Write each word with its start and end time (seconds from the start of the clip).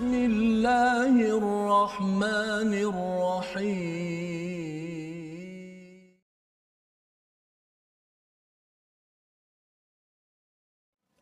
بسم 0.00 0.14
الله 0.14 1.14
الرحمن 1.36 2.72
الرحيم. 2.88 3.90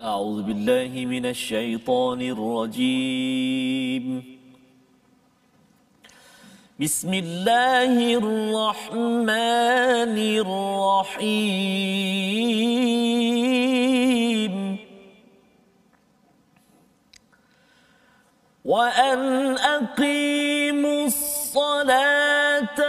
أعوذ 0.02 0.42
بالله 0.42 1.06
من 1.06 1.26
الشيطان 1.26 2.20
الرجيم. 2.22 4.04
بسم 6.80 7.14
الله 7.14 8.14
الرحمن 8.22 9.26
الرحيم. 10.38 11.58
وأن 18.68 19.56
أقيموا 19.56 21.06
الصلاة 21.06 22.80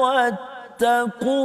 واتقوه 0.00 1.36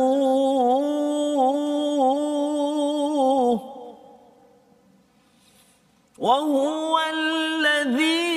وهو 6.17 6.99
الذي 7.13 8.30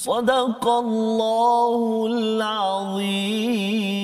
صدق 0.00 0.68
الله 0.68 2.06
العظيم 2.06 3.99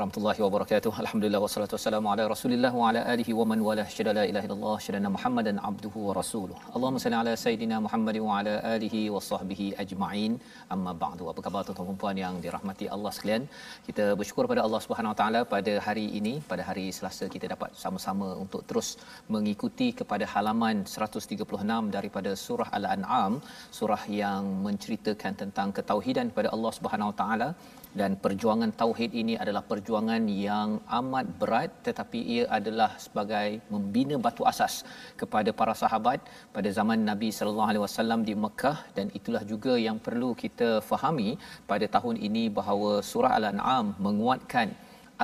warahmatullahi 0.00 0.40
wabarakatuh. 0.44 0.90
Alhamdulillah 1.02 1.40
wassalatu 1.44 1.74
wassalamu 1.76 2.08
ala 2.10 2.22
Rasulillah 2.32 2.70
wa 2.80 2.84
ala 2.90 3.00
alihi 3.14 3.32
wa 3.38 3.44
man 3.50 3.60
wala 3.66 3.82
syada 3.94 4.12
la 4.18 4.22
ilaha 4.30 4.44
illallah 4.46 4.76
syadana 4.84 5.08
Muhammadan 5.16 5.56
abduhu 5.70 6.04
wa 6.06 6.12
rasuluh. 6.18 6.56
Allahumma 6.74 7.02
salli 7.02 7.18
ala 7.22 7.32
sayidina 7.42 7.76
Muhammad 7.86 8.16
wa 8.26 8.38
ala 8.38 8.54
alihi 8.74 9.00
wa 9.14 9.20
sahbihi 9.30 9.66
ajma'in. 9.82 10.32
Amma 10.74 10.92
ba'du. 11.02 11.24
Apa 11.32 11.42
khabar 11.46 11.62
tuan-tuan 11.66 11.88
dan 11.90 11.98
puan 12.02 12.20
yang 12.22 12.36
dirahmati 12.44 12.86
Allah 12.96 13.12
sekalian? 13.16 13.44
Kita 13.88 14.06
bersyukur 14.20 14.46
pada 14.52 14.62
Allah 14.66 14.80
Subhanahu 14.86 15.12
wa 15.12 15.18
taala 15.20 15.42
pada 15.54 15.74
hari 15.88 16.06
ini, 16.20 16.34
pada 16.52 16.64
hari 16.68 16.86
Selasa 16.98 17.28
kita 17.34 17.48
dapat 17.54 17.76
sama-sama 17.82 18.28
untuk 18.44 18.64
terus 18.70 18.88
mengikuti 19.36 19.90
kepada 20.00 20.26
halaman 20.34 20.78
136 20.94 21.92
daripada 21.98 22.32
surah 22.46 22.70
Al-An'am, 22.80 23.34
surah 23.80 24.02
yang 24.22 24.48
menceritakan 24.68 25.34
tentang 25.44 25.68
ketauhidan 25.78 26.32
kepada 26.32 26.50
Allah 26.56 26.74
Subhanahu 26.78 27.12
wa 27.12 27.18
taala 27.22 27.50
dan 27.98 28.10
perjuangan 28.24 28.70
tauhid 28.80 29.10
ini 29.20 29.34
adalah 29.42 29.62
perjuangan 29.70 30.22
yang 30.46 30.78
amat 30.98 31.26
berat 31.40 31.70
tetapi 31.86 32.18
ia 32.34 32.44
adalah 32.58 32.90
sebagai 33.04 33.48
membina 33.72 34.14
batu 34.26 34.42
asas 34.52 34.74
kepada 35.20 35.50
para 35.60 35.74
sahabat 35.82 36.20
pada 36.56 36.68
zaman 36.78 37.02
Nabi 37.10 37.30
sallallahu 37.38 37.70
alaihi 37.70 37.84
wasallam 37.86 38.22
di 38.28 38.34
Mekah. 38.44 38.78
Dan 38.96 39.10
itulah 39.18 39.42
juga 39.52 39.74
yang 39.86 39.98
perlu 40.06 40.30
kita 40.44 40.70
fahami 40.90 41.30
pada 41.70 41.88
tahun 41.96 42.18
ini 42.28 42.44
bahawa 42.60 42.92
surah 43.10 43.34
al-an'am 43.38 43.98
menguatkan 44.06 44.70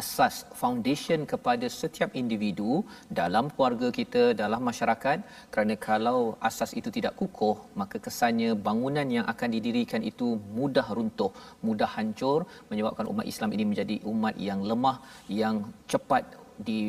asas 0.01 0.37
foundation 0.61 1.21
kepada 1.33 1.67
setiap 1.81 2.11
individu 2.21 2.73
dalam 3.21 3.45
keluarga 3.55 3.89
kita 3.99 4.23
dalam 4.43 4.63
masyarakat. 4.71 5.19
Kerana 5.53 5.75
kalau 5.89 6.19
asas 6.49 6.73
itu 6.81 6.91
tidak 6.97 7.15
kukuh 7.21 7.57
maka 7.81 7.97
kesannya 8.07 8.51
bangunan 8.69 9.09
yang 9.17 9.27
akan 9.33 9.49
didirikan 9.57 10.03
itu 10.11 10.29
mudah 10.59 10.87
runtuh 10.97 11.31
mudah 11.67 11.91
hancur 11.97 12.39
menyebabkan 12.71 13.07
umat 13.13 13.27
Islam 13.33 13.51
ini 13.57 13.65
menjadi 13.71 13.97
umat 14.13 14.35
yang 14.49 14.61
lemah 14.71 14.97
yang 15.43 15.57
cepat 15.93 16.25
di 16.69 16.81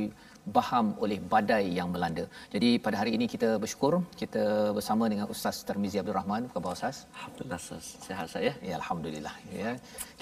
baham 0.56 0.86
oleh 1.04 1.18
badai 1.34 1.64
yang 1.78 1.90
melanda. 1.94 2.26
Jadi 2.54 2.70
pada 2.86 2.96
hari 3.02 3.12
ini 3.18 3.26
kita 3.34 3.50
bersyukur 3.64 3.94
kita 4.22 4.44
bersama 4.78 5.06
dengan 5.12 5.28
Ustaz 5.34 5.58
Tarmizi 5.68 6.00
Abdul 6.02 6.18
Rahman. 6.20 6.44
Apa 6.48 6.56
khabar 6.56 6.72
Ustaz? 6.78 6.98
Alhamdulillah 7.18 7.60
Ustaz. 7.64 7.86
Sihat 8.08 8.28
saya. 8.36 8.52
Ya 8.70 8.74
alhamdulillah 8.82 9.36
ya. 9.62 9.72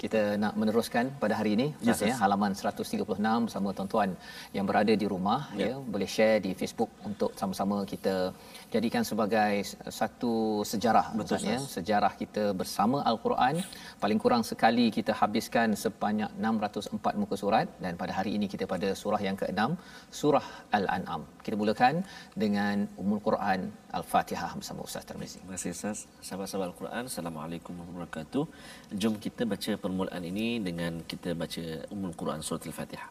Kita 0.02 0.22
nak 0.42 0.54
meneruskan 0.60 1.04
pada 1.22 1.34
hari 1.40 1.52
ini 1.58 1.66
Ustaz 1.80 2.02
ya, 2.10 2.12
ya 2.12 2.16
halaman 2.22 2.52
136 2.58 3.46
bersama 3.46 3.68
tuan-tuan 3.78 4.10
yang 4.56 4.66
berada 4.70 4.94
di 5.02 5.06
rumah 5.14 5.40
ya. 5.60 5.68
ya 5.70 5.74
boleh 5.94 6.08
share 6.16 6.38
di 6.46 6.52
Facebook 6.60 6.90
untuk 7.10 7.30
sama-sama 7.40 7.78
kita 7.92 8.14
jadikan 8.75 9.03
sebagai 9.09 9.53
satu 9.99 10.33
sejarah 10.71 11.05
Betul, 11.11 11.25
Ustaz 11.25 11.43
ya. 11.51 11.57
Sejarah 11.77 12.13
kita 12.21 12.43
bersama 12.61 12.97
Al-Quran 13.11 13.55
paling 14.03 14.19
kurang 14.23 14.43
sekali 14.51 14.85
kita 14.97 15.13
habiskan 15.21 15.77
sebanyak 15.83 16.29
604 16.39 17.21
muka 17.21 17.35
surat 17.43 17.67
dan 17.83 17.93
pada 18.01 18.15
hari 18.17 18.33
ini 18.37 18.47
kita 18.53 18.65
pada 18.73 18.89
surah 19.01 19.21
yang 19.27 19.37
ke-6 19.41 19.61
surah 20.21 20.45
Al-An'am. 20.79 21.21
Kita 21.45 21.55
mulakan 21.61 21.95
dengan 22.43 22.87
Ummul 23.01 23.21
Quran 23.27 23.59
Al-Fatihah 23.99 24.51
bersama 24.59 24.81
Ustaz 24.87 25.05
Tarmizi. 25.09 25.39
Terima 25.39 25.55
kasih 25.57 25.71
Ustaz. 25.77 25.97
Sahabat-sahabat 26.27 26.67
Al-Quran, 26.71 27.03
Assalamualaikum 27.11 27.71
warahmatullahi 27.77 28.11
wabarakatuh. 28.11 28.43
Jom 29.01 29.15
kita 29.25 29.43
baca 29.53 29.71
permulaan 29.85 30.23
ini 30.33 30.47
dengan 30.67 30.93
kita 31.11 31.31
baca 31.41 31.63
Ummul 31.93 32.15
Quran 32.21 32.39
Surah 32.49 32.69
Al-Fatihah. 32.71 33.09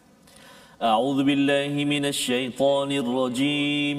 أعوذ 0.81 1.29
بالله 1.29 1.77
من 1.85 2.05
الشيطان 2.09 2.91
الرجيم 3.05 3.99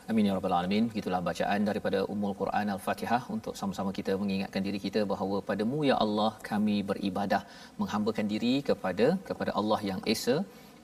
Amin 0.11 0.27
ya 0.27 0.33
rabbal 0.37 0.53
alamin. 0.55 0.85
Begitulah 0.91 1.19
bacaan 1.27 1.61
daripada 1.67 1.99
Ummul 2.13 2.33
Quran 2.39 2.67
Al-Fatihah 2.73 3.19
untuk 3.35 3.53
sama-sama 3.59 3.91
kita 3.97 4.13
mengingatkan 4.21 4.61
diri 4.65 4.79
kita 4.85 5.01
bahawa 5.11 5.37
padamu 5.49 5.77
ya 5.89 5.95
Allah 6.05 6.31
kami 6.49 6.75
beribadah 6.89 7.39
menghambakan 7.79 8.25
diri 8.33 8.51
kepada 8.69 9.07
kepada 9.29 9.51
Allah 9.59 9.79
yang 9.89 10.01
Esa 10.13 10.35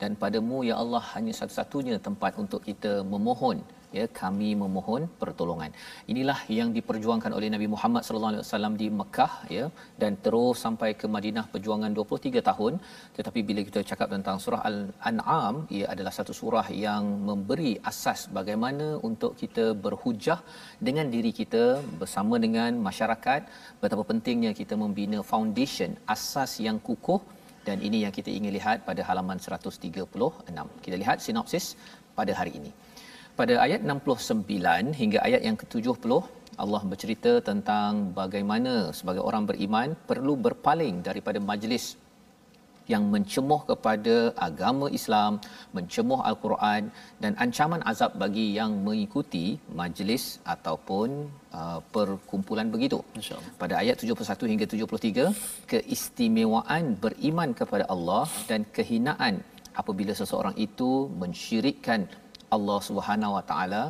dan 0.01 0.13
padamu 0.21 0.59
ya 0.69 0.75
Allah 0.83 1.03
hanya 1.15 1.33
satu-satunya 1.39 1.97
tempat 2.07 2.39
untuk 2.43 2.61
kita 2.69 2.93
memohon 3.13 3.59
ya 3.97 4.05
kami 4.19 4.49
memohon 4.61 5.03
pertolongan. 5.21 5.71
Inilah 6.11 6.39
yang 6.57 6.69
diperjuangkan 6.77 7.31
oleh 7.37 7.49
Nabi 7.55 7.67
Muhammad 7.73 8.01
sallallahu 8.07 8.31
alaihi 8.33 8.43
wasallam 8.45 8.73
di 8.81 8.87
Mekah 8.99 9.33
ya 9.57 9.65
dan 10.01 10.13
terus 10.25 10.57
sampai 10.65 10.89
ke 11.01 11.07
Madinah 11.15 11.45
perjuangan 11.53 11.91
23 11.99 12.43
tahun 12.49 12.73
tetapi 13.17 13.39
bila 13.49 13.63
kita 13.69 13.81
cakap 13.91 14.09
tentang 14.15 14.37
surah 14.43 14.61
Al-An'am 14.69 15.55
ia 15.77 15.85
adalah 15.93 16.13
satu 16.19 16.35
surah 16.41 16.67
yang 16.85 17.05
memberi 17.29 17.73
asas 17.91 18.21
bagaimana 18.39 18.87
untuk 19.09 19.33
kita 19.41 19.65
berhujah 19.85 20.39
dengan 20.89 21.07
diri 21.15 21.31
kita 21.41 21.63
bersama 22.01 22.35
dengan 22.45 22.71
masyarakat 22.89 23.41
betapa 23.81 24.03
pentingnya 24.11 24.53
kita 24.61 24.75
membina 24.83 25.19
foundation 25.31 25.93
asas 26.15 26.53
yang 26.67 26.79
kukuh 26.89 27.21
dan 27.67 27.77
ini 27.87 27.97
yang 28.03 28.13
kita 28.17 28.31
ingin 28.37 28.51
lihat 28.57 28.77
pada 28.89 29.01
halaman 29.07 29.37
136. 29.45 29.83
Kita 30.85 30.95
lihat 31.03 31.17
sinopsis 31.25 31.65
pada 32.17 32.31
hari 32.39 32.53
ini. 32.59 32.71
Pada 33.39 33.55
ayat 33.63 33.81
69 33.89 34.97
hingga 34.99 35.19
ayat 35.27 35.41
yang 35.47 35.57
ke-70 35.61 36.11
Allah 36.63 36.81
bercerita 36.91 37.31
tentang 37.49 37.91
bagaimana 38.19 38.73
sebagai 38.99 39.21
orang 39.29 39.43
beriman 39.49 39.89
perlu 40.09 40.33
berpaling 40.45 40.95
daripada 41.07 41.39
majlis 41.49 41.85
yang 42.93 43.03
mencemoh 43.13 43.59
kepada 43.69 44.15
agama 44.47 44.87
Islam, 44.99 45.31
mencemoh 45.77 46.19
al-Quran 46.29 46.89
dan 47.23 47.33
ancaman 47.45 47.81
azab 47.91 48.11
bagi 48.23 48.47
yang 48.57 48.71
mengikuti 48.87 49.45
majlis 49.81 50.25
ataupun 50.55 51.29
uh, 51.59 51.79
perkumpulan 51.95 52.73
begitu. 52.75 52.99
Pada 53.61 53.75
ayat 53.83 54.01
71 54.01 54.51
hingga 54.53 54.65
73, 54.65 55.29
keistimewaan 55.73 56.97
beriman 57.05 57.51
kepada 57.61 57.85
Allah 57.95 58.25
dan 58.49 58.63
kehinaan 58.77 59.35
apabila 59.81 60.15
seseorang 60.21 60.55
itu 60.67 60.91
mensyirikkan 61.21 62.01
Allah 62.55 62.79
Subhanahu 62.89 63.35
Wa 63.37 63.43
Taala 63.49 63.83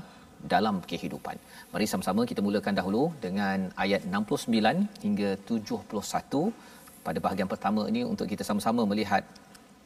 dalam 0.53 0.75
kehidupan. 0.91 1.35
Mari 1.73 1.85
sama-sama 1.91 2.21
kita 2.31 2.41
mulakan 2.47 2.75
dahulu 2.79 3.03
dengan 3.25 3.59
ayat 3.83 4.01
69 4.05 5.03
hingga 5.05 5.29
71 5.49 6.43
pada 7.05 7.19
bahagian 7.25 7.49
pertama 7.53 7.81
ini 7.91 8.01
untuk 8.11 8.27
kita 8.31 8.43
sama-sama 8.49 8.81
melihat 8.91 9.23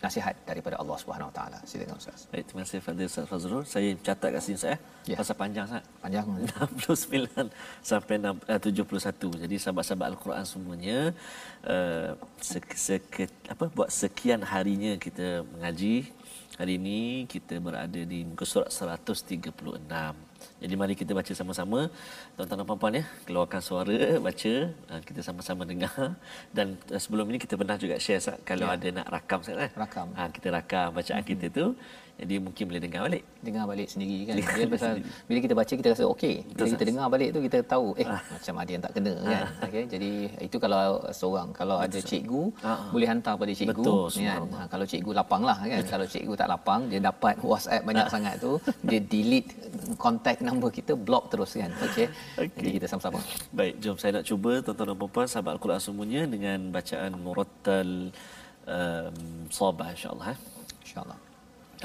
nasihat 0.01 0.35
daripada 0.49 0.75
Allah 0.81 0.97
Subhanahu 0.97 1.29
Wa 1.29 1.35
Taala. 1.37 1.59
Silakan 1.61 1.95
Ustaz. 2.01 2.25
Baik, 2.33 2.49
terima 2.49 2.61
kasih 2.65 2.81
Fadil 2.81 3.05
Ustaz 3.05 3.25
Fazrul. 3.29 3.63
Saya 3.69 3.89
catat 4.01 4.29
kat 4.33 4.41
sini 4.41 4.57
saya. 4.57 4.77
Ya. 5.05 5.15
Pasal 5.21 5.35
panjang 5.37 5.65
sangat. 5.69 5.85
Panjang. 6.01 6.25
69 6.25 7.53
sampai 7.85 8.15
6, 8.17 8.41
uh, 8.49 8.59
71. 8.59 9.43
Jadi 9.45 9.55
sahabat-sahabat 9.61 10.07
Al-Quran 10.11 10.45
semuanya 10.49 10.97
uh, 11.69 12.17
sek, 12.41 12.65
sek, 12.73 13.05
apa 13.53 13.69
buat 13.69 13.93
sekian 13.93 14.41
harinya 14.41 14.97
kita 14.97 15.45
mengaji. 15.53 16.09
Hari 16.57 16.73
ini 16.81 17.29
kita 17.29 17.61
berada 17.61 18.01
di 18.01 18.25
muka 18.25 18.45
surat 18.45 18.73
136. 18.73 19.53
Jadi 20.61 20.73
mari 20.77 20.93
kita 20.93 21.11
baca 21.17 21.33
sama-sama. 21.33 21.89
Tuan-tuan 22.37 22.57
dan 22.61 22.65
puan-puan 22.69 22.93
ya, 22.99 23.03
keluarkan 23.25 23.61
suara, 23.61 23.97
baca, 24.21 24.53
uh, 24.93 25.01
kita 25.01 25.19
sama-sama 25.25 25.65
dengar 25.65 26.15
dan 26.55 26.77
uh, 26.93 26.99
sebelum 27.01 27.25
ini 27.33 27.37
kita 27.41 27.57
pernah 27.57 27.77
juga 27.77 27.97
share 27.97 28.21
kalau 28.45 28.67
Ya. 28.69 28.77
ada 28.77 28.87
nak 29.01 29.07
rakam 29.09 29.39
Sat, 29.41 29.57
eh. 29.57 29.71
Rakam. 29.73 30.07
Ha, 30.17 30.29
kita 30.29 30.47
rakam 30.53 30.87
bacaan 30.93 31.23
kita 31.25 31.45
tu. 31.49 31.65
Jadi 32.21 32.35
mungkin 32.37 32.63
boleh 32.69 32.81
dengar 32.85 33.01
balik. 33.09 33.23
dengar 33.41 33.63
balik 33.65 33.87
sendiri 33.89 34.29
kan. 34.29 34.35
Dengar 34.37 34.53
Dia 34.53 34.67
pasal 34.69 34.93
bila 35.25 35.37
kita 35.41 35.53
baca 35.57 35.73
kita 35.73 35.89
rasa 35.89 36.03
okey. 36.13 36.35
Bila 36.45 36.53
Betul, 36.53 36.67
kita 36.77 36.83
dengar 36.85 37.05
balik 37.09 37.29
tu 37.33 37.39
kita 37.41 37.57
tahu 37.65 37.87
eh 37.97 38.05
macam 38.05 38.53
ada 38.61 38.69
yang 38.69 38.83
tak 38.85 38.93
kena 38.93 39.13
kan. 39.17 39.43
Okey. 39.65 39.83
Jadi 39.89 40.11
itu 40.45 40.57
kalau 40.61 40.79
seorang 41.09 41.49
kalau 41.49 41.77
ada 41.81 41.97
cikgu 41.97 42.43
Ah, 42.61 42.69
ah. 42.69 42.79
boleh 42.93 43.07
hantar 43.09 43.33
pada 43.41 43.49
cikgu 43.49 43.81
Betul, 43.81 44.05
kan. 44.21 44.41
Ha, 44.53 44.59
kalau 44.69 44.85
cikgu 44.85 45.11
lapang 45.17 45.41
lah 45.41 45.57
kan. 45.57 45.81
Kalau 45.89 46.05
cikgu 46.05 46.33
tak 46.37 46.47
lapang 46.53 46.81
dia 46.93 46.99
dapat 47.01 47.33
WhatsApp 47.49 47.81
banyak 47.81 48.07
sangat 48.13 48.33
tu 48.37 48.61
dia 48.85 49.01
delete 49.01 49.49
contact 49.97 50.45
number 50.45 50.69
kita 50.69 50.93
block 50.93 51.33
terus 51.33 51.57
kan. 51.57 51.73
Okey. 51.81 52.05
Okey. 52.45 52.53
Jadi 52.61 52.69
kita 52.77 52.85
sama-sama. 52.85 53.17
Baik, 53.49 53.81
jom 53.81 53.97
saya 53.97 54.21
nak 54.21 54.29
cuba 54.29 54.61
tuan-tuan 54.61 54.93
dan 54.93 54.97
puan-puan 55.01 55.25
sahabat 55.25 55.57
Al-Quran 55.57 55.81
semuanya 55.81 56.21
dengan 56.29 56.69
bacaan 56.69 57.11
murattal 57.17 58.13
um, 58.69 59.15
sabah 59.49 59.89
insya-Allah. 59.89 60.37
Eh. 60.37 60.39
Insya-Allah. 60.85 61.30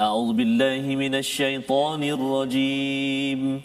أعوذ 0.00 0.32
بالله 0.32 0.96
من 0.96 1.14
الشيطان 1.14 2.04
الرجيم. 2.04 3.62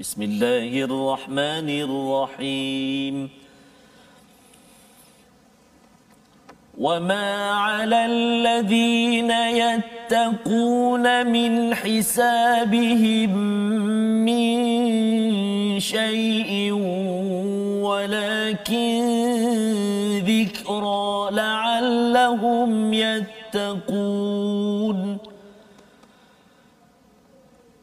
بسم 0.00 0.22
الله 0.22 0.84
الرحمن 0.84 1.68
الرحيم. 1.68 3.28
وما 6.78 7.50
على 7.50 8.06
الذين 8.06 9.30
يتقون 9.30 11.26
من 11.26 11.74
حسابهم 11.74 13.36
من 14.24 15.80
شيء 15.80 16.72
ولكن 17.84 19.02
ذكرى 20.24 21.28
لعلهم 21.32 22.94
يتقون. 22.94 25.07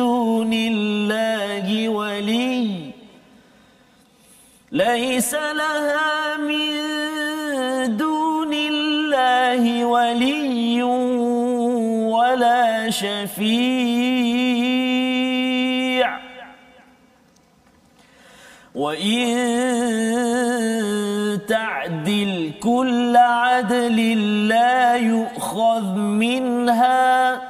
دون 0.00 0.52
الله 0.52 1.88
ولي. 1.88 2.90
ليس 4.72 5.34
لها 5.34 6.36
من 6.36 6.68
دون 7.96 8.52
الله 8.54 9.84
ولي 9.84 10.82
ولا 12.16 12.90
شفيع. 12.90 13.90
وإن 18.74 19.28
تعدل 21.48 22.52
كل 22.62 23.16
عدل 23.16 23.98
لا 24.48 24.96
يؤخذ 24.96 25.84
منها. 25.94 27.49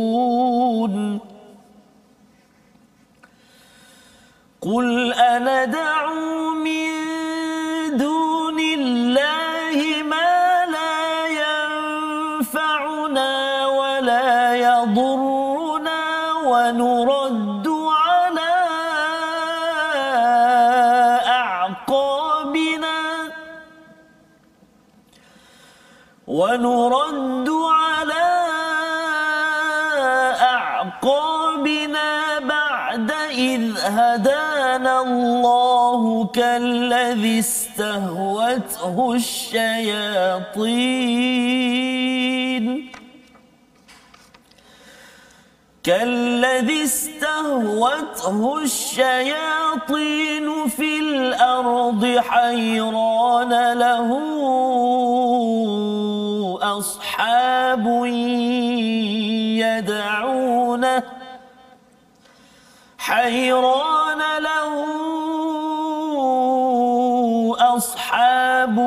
قل 4.65 5.13
أندعو 5.13 6.53
من 6.53 6.91
دون 7.97 8.59
الله 8.59 10.03
ما 10.03 10.65
لا 10.69 11.27
ينفعنا 12.21 13.29
ولا 13.67 14.55
يضرنا 14.55 16.01
ونرد 16.45 17.30
هدانا 33.97 35.01
الله 35.01 36.01
كالذي 36.27 37.39
استهوته 37.39 39.13
الشياطين. 39.13 40.71
كالذي 45.83 46.83
استهوته 46.83 48.61
الشياطين 48.63 50.47
في 50.67 50.99
الأرض 50.99 52.05
حيران 52.17 53.73
له 53.73 54.09
أصحاب 56.61 57.85
يدعونه 59.65 61.20
حيران 63.11 64.21
له 64.39 64.73
أصحاب 67.75 68.77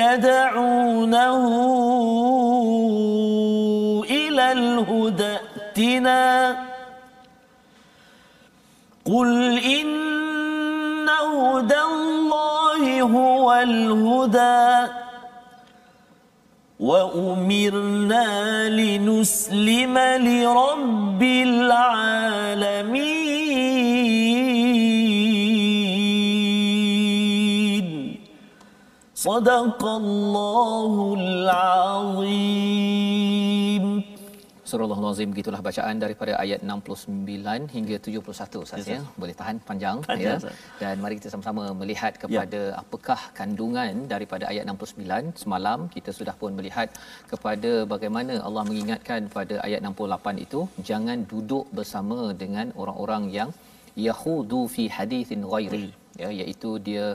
يدعونه 0.00 1.42
إلى 4.10 4.52
الهدى 4.52 5.36
ائتنا. 5.36 6.56
قل 9.06 9.58
إن 9.58 11.08
هدى 11.08 11.80
الله 11.80 13.02
هو 13.02 13.52
الهدى. 13.52 14.92
وأمرنا 16.80 18.68
لنسلم 18.68 19.98
لرب 19.98 21.22
العالمين. 21.22 21.88
صدق 29.14 29.84
الله 29.84 31.16
العظيم. 31.18 32.58
Surah 34.68 34.86
Al-Azim 34.94 35.30
gitulah 35.38 35.60
bacaan 35.66 35.96
daripada 36.04 36.32
ayat 36.42 36.60
69 36.70 37.74
hingga 37.74 37.96
71 38.06 38.64
Ustaz 38.64 38.88
ya. 38.92 38.98
Boleh 39.20 39.34
tahan 39.40 39.56
panjang, 39.68 39.98
Panjang, 40.10 40.40
ya. 40.44 40.52
Dan 40.80 40.94
mari 41.02 41.14
kita 41.18 41.30
sama-sama 41.34 41.62
melihat 41.82 42.12
kepada 42.22 42.60
ya. 42.64 42.74
apakah 42.82 43.20
kandungan 43.38 43.94
daripada 44.12 44.44
ayat 44.52 44.64
69 44.72 45.42
semalam 45.42 45.88
kita 45.94 46.12
sudah 46.18 46.34
pun 46.42 46.52
melihat 46.58 46.90
kepada 47.32 47.70
bagaimana 47.92 48.36
Allah 48.48 48.64
mengingatkan 48.70 49.30
pada 49.36 49.56
ayat 49.68 49.80
68 49.92 50.44
itu 50.46 50.60
jangan 50.90 51.18
duduk 51.32 51.64
bersama 51.78 52.18
dengan 52.42 52.68
orang-orang 52.82 53.24
yang 53.38 53.52
yahudu 54.08 54.60
fi 54.74 54.84
hadithin 54.98 55.48
ghairi 55.52 55.88
ya 56.22 56.28
iaitu 56.40 56.70
dia 56.88 57.06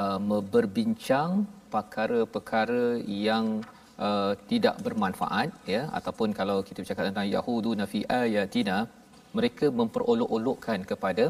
uh, 0.00 0.18
berbincang 0.54 1.30
perkara-perkara 1.74 2.84
yang 3.28 3.46
uh, 4.06 4.32
tidak 4.50 4.76
bermanfaat 4.86 5.50
ya 5.74 5.82
ataupun 5.98 6.30
kalau 6.40 6.58
kita 6.68 6.78
bercakap 6.84 7.04
tentang 7.10 7.28
yahudu 7.36 7.72
nafi 7.80 8.00
ayatina 8.20 8.78
mereka 9.38 9.66
memperolok-olokkan 9.80 10.80
kepada 10.90 11.24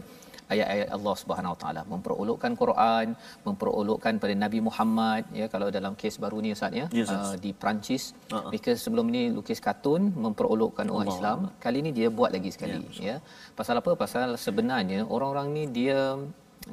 ayat-ayat 0.54 0.88
Allah 0.96 1.14
Subhanahu 1.20 1.52
Wa 1.54 1.58
Taala. 1.62 1.82
Memperolokkan 1.92 2.52
Quran 2.61 3.06
memperolokkan 3.46 4.14
pada 4.23 4.35
Nabi 4.44 4.58
Muhammad 4.68 5.23
ya 5.40 5.46
kalau 5.54 5.68
dalam 5.76 5.94
kes 6.00 6.16
baru 6.25 6.38
ni 6.44 6.50
Ustaz 6.56 6.78
ya 6.80 6.87
Yes, 6.99 7.11
uh, 7.14 7.35
di 7.44 7.50
Perancis. 7.61 8.04
Uh-uh. 8.14 8.50
mereka 8.50 8.73
sebelum 8.85 9.06
ni 9.14 9.23
lukis 9.37 9.61
kartun 9.66 10.14
memperolokkan 10.25 10.87
orang 10.87 11.08
Allah. 11.11 11.16
Islam. 11.16 11.38
Kali 11.64 11.78
ni 11.87 11.90
dia 11.99 12.11
buat 12.18 12.30
lagi 12.37 12.52
sekali 12.56 12.78
ya. 13.11 13.16
Pasal 13.58 13.82
apa? 13.82 13.92
Pasal 14.04 14.38
sebenarnya 14.46 15.00
orang-orang 15.14 15.49
ni 15.56 15.64
dia 15.78 16.00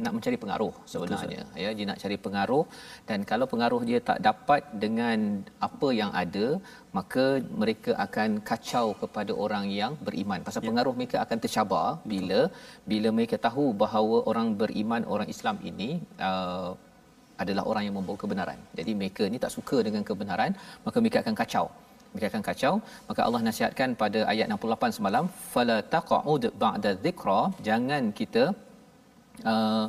nak 0.03 0.13
mencari 0.15 0.37
pengaruh 0.43 0.73
sebenarnya 0.91 1.41
ya 1.63 1.69
dia 1.77 1.85
nak 1.89 1.99
cari 2.03 2.17
pengaruh 2.25 2.63
dan 3.09 3.19
kalau 3.31 3.45
pengaruh 3.51 3.81
dia 3.89 3.99
tak 4.09 4.19
dapat 4.27 4.61
dengan 4.83 5.19
apa 5.67 5.89
yang 6.01 6.11
ada 6.23 6.47
maka 6.97 7.25
mereka 7.61 7.91
akan 8.05 8.29
kacau 8.49 8.87
kepada 9.01 9.33
orang 9.45 9.67
yang 9.81 9.93
beriman 10.07 10.41
pasal 10.47 10.63
ya. 10.63 10.69
pengaruh 10.69 10.95
mereka 10.99 11.17
akan 11.25 11.37
tercabar 11.43 11.85
bila 12.13 12.41
bila 12.93 13.11
mereka 13.19 13.37
tahu 13.47 13.67
bahawa 13.83 14.17
orang 14.31 14.49
beriman 14.63 15.03
orang 15.15 15.29
Islam 15.35 15.57
ini 15.71 15.89
uh, 16.29 16.71
adalah 17.43 17.63
orang 17.71 17.83
yang 17.87 17.95
membawa 17.99 18.17
kebenaran. 18.23 18.59
Jadi 18.79 18.91
mereka 18.99 19.23
ni 19.33 19.39
tak 19.45 19.53
suka 19.55 19.77
dengan 19.87 20.03
kebenaran, 20.09 20.51
maka 20.85 20.97
mereka 21.03 21.19
akan 21.23 21.35
kacau. 21.41 21.65
Mereka 22.13 22.27
akan 22.31 22.43
kacau. 22.49 22.73
Maka 23.09 23.21
Allah 23.27 23.41
nasihatkan 23.47 23.89
pada 24.01 24.19
ayat 24.33 24.47
68 24.55 24.97
semalam, 24.97 25.25
fala 25.53 25.77
taq'ud 25.95 26.43
ba'da 26.63 26.91
dhikra, 27.05 27.41
jangan 27.67 28.03
kita 28.19 28.43
uh, 29.51 29.85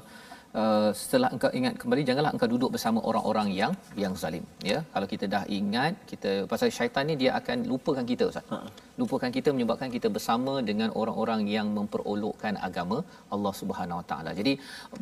Uh, 0.62 0.90
setelah 0.98 1.28
engkau 1.34 1.48
ingat 1.58 1.74
kembali 1.82 2.02
janganlah 2.08 2.30
engkau 2.34 2.48
duduk 2.52 2.70
bersama 2.74 2.98
orang-orang 3.10 3.48
yang 3.60 3.72
yang 4.02 4.12
zalim 4.20 4.44
ya. 4.70 4.76
Kalau 4.92 5.06
kita 5.12 5.26
dah 5.32 5.40
ingat 5.56 5.94
kita 6.10 6.32
pasal 6.52 6.68
syaitan 6.76 7.04
ni 7.10 7.14
dia 7.22 7.30
akan 7.38 7.66
lupakan 7.70 8.04
kita 8.10 8.24
ustaz. 8.30 8.52
Ha. 8.52 8.58
lupakan 9.00 9.30
kita 9.36 9.48
menyebabkan 9.54 9.90
kita 9.96 10.08
bersama 10.16 10.52
dengan 10.68 10.94
orang-orang 11.00 11.42
yang 11.54 11.66
memperolokkan 11.78 12.54
agama 12.68 12.98
Allah 13.34 13.54
Subhanahu 13.60 13.98
Wa 14.00 14.06
Taala. 14.12 14.30
Jadi 14.40 14.52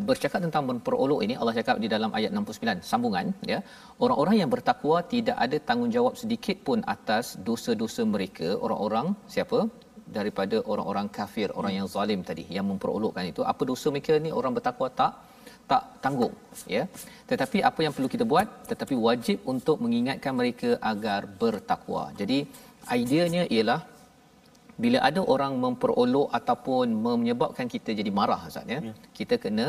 bercakap 0.08 0.40
tentang 0.46 0.64
memperolok 0.70 1.20
ini 1.26 1.36
Allah 1.40 1.54
cakap 1.60 1.76
di 1.84 1.90
dalam 1.94 2.12
ayat 2.20 2.32
69 2.40 2.88
sambungan 2.92 3.28
ya. 3.52 3.60
Orang-orang 4.04 4.36
yang 4.40 4.50
bertakwa 4.56 4.98
tidak 5.14 5.36
ada 5.46 5.60
tanggungjawab 5.68 6.16
sedikit 6.22 6.56
pun 6.68 6.80
atas 6.96 7.36
dosa-dosa 7.50 8.04
mereka. 8.14 8.50
Orang-orang 8.66 9.08
siapa 9.36 9.60
daripada 10.18 10.56
orang-orang 10.72 11.06
kafir 11.18 11.48
orang 11.58 11.74
yang 11.78 11.86
zalim 11.94 12.20
tadi 12.30 12.44
yang 12.56 12.66
memperolokkan 12.70 13.26
itu. 13.32 13.42
Apa 13.52 13.62
dosa 13.70 13.86
mereka 13.94 14.16
ni? 14.24 14.32
Orang 14.40 14.54
bertakwa 14.56 14.88
tak 15.00 15.12
tak 15.70 15.82
tanggung 16.04 16.34
ya. 16.76 16.82
Tetapi 17.30 17.58
apa 17.68 17.80
yang 17.84 17.92
perlu 17.96 18.08
kita 18.14 18.24
buat? 18.32 18.48
Tetapi 18.70 18.94
wajib 19.06 19.38
untuk 19.52 19.76
mengingatkan 19.84 20.34
mereka 20.40 20.70
agar 20.92 21.20
bertakwa. 21.42 22.04
Jadi 22.20 22.38
ideanya 23.00 23.44
ialah 23.56 23.80
bila 24.82 24.98
ada 25.08 25.20
orang 25.34 25.52
memperolok 25.64 26.28
ataupun 26.38 26.86
menyebabkan 27.06 27.66
kita 27.74 27.90
jadi 28.00 28.10
marah 28.18 28.40
Ustaz 28.50 28.72
ya, 28.74 28.78
ya. 28.88 28.94
kita 29.18 29.34
kena 29.44 29.66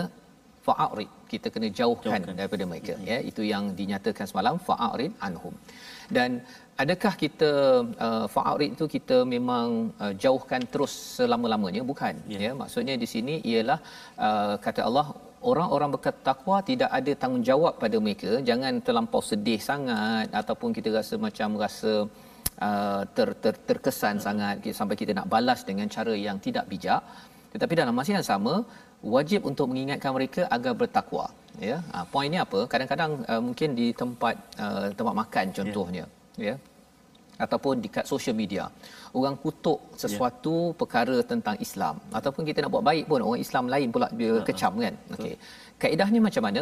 fa'arid 0.65 1.09
kita 1.31 1.47
kena 1.53 1.67
jauhkan, 1.79 2.19
jauhkan. 2.19 2.35
daripada 2.39 2.63
mereka 2.71 2.93
ya. 3.09 3.17
Itu 3.29 3.41
yang 3.53 3.63
dinyatakan 3.79 4.25
semalam 4.31 4.57
fa'arid 4.67 5.11
anhum. 5.27 5.55
Dan 6.15 6.29
adakah 6.81 7.13
kita 7.23 7.51
uh, 8.05 8.25
fa'arid 8.33 8.71
itu 8.75 8.85
kita 8.95 9.17
memang 9.35 9.93
uh, 10.03 10.13
jauhkan 10.23 10.61
terus 10.73 10.93
selama-lamanya? 11.17 11.81
Bukan 11.91 12.13
ya, 12.33 12.39
ya. 12.45 12.51
Maksudnya 12.61 12.95
di 13.03 13.07
sini 13.13 13.35
ialah 13.51 13.79
uh, 14.27 14.55
kata 14.65 14.81
Allah 14.89 15.07
orang-orang 15.51 15.89
bertakwa 15.95 16.57
tidak 16.71 16.89
ada 16.99 17.11
tanggungjawab 17.23 17.73
pada 17.83 17.97
mereka. 18.05 18.31
Jangan 18.49 18.73
terlampau 18.87 19.21
sedih 19.31 19.59
sangat 19.69 20.27
ataupun 20.41 20.71
kita 20.77 20.89
rasa 20.99 21.15
macam 21.27 21.59
rasa 21.65 21.93
uh, 22.67 23.03
ter, 23.15 23.29
ter, 23.43 23.55
terkesan 23.69 24.17
sangat 24.27 24.65
sampai 24.79 24.97
kita 25.01 25.13
nak 25.19 25.29
balas 25.33 25.61
dengan 25.69 25.87
cara 25.95 26.15
yang 26.27 26.39
tidak 26.45 26.65
bijak. 26.71 27.03
Tetapi 27.53 27.73
dalam 27.81 27.93
masa 27.93 28.17
yang 28.17 28.27
sama 28.33 28.65
wajib 29.15 29.45
untuk 29.49 29.67
mengingatkan 29.69 30.11
mereka 30.17 30.41
agar 30.55 30.73
bertakwa 30.81 31.25
ya. 31.69 31.77
Ha, 31.93 32.07
poin 32.13 32.31
ni 32.33 32.39
apa? 32.45 32.59
Kadang-kadang 32.71 33.11
uh, 33.31 33.41
mungkin 33.47 33.69
di 33.79 33.87
tempat 34.01 34.35
uh, 34.63 34.89
tempat 34.97 35.15
makan 35.21 35.45
contohnya 35.59 36.05
ya 36.37 36.45
yeah. 36.47 36.57
ataupun 37.43 37.81
dekat 37.83 38.05
social 38.11 38.35
media 38.41 38.63
orang 39.19 39.35
kutuk 39.43 39.79
sesuatu 40.03 40.55
yeah. 40.61 40.75
perkara 40.79 41.17
tentang 41.31 41.55
Islam 41.65 41.95
ataupun 42.19 42.43
kita 42.49 42.57
nak 42.63 42.71
buat 42.75 42.85
baik 42.89 43.05
pun 43.11 43.21
orang 43.27 43.41
Islam 43.45 43.65
lain 43.73 43.87
pula 43.95 44.07
dia 44.19 44.31
uh-huh. 44.31 44.45
kecam 44.49 44.73
kan 44.85 44.95
okey 45.15 45.35
kaedahnya 45.81 46.19
macam 46.27 46.43
mana 46.47 46.61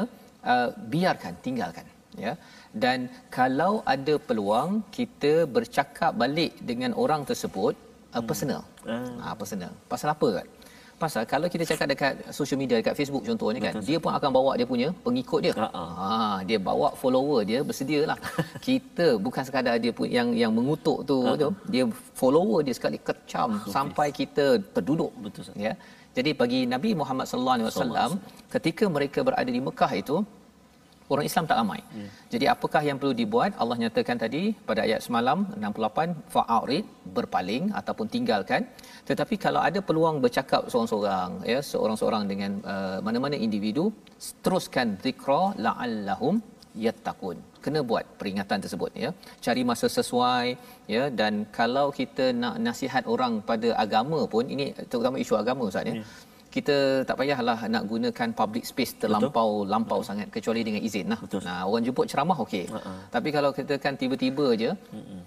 uh, 0.51 0.69
biarkan 0.93 1.33
tinggalkan 1.45 1.87
ya 2.25 2.33
dan 2.83 2.99
kalau 3.37 3.73
ada 3.93 4.15
peluang 4.27 4.71
kita 4.97 5.33
bercakap 5.55 6.11
balik 6.23 6.53
dengan 6.69 6.91
orang 7.03 7.21
tersebut 7.29 7.73
uh, 8.15 8.23
personal 8.29 8.61
hmm. 8.87 9.15
uh. 9.23 9.35
personal 9.41 9.71
pasal 9.91 10.09
apa 10.15 10.29
kan 10.39 10.47
pasal 11.03 11.23
kalau 11.33 11.47
kita 11.53 11.63
cakap 11.71 11.87
dekat 11.91 12.13
social 12.37 12.59
media 12.61 12.75
dekat 12.81 12.95
Facebook 12.99 13.23
contohnya 13.29 13.59
kan 13.67 13.73
Betul. 13.75 13.87
dia 13.89 13.97
pun 14.03 14.11
akan 14.17 14.29
bawa 14.37 14.51
dia 14.59 14.67
punya 14.73 14.89
pengikut 15.05 15.39
dia 15.45 15.53
uh-huh. 15.53 15.89
ha 16.01 16.09
dia 16.49 16.59
bawa 16.69 16.89
follower 17.01 17.39
dia 17.49 17.59
bersedialah 17.69 18.17
kita 18.67 19.07
bukan 19.25 19.43
sekadar 19.47 19.75
dia 19.85 19.93
pun 19.99 20.07
yang 20.17 20.29
yang 20.41 20.51
mengutuk 20.57 20.99
tu 21.11 21.17
uh-huh. 21.21 21.39
tu 21.41 21.49
dia 21.73 21.85
follower 22.21 22.59
dia 22.67 22.75
sekali 22.79 22.99
kecam 23.09 23.49
okay. 23.57 23.73
sampai 23.77 24.07
kita 24.19 24.45
terduduk 24.75 25.11
Betul, 25.23 25.49
ya 25.67 25.73
jadi 26.17 26.31
bagi 26.41 26.61
Nabi 26.73 26.89
Muhammad 27.01 27.25
sallallahu 27.31 27.57
alaihi 27.57 27.69
wasallam 27.71 28.11
ketika 28.55 28.85
mereka 28.95 29.19
berada 29.27 29.51
di 29.57 29.61
Mekah 29.67 29.91
itu 30.03 30.17
orang 31.13 31.25
Islam 31.29 31.45
tak 31.49 31.57
ramai. 31.61 31.79
Ya. 31.99 32.07
Jadi 32.33 32.45
apakah 32.53 32.81
yang 32.87 32.97
perlu 33.01 33.13
dibuat? 33.21 33.51
Allah 33.61 33.77
nyatakan 33.83 34.17
tadi 34.23 34.43
pada 34.69 34.81
ayat 34.87 35.01
semalam 35.07 35.39
68 35.63 36.33
fa'arid 36.35 36.85
berpaling 37.17 37.65
ataupun 37.79 38.07
tinggalkan. 38.15 38.63
Tetapi 39.09 39.35
kalau 39.45 39.61
ada 39.69 39.79
peluang 39.89 40.17
bercakap 40.25 40.63
seorang-seorang 40.71 41.31
ya 41.53 41.59
seorang-seorang 41.71 42.23
dengan 42.31 42.51
uh, 42.73 42.97
mana-mana 43.07 43.37
individu 43.47 43.85
teruskan 44.45 44.87
zikra 45.05 45.43
la'allahum 45.65 46.35
yattaqun. 46.85 47.37
Kena 47.63 47.79
buat 47.89 48.05
peringatan 48.19 48.59
tersebut 48.63 48.91
ya. 49.03 49.09
Cari 49.45 49.61
masa 49.71 49.87
sesuai 49.97 50.45
ya 50.95 51.03
dan 51.19 51.33
kalau 51.57 51.87
kita 51.99 52.25
nak 52.41 52.55
nasihat 52.67 53.03
orang 53.13 53.33
pada 53.49 53.69
agama 53.85 54.19
pun 54.33 54.45
ini 54.55 54.67
terutama 54.91 55.17
isu 55.23 55.35
agama 55.43 55.69
Ustaz 55.71 55.89
ya. 55.91 55.95
ya 55.99 56.05
kita 56.55 57.07
tak 57.07 57.15
payahlah 57.19 57.59
nak 57.73 57.83
gunakan 57.91 58.29
public 58.39 58.63
space 58.71 58.93
terlampau 59.01 59.63
Betul. 59.63 59.71
lampau 59.73 59.99
Betul. 60.03 60.09
sangat 60.09 60.27
kecuali 60.35 60.61
dengan 60.67 60.81
izin 60.87 61.07
lah. 61.11 61.19
Betul. 61.23 61.41
Nah, 61.47 61.63
orang 61.67 61.83
jemput 61.87 62.05
ceramah 62.11 62.37
okey. 62.45 62.65
Uh-uh. 62.67 62.97
Tapi 63.15 63.29
kalau 63.35 63.51
kita 63.59 63.79
kan 63.83 63.95
tiba-tiba 64.01 64.45
je 64.61 64.71
uh-uh. 64.75 65.21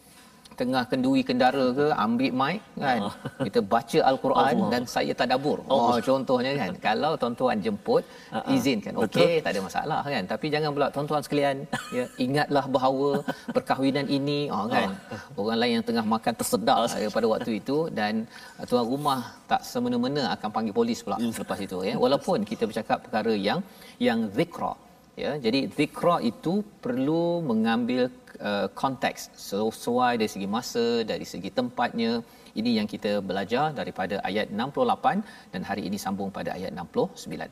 Tengah 0.61 0.83
kenduri 0.91 1.23
kendara 1.29 1.67
ke 1.79 1.87
ambil 2.05 2.33
mic 2.41 2.59
kan? 2.85 3.01
Uh 3.09 3.15
kita 3.47 3.61
baca 3.75 3.99
al-Quran 4.11 4.55
Allah. 4.57 4.71
dan 4.73 4.83
saya 4.95 5.13
tadabbur. 5.21 5.59
Oh 5.75 5.97
contohnya 6.09 6.53
kan? 6.61 6.73
Kalau 6.87 7.13
tuan-tuan 7.21 7.57
jemput 7.65 8.03
uh-uh. 8.33 8.55
izinkan. 8.55 8.93
Okey 9.05 9.35
tak 9.45 9.51
ada 9.55 9.61
masalah 9.69 10.01
kan? 10.15 10.25
Tapi 10.33 10.47
jangan 10.55 10.71
pula 10.77 10.89
tuan-tuan 10.95 11.23
sekalian 11.27 11.57
ya 11.97 12.05
ingatlah 12.27 12.65
bahawa 12.77 13.09
perkahwinan 13.57 14.07
ini 14.19 14.41
oh 14.55 14.67
kan? 14.75 14.89
Uh 15.15 15.23
orang 15.41 15.59
lain 15.61 15.73
yang 15.77 15.87
tengah 15.89 16.05
makan 16.15 16.33
tersedak 16.41 16.79
uh 16.85 17.11
pada 17.17 17.27
waktu 17.35 17.51
itu 17.61 17.79
dan 17.99 18.25
tuan 18.71 18.85
rumah 18.93 19.21
tak 19.51 19.61
semena-mena 19.71 20.25
akan 20.35 20.49
panggil 20.57 20.75
polis 20.81 21.01
pula 21.05 21.17
uh 21.21 21.35
lepas 21.43 21.59
itu 21.67 21.77
ya. 21.89 21.95
Walaupun 22.05 22.39
kita 22.53 22.65
bercakap 22.71 22.99
perkara 23.05 23.33
yang 23.49 23.61
yang 23.99 24.21
zikra 24.39 24.75
ya 25.23 25.33
jadi 25.45 25.61
zikra 25.77 26.17
itu 26.31 26.55
perlu 26.85 27.25
mengambil 27.51 28.03
uh, 28.49 28.67
konteks 28.81 29.21
sesuai 29.49 30.13
dari 30.21 30.31
segi 30.35 30.49
masa 30.57 30.87
dari 31.13 31.27
segi 31.33 31.53
tempatnya. 31.61 32.13
Ini 32.61 32.71
yang 32.79 32.89
kita 32.93 33.13
belajar 33.29 33.65
daripada 33.79 34.17
ayat 34.29 34.47
68 34.59 35.53
dan 35.53 35.63
hari 35.69 35.83
ini 35.89 35.99
sambung 36.05 36.31
pada 36.37 36.51
ayat 36.57 36.71
69 36.71 37.51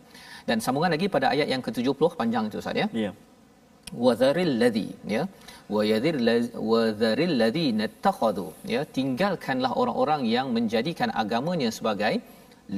dan 0.48 0.56
sambungan 0.64 0.90
lagi 0.94 1.06
pada 1.14 1.26
ayat 1.34 1.48
yang 1.52 1.62
ke-70 1.66 2.10
panjang 2.20 2.44
itu 2.50 2.58
Ustaz 2.62 2.82
ya? 2.82 2.86
Ya. 3.04 3.10
Wadharil 4.04 4.52
ladhi 4.62 4.88
ya. 5.14 5.22
Wa 5.74 5.82
yadhir 5.92 6.18
wadharil 6.72 7.34
ladhi 7.42 7.66
nattakhadhu. 7.80 8.46
Ya 8.74 8.82
tinggalkanlah 8.98 9.72
orang-orang 9.82 10.22
yang 10.36 10.46
menjadikan 10.56 11.10
agamanya 11.22 11.70
sebagai 11.78 12.14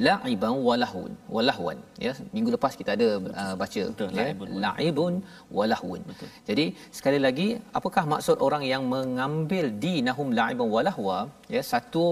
la'iban 0.07 0.55
walahun 0.67 1.11
walahwan 1.35 1.79
ya 2.05 2.13
minggu 2.35 2.51
lepas 2.57 2.73
kita 2.81 2.91
ada 2.97 3.09
uh, 3.43 3.55
baca 3.61 3.83
Betul, 3.91 4.09
ya 4.19 4.27
la'ibun 4.65 5.15
walahun 5.57 6.01
jadi 6.49 6.65
sekali 6.99 7.19
lagi 7.27 7.49
apakah 7.79 8.05
maksud 8.15 8.37
orang 8.47 8.65
yang 8.73 8.83
mengambil 8.95 9.69
dinahum 9.85 10.31
la'iban 10.39 10.69
walahwa 10.77 11.19
ya 11.55 11.63
satu 11.73 12.07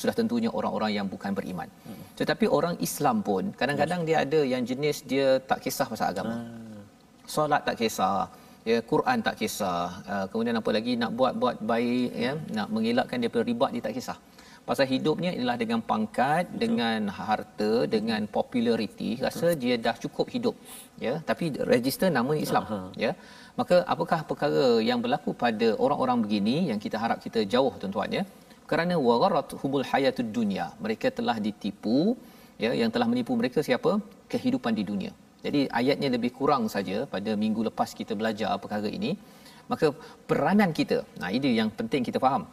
sudah 0.00 0.14
tentunya 0.20 0.50
orang-orang 0.58 0.92
yang 0.98 1.06
bukan 1.14 1.32
beriman. 1.38 1.68
Hmm. 1.86 2.02
tetapi 2.20 2.46
orang 2.58 2.74
Islam 2.88 3.16
pun 3.28 3.52
kadang-kadang 3.60 4.00
yes. 4.02 4.08
dia 4.08 4.16
ada 4.24 4.40
yang 4.52 4.62
jenis 4.70 4.96
dia 5.12 5.26
tak 5.50 5.60
kisah 5.64 5.86
pasal 5.92 6.08
agama. 6.12 6.34
Hmm. 6.34 6.82
solat 7.34 7.62
tak 7.68 7.76
kisah 7.80 8.18
ya 8.70 8.78
Quran 8.92 9.18
tak 9.26 9.36
kisah 9.40 9.82
uh, 10.12 10.26
kemudian 10.30 10.56
apa 10.60 10.70
lagi 10.76 10.92
nak 11.02 11.12
buat-buat 11.18 11.56
baik 11.70 12.10
ya 12.24 12.32
nak 12.56 12.68
mengelakkan 12.74 13.22
daripada 13.22 13.44
riba 13.50 13.66
dia 13.74 13.82
tak 13.86 13.94
kisah 13.98 14.18
pasal 14.68 14.86
hidupnya 14.92 15.30
ialah 15.36 15.56
dengan 15.62 15.80
pangkat 15.90 16.44
Betul. 16.46 16.60
dengan 16.62 17.00
harta 17.18 17.70
dengan 17.94 18.22
populariti 18.36 19.10
rasa 19.26 19.46
Betul. 19.48 19.60
dia 19.62 19.74
dah 19.86 19.96
cukup 20.04 20.26
hidup 20.34 20.54
ya. 21.06 21.14
Tapi 21.30 21.44
register 21.72 22.08
nama 22.18 22.32
Islam 22.46 22.64
Aha. 22.68 22.80
ya. 23.04 23.12
Maka 23.60 23.76
apakah 23.92 24.20
perkara 24.30 24.66
yang 24.88 24.98
berlaku 25.04 25.30
pada 25.44 25.68
orang-orang 25.84 26.18
begini 26.24 26.56
yang 26.70 26.80
kita 26.84 26.96
harap 27.04 27.20
kita 27.26 27.42
jauh 27.54 27.72
tuan-tuan 27.80 28.12
ya? 28.18 28.24
Kerana 28.70 28.94
wagharat 29.08 29.56
hubul 29.62 29.86
hayatud 29.90 30.30
dunya 30.36 30.66
mereka 30.84 31.08
telah 31.18 31.36
ditipu 31.46 31.98
ya. 32.64 32.72
Yang 32.82 32.92
telah 32.96 33.08
menipu 33.12 33.32
mereka 33.40 33.60
siapa? 33.70 33.92
Kehidupan 34.34 34.74
di 34.80 34.84
dunia. 34.90 35.12
Jadi 35.46 35.60
ayatnya 35.80 36.08
lebih 36.16 36.30
kurang 36.38 36.62
saja 36.76 36.96
pada 37.14 37.32
minggu 37.42 37.60
lepas 37.70 37.90
kita 38.00 38.12
belajar 38.20 38.52
perkara 38.62 38.90
ini. 39.00 39.12
Maka 39.72 39.86
peranan 40.28 40.70
kita 40.78 40.98
nah 41.20 41.30
ini 41.38 41.48
yang 41.60 41.70
penting 41.80 42.02
kita 42.08 42.20
faham 42.26 42.44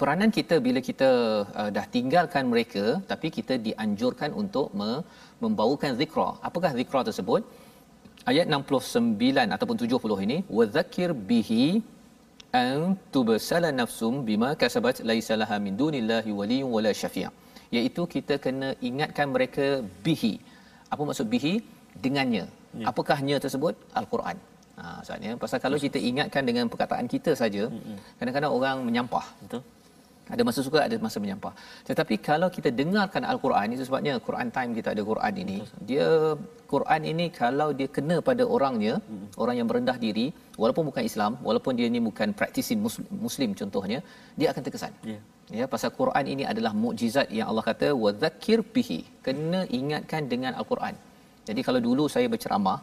peranan 0.00 0.30
kita 0.36 0.56
bila 0.66 0.80
kita 0.88 1.10
uh, 1.60 1.70
dah 1.76 1.86
tinggalkan 1.94 2.44
mereka 2.52 2.84
tapi 3.10 3.28
kita 3.36 3.54
dianjurkan 3.66 4.30
untuk 4.42 4.66
me- 4.78 5.02
membawakan 5.44 5.92
zikra. 6.00 6.28
Apakah 6.48 6.70
zikra 6.80 7.00
tersebut? 7.08 7.42
Ayat 8.30 8.46
69 8.50 9.54
ataupun 9.56 9.76
70 9.82 10.24
ini 10.26 10.38
wadzakir 10.58 11.10
bihi 11.28 11.64
an 12.62 12.96
tubsala 13.14 13.70
nafsum 13.80 14.14
bima 14.28 14.50
kasabat 14.62 14.98
laisa 15.10 15.34
laha 15.42 15.56
min 15.66 15.74
dunillahi 15.82 16.30
waliyyun 16.40 16.70
wala 16.76 16.90
syafi' 17.02 17.28
iaitu 17.76 18.02
kita 18.14 18.34
kena 18.44 18.68
ingatkan 18.88 19.28
mereka 19.36 19.66
bihi. 20.06 20.34
Apa 20.92 21.02
maksud 21.08 21.28
bihi? 21.34 21.54
Dengannya. 22.04 22.44
Ya. 22.80 22.86
apakahnya 22.90 23.36
tersebut? 23.44 23.74
al-Quran. 23.98 24.36
Ha 24.78 24.84
maksudnya 25.00 25.32
pasal 25.42 25.58
kalau 25.64 25.78
kita 25.84 25.98
ingatkan 26.08 26.42
dengan 26.48 26.66
perkataan 26.72 27.06
kita 27.14 27.32
saja 27.42 27.62
kadang-kadang 28.18 28.52
orang 28.58 28.76
menyampah. 28.88 29.26
Betul 29.42 29.62
ada 30.34 30.42
masa 30.48 30.60
suka 30.66 30.78
ada 30.86 30.96
masa 31.06 31.18
menyampah. 31.24 31.52
Tetapi 31.88 32.14
kalau 32.28 32.48
kita 32.56 32.70
dengarkan 32.80 33.22
al-Quran 33.32 33.74
itu 33.74 33.84
sebabnya 33.88 34.12
Quran 34.28 34.48
time 34.56 34.72
kita 34.78 34.88
ada 34.94 35.02
Quran 35.10 35.34
ini 35.44 35.56
dia 35.90 36.06
Quran 36.72 37.02
ini 37.12 37.26
kalau 37.40 37.68
dia 37.78 37.88
kena 37.96 38.16
pada 38.28 38.44
orangnya 38.56 38.94
hmm. 38.98 39.26
orang 39.42 39.56
yang 39.58 39.68
merendah 39.70 39.96
diri 40.04 40.26
walaupun 40.62 40.84
bukan 40.90 41.04
Islam 41.10 41.32
walaupun 41.48 41.72
dia 41.78 41.88
ni 41.96 42.00
bukan 42.08 42.28
practicing 42.40 42.80
muslim, 42.86 43.06
muslim 43.26 43.50
contohnya 43.60 44.00
dia 44.38 44.50
akan 44.52 44.62
terkesan. 44.68 44.94
Yeah. 45.12 45.22
ya 45.58 45.64
pasal 45.74 45.90
Quran 46.00 46.26
ini 46.34 46.44
adalah 46.52 46.72
mukjizat 46.84 47.28
yang 47.38 47.46
Allah 47.50 47.66
kata 47.70 47.90
wa 48.04 48.12
dzakir 48.22 48.60
bihi. 48.76 49.00
Kena 49.26 49.62
ingatkan 49.80 50.24
dengan 50.32 50.54
al-Quran 50.62 50.96
jadi 51.48 51.60
kalau 51.66 51.80
dulu 51.86 52.04
saya 52.14 52.26
berceramah 52.34 52.78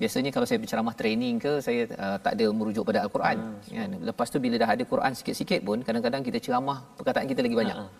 biasanya 0.00 0.30
kalau 0.34 0.46
saya 0.50 0.58
berceramah 0.62 0.94
training 1.00 1.34
ke 1.44 1.52
saya 1.66 1.82
uh, 2.04 2.18
tak 2.24 2.32
ada 2.36 2.46
merujuk 2.58 2.84
pada 2.88 3.00
al-Quran 3.06 3.36
hmm. 3.38 3.74
kan 3.78 3.90
lepas 4.08 4.28
tu 4.34 4.38
bila 4.44 4.56
dah 4.62 4.70
ada 4.74 4.84
Quran 4.92 5.12
sikit-sikit 5.18 5.60
pun 5.68 5.78
kadang-kadang 5.86 6.22
kita 6.28 6.38
ceramah 6.46 6.78
perkataan 6.98 7.28
kita 7.32 7.40
lagi 7.46 7.56
banyak 7.62 7.76
hmm. 7.78 7.90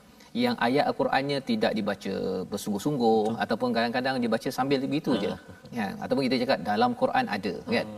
yang 0.44 0.56
ayat 0.66 0.84
al-Qurannya 0.90 1.38
tidak 1.50 1.72
dibaca 1.78 2.14
bersungguh-sungguh 2.50 3.20
Betul. 3.28 3.42
ataupun 3.44 3.68
kadang-kadang 3.76 4.16
dibaca 4.24 4.48
sambil 4.58 4.78
begitu 4.86 5.12
hmm. 5.14 5.22
je 5.22 5.32
kan 5.78 5.92
ataupun 6.04 6.22
kita 6.28 6.36
cakap 6.42 6.58
dalam 6.70 6.92
Quran 7.02 7.24
ada 7.38 7.54
kan 7.74 7.88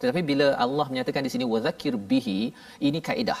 tetapi 0.00 0.20
bila 0.30 0.46
Allah 0.64 0.86
menyatakan 0.92 1.22
di 1.26 1.30
sini 1.34 1.44
wazakir 1.54 1.94
bihi 2.10 2.40
ini 2.88 3.00
kaedah 3.08 3.40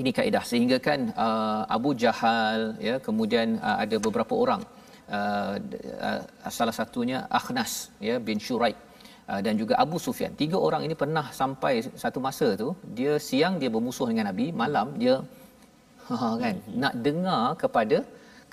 ini 0.00 0.10
kaedah 0.18 0.44
sehingga 0.50 0.76
kan 0.88 1.00
uh, 1.26 1.62
Abu 1.76 1.90
Jahal 2.02 2.78
ya 2.88 2.94
kemudian 3.06 3.58
uh, 3.68 3.76
ada 3.84 3.96
beberapa 4.06 4.34
orang 4.44 4.62
uh, 4.62 4.79
uh, 5.18 6.20
salah 6.58 6.74
satunya 6.78 7.18
Akhnas 7.38 7.72
ya 8.08 8.16
bin 8.28 8.38
Shuraik 8.46 8.78
uh, 9.30 9.40
dan 9.46 9.54
juga 9.60 9.74
Abu 9.84 9.98
Sufyan. 10.06 10.32
Tiga 10.42 10.56
orang 10.68 10.82
ini 10.86 10.94
pernah 11.02 11.26
sampai 11.40 11.74
satu 12.04 12.18
masa 12.26 12.48
tu 12.62 12.68
dia 12.98 13.12
siang 13.28 13.56
dia 13.62 13.70
bermusuh 13.74 14.06
dengan 14.10 14.26
Nabi, 14.30 14.46
malam 14.62 14.88
dia 15.02 15.16
ha 16.10 16.28
kan 16.42 16.54
nak 16.82 16.94
dengar 17.06 17.42
kepada 17.62 17.98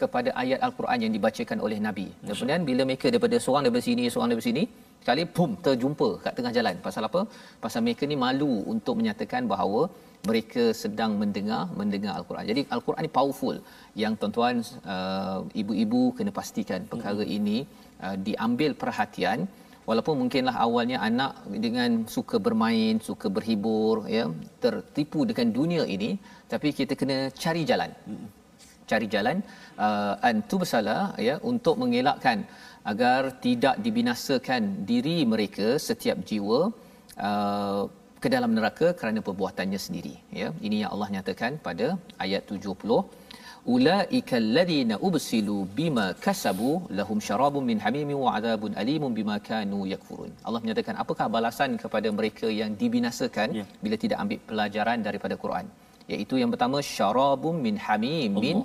kepada 0.01 0.29
ayat 0.41 0.59
al-Quran 0.65 0.99
yang 1.03 1.13
dibacakan 1.15 1.57
oleh 1.65 1.77
Nabi. 1.87 2.07
Kemudian 2.21 2.63
bila 2.69 2.81
mereka 2.89 3.07
daripada 3.13 3.37
seorang 3.45 3.63
daripada 3.65 3.83
sini, 3.89 4.03
seorang 4.13 4.29
daripada 4.29 4.49
sini, 4.51 4.63
sekali 5.01 5.23
pum 5.35 5.51
terjumpa 5.65 6.09
kat 6.23 6.33
tengah 6.37 6.53
jalan. 6.57 6.75
Pasal 6.87 7.03
apa? 7.09 7.21
Pasal 7.63 7.81
mereka 7.85 8.03
ni 8.11 8.17
malu 8.25 8.53
untuk 8.73 8.95
menyatakan 8.99 9.43
bahawa 9.53 9.81
mereka 10.29 10.63
sedang 10.81 11.11
mendengar 11.21 11.61
mendengar 11.79 12.13
al-Quran. 12.19 12.45
Jadi 12.51 12.61
al-Quran 12.75 13.03
ni 13.07 13.11
powerful 13.17 13.55
yang 14.01 14.13
tuan-tuan 14.19 14.55
uh, 14.93 15.39
ibu-ibu 15.61 16.01
kena 16.17 16.31
pastikan 16.39 16.81
perkara 16.91 17.23
hmm. 17.25 17.37
ini 17.37 17.57
uh, 18.05 18.15
diambil 18.27 18.73
perhatian 18.81 19.39
walaupun 19.89 20.15
mungkinlah 20.21 20.55
awalnya 20.65 20.97
anak 21.09 21.33
dengan 21.65 21.91
suka 22.15 22.37
bermain, 22.47 22.95
suka 23.09 23.27
berhibur 23.35 23.95
ya, 24.15 24.25
tertipu 24.63 25.19
dengan 25.29 25.47
dunia 25.59 25.83
ini 25.95 26.11
tapi 26.51 26.67
kita 26.79 26.95
kena 27.01 27.17
cari 27.43 27.63
jalan. 27.71 27.91
Hmm. 28.07 28.27
Cari 28.91 29.07
jalan 29.13 29.37
uh, 29.85 30.13
antu 30.29 30.55
bersalah 30.63 31.01
ya 31.27 31.35
untuk 31.51 31.75
mengelakkan 31.81 32.37
agar 32.91 33.21
tidak 33.45 33.75
dibinasakan 33.85 34.63
diri 34.89 35.17
mereka 35.33 35.67
setiap 35.87 36.17
jiwa 36.29 36.59
uh, 37.27 37.81
ke 38.23 38.27
dalam 38.35 38.51
neraka 38.57 38.87
kerana 38.99 39.19
perbuatannya 39.27 39.79
sendiri 39.85 40.15
ya. 40.41 40.49
Ini 40.67 40.77
yang 40.81 40.91
Allah 40.95 41.09
nyatakan 41.15 41.51
pada 41.67 41.87
ayat 42.25 42.43
70 42.53 43.01
ulaika 43.75 44.35
alladhina 44.41 44.95
ubsilu 45.07 45.57
bima 45.79 46.05
kasabu 46.25 46.71
lahum 46.99 47.19
syarabun 47.27 47.63
min 47.69 47.77
hamimin 47.85 48.17
wa 48.25 48.31
adabun 48.39 48.73
alimun 48.83 49.11
bima 49.19 49.35
kanu 49.49 49.79
yakfurun. 49.93 50.31
Allah 50.47 50.61
menyatakan 50.63 50.95
apakah 51.03 51.27
balasan 51.35 51.73
kepada 51.83 52.09
mereka 52.19 52.49
yang 52.61 52.73
dibinasakan 52.81 53.49
ya. 53.59 53.65
bila 53.83 53.97
tidak 54.03 54.17
ambil 54.23 54.39
pelajaran 54.51 54.99
daripada 55.07 55.37
Quran? 55.43 55.67
Iaitu 56.13 56.35
yang 56.41 56.51
pertama 56.53 56.79
syarabun 56.95 57.55
min 57.67 57.77
hamimin 57.87 58.59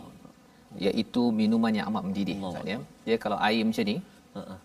iaitu 0.86 1.22
minuman 1.40 1.72
yang 1.78 1.86
amat 1.90 2.02
mendidih 2.08 2.36
Ustaz 2.50 2.72
ya. 2.72 2.78
Dia 3.06 3.16
kalau 3.24 3.38
air 3.48 3.62
macam 3.68 3.86
ni 3.90 3.96
uh-uh. 4.40 4.58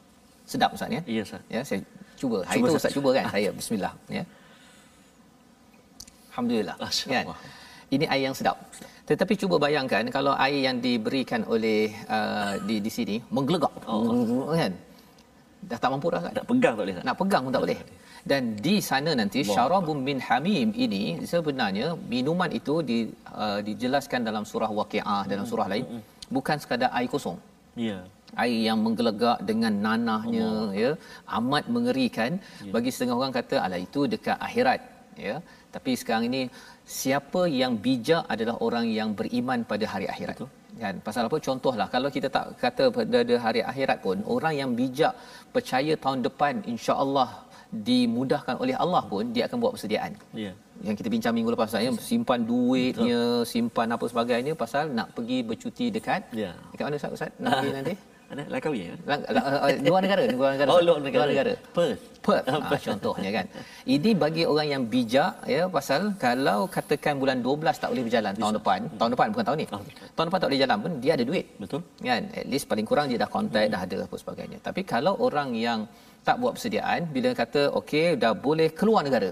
sedap 0.52 0.70
Ustaz 0.76 0.90
ya 0.96 1.02
ya 1.06 1.22
Ustaz 1.28 1.42
ya 1.56 1.62
saya 1.68 1.80
cuba 2.22 2.38
hari 2.50 2.60
cuba, 2.60 2.68
tu 2.68 2.74
Ustaz 2.80 2.92
cuba 2.98 3.10
kan 3.18 3.26
saya 3.34 3.50
bismillah 3.60 3.94
ya 4.18 4.24
Alhamdulillah. 6.38 6.78
Kan? 7.10 7.26
Ini 7.96 8.06
air 8.14 8.24
yang 8.30 8.36
sedap. 8.38 8.58
Tetapi 9.10 9.34
cuba 9.42 9.56
bayangkan 9.66 10.06
kalau 10.14 10.34
air 10.46 10.70
yang 10.70 10.78
diberikan 10.86 11.42
oleh 11.54 11.90
uh, 12.16 12.54
di 12.68 12.76
di 12.86 12.92
sini 12.98 13.16
menggelegak. 13.36 13.74
Oh. 13.90 14.54
Kan? 14.54 14.74
Dah 15.70 15.78
tak 15.82 15.90
mampu 15.94 16.14
dah 16.14 16.22
kan? 16.26 16.34
Nak 16.38 16.46
pegang 16.52 16.74
tak 16.78 16.84
boleh. 16.86 16.96
Nak 17.10 17.16
pegang 17.22 17.42
pun 17.42 17.52
tak 17.56 17.64
boleh. 17.66 17.80
Dan 18.32 18.42
di 18.66 18.76
sana 18.90 19.12
nanti 19.20 19.40
syarabun 19.56 19.98
min 20.10 20.22
hamim 20.28 20.70
ini 20.86 21.26
sebenarnya 21.32 21.88
minuman 22.14 22.54
itu 22.60 22.76
di 22.90 22.98
uh, 23.34 23.60
dijelaskan 23.68 24.22
dalam 24.30 24.46
surah 24.52 24.70
Waqiah 24.80 25.22
dalam 25.32 25.46
surah 25.52 25.68
lain 25.74 25.86
hmm. 25.90 26.04
bukan 26.36 26.58
sekadar 26.62 26.94
air 27.00 27.10
kosong. 27.10 27.40
Ya. 27.74 27.88
Yeah. 27.90 28.02
Air 28.44 28.60
yang 28.70 28.80
menggelegak 28.86 29.40
dengan 29.50 29.74
nanahnya 29.86 30.48
Allah. 30.48 30.70
ya 30.82 30.92
amat 31.38 31.64
mengerikan 31.76 32.32
yeah. 32.38 32.74
bagi 32.76 32.92
setengah 32.94 33.16
orang 33.20 33.34
kata 33.40 33.56
ala 33.66 33.78
itu 33.88 34.02
dekat 34.14 34.38
akhirat 34.48 34.80
ya 35.26 35.36
tapi 35.76 35.92
sekarang 36.02 36.26
ini 36.30 36.42
siapa 36.98 37.42
yang 37.62 37.74
bijak 37.86 38.24
adalah 38.34 38.56
orang 38.68 38.86
yang 39.00 39.10
beriman 39.20 39.66
pada 39.72 39.86
hari 39.94 40.08
akhirat 40.14 40.36
Betul. 40.38 40.52
kan 40.84 40.96
pasal 41.08 41.24
apa 41.30 41.38
contohlah 41.48 41.88
kalau 41.96 42.10
kita 42.18 42.28
tak 42.36 42.46
kata 42.64 42.84
pada 42.98 43.36
hari 43.46 43.62
akhirat 43.72 43.98
pun 44.06 44.18
orang 44.36 44.54
yang 44.62 44.72
bijak 44.82 45.14
percaya 45.56 45.94
tahun 46.04 46.22
depan 46.28 46.54
insya-Allah 46.74 47.30
dimudahkan 47.72 48.56
oleh 48.64 48.76
Allah 48.84 49.04
pun 49.12 49.24
dia 49.36 49.44
akan 49.48 49.58
buat 49.60 49.74
persediaan. 49.76 50.12
Ya. 50.32 50.44
Yeah. 50.46 50.54
Yang 50.88 50.96
kita 51.00 51.10
bincang 51.16 51.34
minggu 51.36 51.52
lepas 51.56 51.70
saya 51.76 51.90
simpan 52.12 52.48
duitnya, 52.48 53.44
Betul. 53.44 53.50
simpan 53.52 53.88
apa 53.96 54.06
sebagainya 54.08 54.54
pasal 54.56 54.94
nak 54.98 55.12
pergi 55.18 55.40
bercuti 55.50 55.86
dekat. 55.92 56.22
Ya. 56.32 56.44
Yeah. 56.44 56.54
Dekat 56.72 56.84
mana 56.88 56.96
Ustaz? 57.02 57.12
Ustaz 57.18 57.32
nak 57.44 57.52
pergi 57.60 57.74
nanti? 57.76 57.96
Ada 58.28 58.44
Langkawi 58.52 58.80
ya? 58.92 58.94
Lang, 59.10 59.20
lang, 59.36 59.44
uh, 59.48 59.72
luar 59.88 60.02
negara, 60.04 60.22
luar 60.40 60.52
negara. 60.56 60.70
Oh, 60.74 60.82
luar 60.88 61.00
negara. 61.00 61.24
Luar 61.24 61.30
negara. 61.32 61.54
Perth. 61.76 62.02
Perth. 62.26 62.46
Ha, 62.52 62.76
contohnya 62.88 63.30
kan. 63.38 63.46
Ini 63.96 64.10
bagi 64.24 64.44
orang 64.52 64.68
yang 64.74 64.84
bijak 64.94 65.32
ya 65.56 65.64
pasal 65.78 66.02
kalau 66.26 66.60
katakan 66.76 67.16
bulan 67.22 67.40
12 67.40 67.82
tak 67.82 67.90
boleh 67.92 68.04
berjalan 68.08 68.34
Bisa. 68.36 68.44
tahun 68.44 68.54
depan, 68.60 68.80
hmm. 68.84 68.98
tahun 69.00 69.12
depan 69.16 69.28
bukan 69.32 69.46
tahun 69.48 69.58
ni. 69.64 69.68
Oh. 69.72 69.82
Tahun 70.16 70.26
depan 70.28 70.40
tak 70.42 70.48
boleh 70.50 70.62
jalan 70.64 70.78
pun 70.84 70.92
dia 71.04 71.12
ada 71.18 71.24
duit. 71.30 71.46
Betul. 71.64 71.82
Kan? 72.10 72.24
At 72.42 72.48
least 72.52 72.66
paling 72.72 72.88
kurang 72.90 73.06
dia 73.12 73.20
dah 73.24 73.30
kontak, 73.32 73.64
hmm. 73.64 73.74
dah 73.74 73.82
ada 73.88 73.98
apa 74.08 74.16
sebagainya. 74.24 74.58
Tapi 74.68 74.82
kalau 74.84 75.14
orang 75.28 75.56
yang 75.56 75.80
tak 76.28 76.38
buat 76.44 76.54
persediaan 76.56 77.02
bila 77.16 77.30
kata 77.42 77.62
okey 77.80 78.20
dah 78.24 78.34
boleh 78.46 78.68
keluar 78.80 79.02
negara 79.08 79.32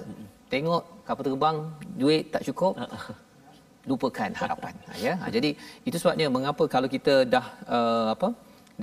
tengok 0.54 0.84
kapal 1.08 1.24
terbang 1.28 1.58
duit 2.02 2.24
tak 2.34 2.42
cukup 2.48 2.74
lupakan 3.90 4.32
harapan 4.42 4.74
ya 5.06 5.14
ha, 5.22 5.28
jadi 5.36 5.50
itu 5.88 5.98
sebabnya 6.02 6.28
mengapa 6.36 6.64
kalau 6.76 6.88
kita 6.96 7.14
dah 7.34 7.46
uh, 7.78 8.08
apa 8.16 8.30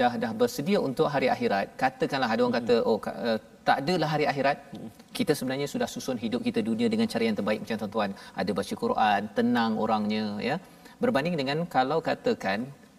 dah 0.01 0.13
dah 0.23 0.33
bersedia 0.41 0.79
untuk 0.89 1.07
hari 1.15 1.29
akhirat 1.35 1.67
katakanlah 1.83 2.29
ada 2.35 2.41
orang 2.45 2.57
kata 2.61 2.75
oh 2.91 2.99
uh, 2.99 3.39
tak 3.69 3.77
adalah 3.83 4.09
hari 4.15 4.25
akhirat 4.31 4.57
kita 5.17 5.33
sebenarnya 5.39 5.67
sudah 5.75 5.89
susun 5.95 6.19
hidup 6.25 6.41
kita 6.49 6.61
dunia 6.69 6.87
dengan 6.93 7.07
cara 7.13 7.25
yang 7.29 7.37
terbaik 7.39 7.61
macam 7.63 7.79
tuan-tuan. 7.83 8.11
Ada 8.41 8.51
baca 8.59 8.75
Quran 8.85 9.21
tenang 9.39 9.73
orangnya 9.85 10.25
ya. 10.49 10.57
Berbanding 11.03 11.37
dengan 11.41 11.59
kalau 11.77 11.99
katakan 12.09 12.59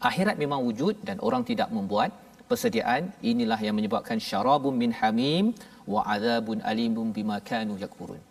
akhirat 0.10 0.36
memang 0.44 0.60
wujud 0.68 0.96
dan 1.08 1.18
orang 1.28 1.44
tidak 1.50 1.70
membuat 1.78 2.12
persediaan 2.50 3.04
inilah 3.32 3.60
yang 3.66 3.76
menyebabkan 3.80 4.20
syarabun 4.30 4.76
min 4.84 4.92
hamim 5.00 5.46
wa 5.94 6.02
azabun 6.16 6.60
alimun 6.72 7.08
bima 7.18 7.38
kanu 7.50 7.76
yakfurun 7.84 8.22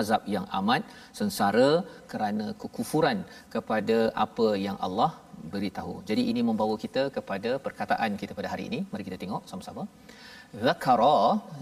azab 0.00 0.22
yang 0.34 0.46
amat 0.58 0.82
sengsara 1.18 1.70
kerana 2.12 2.46
kekufuran 2.62 3.20
kepada 3.54 3.98
apa 4.24 4.48
yang 4.66 4.78
Allah 4.86 5.10
beritahu. 5.54 5.94
Jadi 6.08 6.22
ini 6.32 6.40
membawa 6.50 6.74
kita 6.84 7.02
kepada 7.16 7.50
perkataan 7.66 8.12
kita 8.22 8.32
pada 8.38 8.50
hari 8.52 8.64
ini. 8.70 8.80
Mari 8.92 9.04
kita 9.08 9.18
tengok 9.24 9.42
sama-sama. 9.50 9.84
Zakara 10.66 11.16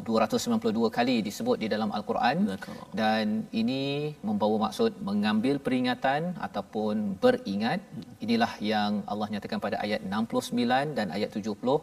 292 0.09 0.91
kali 0.97 1.15
disebut 1.27 1.57
di 1.63 1.69
dalam 1.73 1.91
al-Quran 1.97 2.37
Zakara. 2.51 2.83
dan 3.01 3.27
ini 3.61 3.83
membawa 4.29 4.57
maksud 4.65 5.01
mengambil 5.09 5.57
peringatan 5.67 6.23
ataupun 6.47 7.17
beringat. 7.23 7.81
Inilah 8.25 8.53
yang 8.73 8.93
Allah 9.13 9.29
nyatakan 9.35 9.63
pada 9.67 9.79
ayat 9.85 10.01
69 10.13 10.97
dan 10.99 11.07
ayat 11.17 11.31
70 11.39 11.81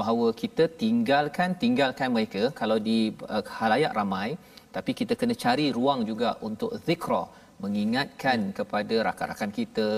bahawa 0.00 0.26
kita 0.42 0.66
tinggalkan 0.82 1.56
tinggalkan 1.64 2.10
mereka 2.16 2.42
kalau 2.60 2.78
di 2.88 2.98
uh, 3.34 3.44
halayak 3.60 3.94
ramai 4.00 4.28
tapi 4.76 4.90
kita 5.00 5.14
kena 5.20 5.34
cari 5.44 5.66
ruang 5.78 6.00
juga 6.10 6.30
untuk 6.48 6.70
zikra 6.86 7.22
mengingatkan 7.62 8.38
kepada 8.58 8.94
rakan-rakan 9.06 9.50
kita 9.58 9.88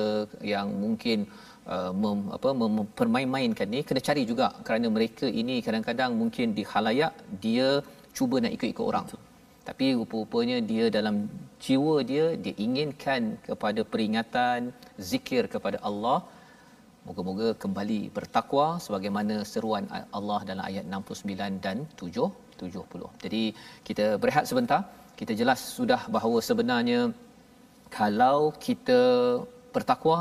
yang 0.53 0.69
mungkin 0.85 1.19
uh, 1.75 1.93
mem, 2.03 2.21
apa 2.37 2.49
mempermain-mainkan 2.63 3.69
ni 3.75 3.81
kena 3.89 4.01
cari 4.09 4.23
juga. 4.31 4.49
Kerana 4.67 4.87
mereka 4.97 5.27
ini 5.43 5.57
kadang-kadang 5.67 6.13
mungkin 6.23 6.47
di 6.59 6.65
halayak 6.73 7.13
dia 7.45 7.69
cuba 8.19 8.37
nak 8.45 8.55
ikut-ikut 8.59 8.87
orang. 8.93 9.07
Betul. 9.09 9.23
tapi 9.69 9.87
rupa-rupanya 9.99 10.57
dia 10.71 10.87
dalam 10.97 11.17
jiwa 11.65 11.95
dia 12.09 12.25
dia 12.45 12.55
inginkan 12.65 13.23
kepada 13.47 13.81
peringatan 13.93 14.59
zikir 15.11 15.45
kepada 15.55 15.79
Allah. 15.89 16.19
Moga-moga 17.07 17.49
kembali 17.63 18.01
bertakwa 18.17 18.67
sebagaimana 18.85 19.35
seruan 19.53 19.85
Allah 20.19 20.41
dalam 20.51 20.65
ayat 20.69 20.85
69 20.99 21.65
dan 21.65 21.79
7 22.03 22.29
70. 22.67 23.25
Jadi 23.25 23.43
kita 23.89 24.07
berehat 24.23 24.45
sebentar. 24.51 24.81
Kita 25.21 25.33
jelas 25.41 25.61
sudah 25.79 26.01
bahawa 26.15 26.39
sebenarnya 26.49 27.01
kalau 27.99 28.39
kita 28.67 29.01
bertakwa, 29.75 30.19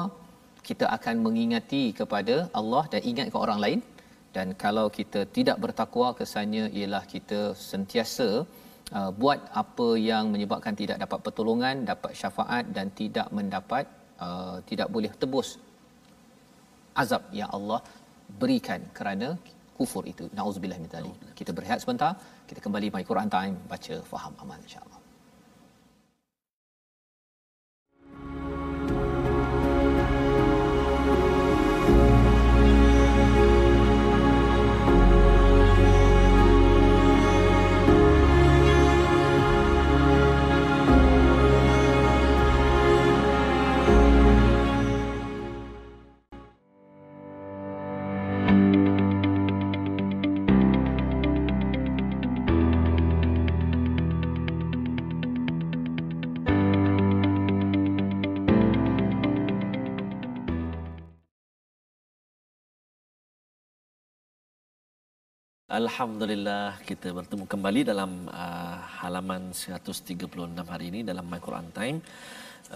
kita 0.68 0.86
akan 0.98 1.16
mengingati 1.26 1.84
kepada 2.00 2.36
Allah 2.60 2.84
dan 2.92 3.02
ingat 3.12 3.28
ke 3.34 3.38
orang 3.46 3.60
lain. 3.64 3.80
Dan 4.36 4.48
kalau 4.64 4.86
kita 4.98 5.22
tidak 5.38 5.58
bertakwa, 5.64 6.08
kesannya 6.20 6.66
ialah 6.78 7.04
kita 7.14 7.42
sentiasa 7.72 8.30
uh, 8.98 9.12
buat 9.22 9.40
apa 9.62 9.88
yang 10.10 10.34
menyebabkan 10.34 10.74
tidak 10.82 10.98
dapat 11.04 11.20
pertolongan, 11.26 11.86
dapat 11.92 12.12
syafaat 12.22 12.66
dan 12.78 12.90
tidak 13.02 13.28
mendapat, 13.38 13.86
uh, 14.26 14.58
tidak 14.70 14.90
boleh 14.96 15.12
tebus 15.22 15.50
azab 17.02 17.24
yang 17.40 17.50
Allah 17.58 17.82
berikan 18.42 18.82
kerana 18.98 19.30
kufur 19.76 20.08
itu. 20.08 20.32
Nauzubillah 20.32 20.80
min. 20.80 20.90
Kita 21.36 21.52
berehat 21.52 21.84
sebentar. 21.84 22.16
Kita 22.48 22.64
kembali 22.64 22.88
My 22.96 23.04
Quran 23.04 23.28
Time 23.28 23.56
baca 23.68 23.96
faham 24.08 24.34
amal 24.40 24.58
insya-Allah. 24.64 25.03
Alhamdulillah 65.74 66.78
kita 66.86 67.10
bertemu 67.18 67.50
kembali 67.50 67.82
dalam 67.82 68.30
uh, 68.30 68.78
halaman 69.02 69.50
136 69.58 70.30
hari 70.70 70.86
ini 70.94 71.02
dalam 71.02 71.26
My 71.26 71.42
Quran 71.42 71.74
Time 71.74 71.98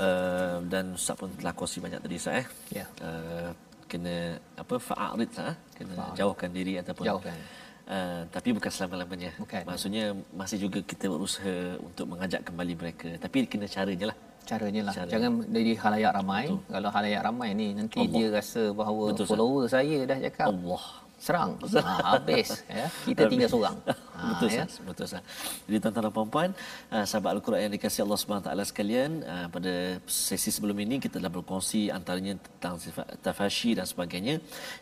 uh, 0.01 0.57
dan 0.65 0.97
Ustaz 0.97 1.13
pun 1.13 1.29
telah 1.37 1.53
kongsi 1.53 1.77
banyak 1.77 2.01
tadi 2.01 2.17
Ustaz 2.17 2.41
eh. 2.41 2.45
Ya. 2.81 2.85
Uh, 2.97 3.53
kena 3.85 4.41
apa 4.57 4.81
fa'arid 4.81 5.29
sah, 5.29 5.53
kena 5.77 5.93
fa'arid. 5.93 6.17
jauhkan 6.17 6.49
diri 6.49 6.73
ataupun 6.81 7.05
jauhkan. 7.05 7.37
Uh, 7.85 8.21
tapi 8.33 8.49
bukan 8.57 8.71
selama-lamanya. 8.73 9.31
Bukan. 9.37 9.61
Maksudnya 9.69 10.17
masih 10.33 10.57
juga 10.65 10.81
kita 10.81 11.05
berusaha 11.05 11.77
untuk 11.77 12.05
mengajak 12.09 12.41
kembali 12.49 12.73
mereka. 12.81 13.09
Tapi 13.21 13.45
kena 13.45 13.69
caranya 13.69 14.09
lah. 14.09 14.17
Caranya 14.41 14.81
lah. 14.89 14.93
Cara. 14.97 15.09
Jangan 15.13 15.45
dari 15.45 15.77
halayak 15.77 16.11
ramai. 16.17 16.45
Betul. 16.49 16.73
Kalau 16.73 16.89
halayak 16.97 17.21
ramai 17.29 17.49
ni 17.53 17.77
nanti 17.77 18.01
Allah. 18.01 18.09
dia 18.17 18.27
rasa 18.33 18.73
bahawa 18.73 19.13
Betul, 19.13 19.29
follower 19.29 19.69
sah. 19.69 19.85
saya 19.85 19.97
dah 20.09 20.17
cakap. 20.17 20.49
Allah 20.49 21.05
serang. 21.25 21.51
Ha, 21.61 21.93
habis 22.13 22.49
ya. 22.69 22.87
Kita 23.09 23.21
tinggal 23.31 23.49
seorang. 23.53 23.77
Ha, 23.87 23.93
betul 24.31 24.49
ya? 24.57 24.65
betul 24.89 25.05
sah 25.11 25.21
jadi 25.67 25.77
tuan-tuan 25.83 26.05
dan 26.05 26.13
puan-puan 26.17 26.49
uh, 26.93 27.05
sahabat 27.09 27.31
al-Quran 27.37 27.61
yang 27.65 27.73
dikasihi 27.77 28.03
Allah 28.05 28.19
Subhanahu 28.21 28.45
taala 28.47 28.63
sekalian 28.71 29.11
uh, 29.33 29.47
pada 29.55 29.73
sesi 30.27 30.49
sebelum 30.55 30.77
ini 30.85 30.95
kita 31.03 31.15
telah 31.19 31.31
berkongsi 31.37 31.81
antaranya 31.97 32.33
tentang 32.47 32.75
sifat 32.85 33.05
tafashi 33.25 33.71
dan 33.77 33.85
sebagainya. 33.91 34.35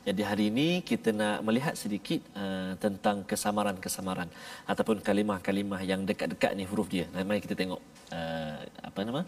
Jadi 0.08 0.22
hari 0.30 0.46
ini 0.52 0.68
kita 0.92 1.12
nak 1.22 1.38
melihat 1.48 1.76
sedikit 1.84 2.22
uh, 2.44 2.72
tentang 2.86 3.18
kesamaran-kesamaran 3.32 4.30
ataupun 4.72 5.00
kalimah-kalimah 5.08 5.82
yang 5.92 6.04
dekat-dekat 6.10 6.52
ni 6.60 6.64
huruf 6.72 6.88
dia. 6.96 7.06
Nah, 7.12 7.26
mari 7.28 7.44
kita 7.48 7.56
tengok 7.62 7.82
uh, 8.20 8.58
apa 8.88 9.00
nama 9.08 9.22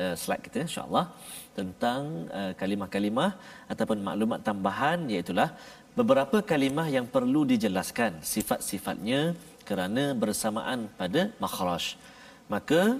uh, 0.00 0.14
slide 0.22 0.42
kita 0.46 0.64
insyaallah 0.68 1.04
tentang 1.58 2.00
uh, 2.38 2.52
kalimah-kalimah 2.60 3.30
ataupun 3.72 3.98
maklumat 4.08 4.40
tambahan 4.48 4.98
iaitu 5.12 5.32
beberapa 5.98 6.38
kalimah 6.50 6.86
yang 6.96 7.06
perlu 7.06 7.42
dijelaskan 7.52 8.22
sifat-sifatnya 8.22 9.34
kerana 9.68 10.14
bersamaan 10.22 10.90
pada 10.98 11.30
makhraj. 11.42 11.94
Maka 12.50 12.98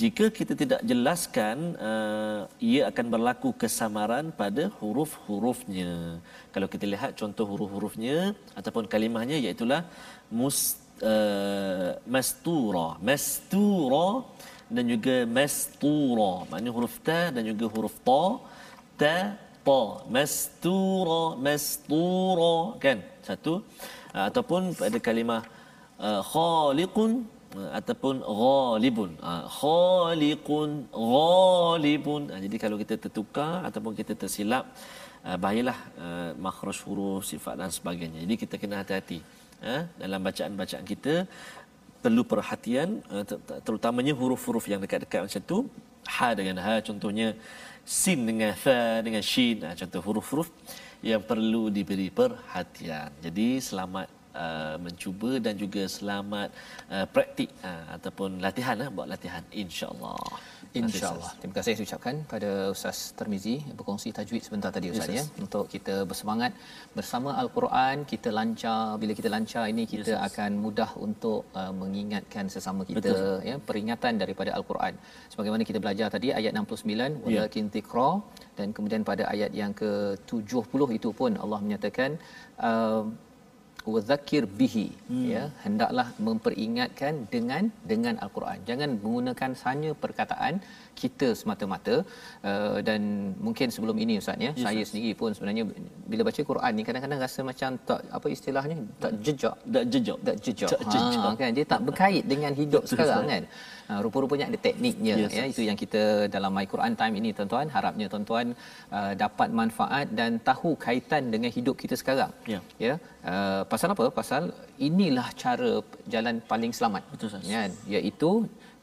jika 0.00 0.32
kita 0.32 0.52
tidak 0.56 0.80
jelaskan 0.90 1.76
uh, 1.76 2.40
ia 2.56 2.88
akan 2.90 3.06
berlaku 3.12 3.52
kesamaran 3.62 4.32
pada 4.32 4.72
huruf-hurufnya. 4.80 6.18
Kalau 6.54 6.68
kita 6.68 6.84
lihat 6.88 7.10
contoh 7.20 7.44
huruf-hurufnya 7.44 8.32
ataupun 8.56 8.88
kalimahnya 8.88 9.36
iaitu 9.36 9.68
mus 10.32 10.80
uh, 11.04 12.00
mastura, 12.08 12.96
mastura 13.04 14.24
dan 14.72 14.84
juga 14.88 15.16
mastura. 15.38 16.32
Maknanya 16.48 16.72
huruf 16.72 16.96
ta 17.04 17.20
dan 17.28 17.44
juga 17.44 17.66
huruf 17.68 17.96
ta, 18.00 18.24
ta 18.96 19.16
ta 19.66 19.80
mastura 20.16 21.22
mastura 21.46 22.54
kan? 22.84 22.98
Satu. 23.28 23.54
Uh, 24.16 24.24
ataupun 24.28 24.76
pada 24.80 24.98
kalimah 25.06 25.42
uh, 26.06 26.20
khaliqun 26.32 27.12
uh, 27.58 27.70
ataupun 27.78 28.14
ghalibun. 28.40 29.10
Khaliqun 29.60 30.70
ghalibun. 30.90 32.22
Jadi 32.44 32.56
kalau 32.64 32.76
kita 32.82 32.94
tertukar 33.04 33.52
ataupun 33.68 33.92
kita 34.00 34.12
tersilap 34.22 34.66
bahayalah 35.22 35.78
makhraj 36.44 36.78
huruf 36.82 37.22
sifat 37.30 37.54
dan 37.54 37.70
sebagainya. 37.70 38.18
Jadi 38.26 38.34
kita 38.42 38.54
kena 38.58 38.82
hati-hati 38.82 39.22
dalam 40.02 40.18
bacaan-bacaan 40.26 40.82
kita. 40.92 41.14
Perlu 42.02 42.22
perhatian 42.26 42.88
terutamanya 43.62 44.10
huruf-huruf 44.20 44.66
yang 44.66 44.82
dekat-dekat 44.82 45.20
macam 45.22 45.42
tu. 45.46 45.58
Ha 46.14 46.34
dengan 46.38 46.58
ha 46.66 46.74
contohnya 46.82 47.38
sin 47.84 48.24
dengan 48.26 48.54
fa 48.54 49.02
dengan 49.02 49.22
shin 49.22 49.62
nah, 49.62 49.74
contoh 49.74 50.00
huruf-huruf 50.00 50.48
yang 51.02 51.22
perlu 51.22 51.68
diberi 51.68 52.08
perhatian 52.08 53.10
jadi 53.18 53.58
selamat 53.58 54.22
uh, 54.34 54.76
mencuba 54.80 55.38
dan 55.38 55.54
juga 55.56 55.84
selamat 55.86 56.48
uh, 56.88 57.06
praktik 57.08 57.52
uh, 57.62 57.96
ataupun 57.96 58.40
latihan 58.40 58.76
uh, 58.80 58.90
buat 58.92 59.08
latihan 59.08 59.44
insya-Allah. 59.52 60.20
InsyaAllah. 60.80 61.30
Terima 61.40 61.54
kasih 61.56 61.72
saya 61.76 61.86
ucapkan 61.88 62.16
pada 62.32 62.50
Ustaz 62.74 62.98
Termizi 63.18 63.54
berkongsi 63.78 64.08
tajwid 64.16 64.42
sebentar 64.46 64.70
tadi 64.76 64.88
Ustaz 64.92 65.08
yes, 65.12 65.16
ya 65.18 65.24
untuk 65.44 65.64
kita 65.74 65.94
bersemangat 66.10 66.52
bersama 66.98 67.30
Al-Quran 67.42 68.04
kita 68.12 68.30
lancar 68.38 68.78
bila 69.02 69.12
kita 69.18 69.30
lancar 69.34 69.64
ini 69.72 69.84
kita 69.94 70.14
yes, 70.14 70.24
akan 70.28 70.50
mudah 70.64 70.90
untuk 71.06 71.40
uh, 71.60 71.72
mengingatkan 71.82 72.46
sesama 72.54 72.88
kita 72.90 73.00
Betul. 73.00 73.34
ya 73.50 73.56
peringatan 73.68 74.16
daripada 74.22 74.52
Al-Quran. 74.58 74.94
Sebagaimana 75.32 75.62
kita 75.70 75.80
belajar 75.84 76.08
tadi 76.16 76.30
ayat 76.40 76.52
69 76.56 76.88
ya. 76.96 77.10
walakin 77.26 77.68
tikra 77.74 78.10
dan 78.58 78.68
kemudian 78.76 79.04
pada 79.10 79.26
ayat 79.34 79.52
yang 79.60 79.72
ke-70 79.82 80.80
itu 80.98 81.10
pun 81.20 81.32
Allah 81.44 81.60
menyatakan 81.66 82.10
uh, 82.68 83.04
wadzakir 83.94 84.44
bihi 84.60 84.86
hmm. 85.10 85.24
ya. 85.32 85.42
Hendaklah 85.64 86.06
memperingatkan 86.26 87.14
dengan 87.34 87.64
dengan 87.90 88.14
al-Quran. 88.24 88.58
Jangan 88.68 88.90
menggunakan 89.04 89.50
hanya 89.66 89.90
perkataan 90.04 90.54
kita 91.00 91.28
semata-mata. 91.40 91.96
Uh, 92.50 92.78
dan 92.88 93.02
mungkin 93.46 93.68
sebelum 93.74 93.96
ini 94.04 94.14
ustaz 94.22 94.38
ya 94.46 94.52
yes, 94.52 94.62
saya 94.64 94.82
sendiri 94.90 95.12
pun 95.20 95.30
sebenarnya 95.36 95.64
bila 96.10 96.22
baca 96.28 96.42
Quran 96.50 96.72
ni 96.78 96.82
kadang-kadang 96.88 97.20
rasa 97.26 97.40
macam 97.50 97.70
tak 97.90 98.00
apa 98.18 98.26
istilahnya 98.36 98.76
tak 99.04 99.12
jejak. 99.26 99.56
Tak 99.76 99.84
jejak. 99.92 100.18
Tak 100.28 100.36
jejak, 100.44 100.70
tak 100.72 100.82
jejak. 100.94 101.22
Ha, 101.26 101.38
kan? 101.42 101.50
Dia 101.58 101.66
tak 101.74 101.80
berkait 101.88 102.24
dengan 102.32 102.52
hidup 102.62 102.84
sekarang 102.90 103.26
kan 103.34 103.44
uh, 103.92 104.00
rupa-rupanya 104.04 104.46
ada 104.50 104.58
tekniknya 104.66 105.14
yes, 105.22 105.34
ya. 105.38 105.44
Itu 105.52 105.62
yang 105.68 105.78
kita 105.82 106.02
dalam 106.34 106.52
my 106.58 106.66
Quran 106.72 106.94
time 107.00 107.14
ini 107.20 107.30
tuan-tuan. 107.38 107.66
Harapnya 107.76 108.06
tuan-tuan 108.12 108.46
uh, 108.98 109.12
dapat 109.24 109.48
manfaat 109.60 110.06
dan 110.20 110.40
tahu 110.50 110.72
kaitan 110.86 111.30
dengan 111.34 111.50
hidup 111.56 111.76
kita 111.82 111.96
sekarang. 112.02 112.32
Yeah. 112.54 112.62
ya. 112.86 112.94
Uh, 113.32 113.62
pasal 113.72 113.94
apa? 113.94 114.06
Pasal 114.20 114.42
inilah 114.88 115.28
cara 115.44 115.72
jalan 116.14 116.36
paling 116.52 116.74
selamat. 116.78 117.02
Betul 117.14 117.30
ya 117.54 117.62
iaitu 117.96 118.30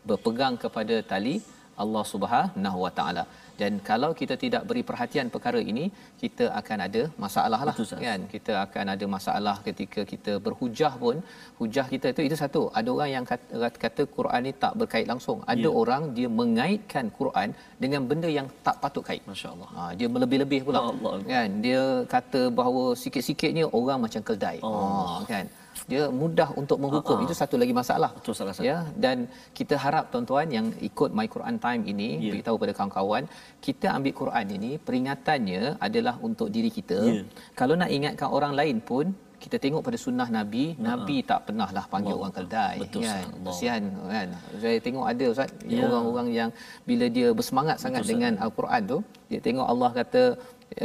berpegang 0.09 0.55
kepada 0.63 0.97
tali 1.11 1.35
Allah 1.83 2.03
Subhanahu 2.13 2.79
Wa 2.85 2.91
Taala. 2.99 3.23
Dan 3.61 3.73
kalau 3.89 4.09
kita 4.19 4.35
tidak 4.43 4.63
beri 4.69 4.83
perhatian 4.89 5.27
perkara 5.33 5.59
ini, 5.71 5.85
kita 6.21 6.45
akan 6.59 6.77
ada 6.87 7.01
masalah 7.23 7.59
lah 7.67 7.75
Betul, 7.77 7.99
kan. 8.05 8.21
Kita 8.33 8.53
akan 8.65 8.85
ada 8.93 9.05
masalah 9.15 9.55
ketika 9.67 10.01
kita 10.11 10.33
berhujah 10.45 10.93
pun, 11.03 11.15
hujah 11.59 11.85
kita 11.93 12.07
itu 12.13 12.23
itu 12.27 12.37
satu. 12.43 12.61
Ada 12.79 12.89
orang 12.95 13.11
yang 13.15 13.25
kata, 13.31 13.71
kata 13.85 14.03
Quran 14.17 14.41
ni 14.47 14.53
tak 14.63 14.73
berkait 14.81 15.07
langsung. 15.11 15.39
Ada 15.53 15.67
ya. 15.67 15.75
orang 15.81 16.03
dia 16.17 16.29
mengaitkan 16.41 17.07
Quran 17.19 17.49
dengan 17.83 18.01
benda 18.11 18.31
yang 18.37 18.49
tak 18.67 18.77
patut 18.83 19.03
kait. 19.09 19.23
Masya-Allah. 19.31 19.69
Ha, 19.77 19.81
dia 19.99 20.07
melebih-lebih 20.15 20.61
pula. 20.67 20.79
Allah. 20.91 21.15
Kan? 21.33 21.49
Dia 21.65 21.83
kata 22.15 22.41
bahawa 22.59 22.83
sikit-sikitnya 23.03 23.65
orang 23.79 23.99
macam 24.05 24.23
keldai. 24.29 24.57
Oh. 24.67 24.77
Ha, 25.09 25.27
kan? 25.33 25.45
Dia 25.91 26.03
mudah 26.21 26.49
untuk 26.61 26.77
menghukum 26.83 27.15
uh-huh. 27.15 27.25
itu 27.27 27.35
satu 27.41 27.55
lagi 27.61 27.73
masalah 27.81 28.11
betul 28.17 28.33
salah 28.39 28.53
satu 28.57 28.67
ya 28.69 28.77
dan 29.05 29.17
kita 29.59 29.75
harap 29.83 30.05
tuan-tuan 30.11 30.47
yang 30.57 30.67
ikut 30.89 31.09
my 31.19 31.27
Quran 31.35 31.55
time 31.65 31.83
ini 31.93 32.09
yeah. 32.11 32.31
beritahu 32.31 32.57
pada 32.63 32.73
kawan-kawan 32.77 33.23
kita 33.67 33.87
ambil 33.97 34.13
Quran 34.21 34.45
ini 34.57 34.71
peringatannya 34.89 35.63
adalah 35.87 36.15
untuk 36.29 36.49
diri 36.57 36.71
kita 36.77 36.99
yeah. 37.13 37.25
kalau 37.61 37.75
nak 37.81 37.91
ingatkan 37.97 38.29
orang 38.39 38.55
lain 38.61 38.79
pun 38.91 39.07
kita 39.43 39.57
tengok 39.63 39.81
pada 39.87 39.97
sunnah 40.05 40.27
nabi 40.37 40.65
uh-huh. 40.67 40.85
nabi 40.89 41.17
tak 41.31 41.39
pernahlah 41.47 41.83
panggil 41.93 42.13
Allah. 42.13 42.21
orang 42.21 42.33
keldai 42.37 42.75
betul 42.83 43.01
kan 43.07 43.25
kesian 43.47 43.83
kan 44.13 44.29
saya 44.63 44.77
tengok 44.87 45.05
ada 45.13 45.25
ustaz 45.33 45.51
yeah. 45.73 45.87
orang-orang 45.87 46.29
yang 46.39 46.49
bila 46.89 47.05
dia 47.17 47.27
bersemangat 47.39 47.77
betul 47.77 47.85
sangat 47.87 48.03
dengan 48.11 48.33
al-Quran 48.45 48.81
tu 48.93 48.99
dia 49.31 49.39
tengok 49.47 49.67
Allah 49.73 49.91
kata 49.99 50.23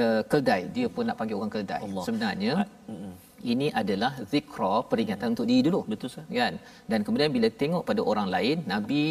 uh, 0.03 0.23
keldai 0.33 0.61
dia 0.77 0.87
pun 0.95 1.05
nak 1.09 1.17
panggil 1.21 1.37
orang 1.41 1.53
keldai 1.57 1.81
Allah. 1.87 2.05
sebenarnya 2.07 2.53
ini 3.53 3.67
adalah 3.81 4.13
zikra 4.33 4.75
peringatan 4.91 5.29
untuk 5.35 5.47
diri 5.51 5.63
dulu. 5.69 5.81
Betul 5.93 6.09
sah. 6.15 6.25
kan? 6.41 6.55
Dan 6.91 7.01
kemudian 7.07 7.31
bila 7.37 7.49
tengok 7.63 7.83
pada 7.91 8.03
orang 8.13 8.29
lain 8.35 8.57
nabi 8.73 9.05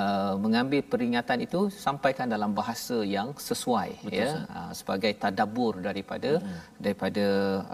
uh, 0.00 0.34
mengambil 0.44 0.80
peringatan 0.92 1.38
itu 1.46 1.60
sampaikan 1.86 2.26
dalam 2.34 2.50
bahasa 2.60 2.96
yang 3.16 3.28
sesuai 3.48 3.90
betul, 4.06 4.18
ya 4.20 4.28
uh, 4.58 4.72
sebagai 4.78 5.12
tadabbur 5.22 5.74
daripada 5.88 6.32
hmm. 6.40 6.58
daripada 6.84 7.26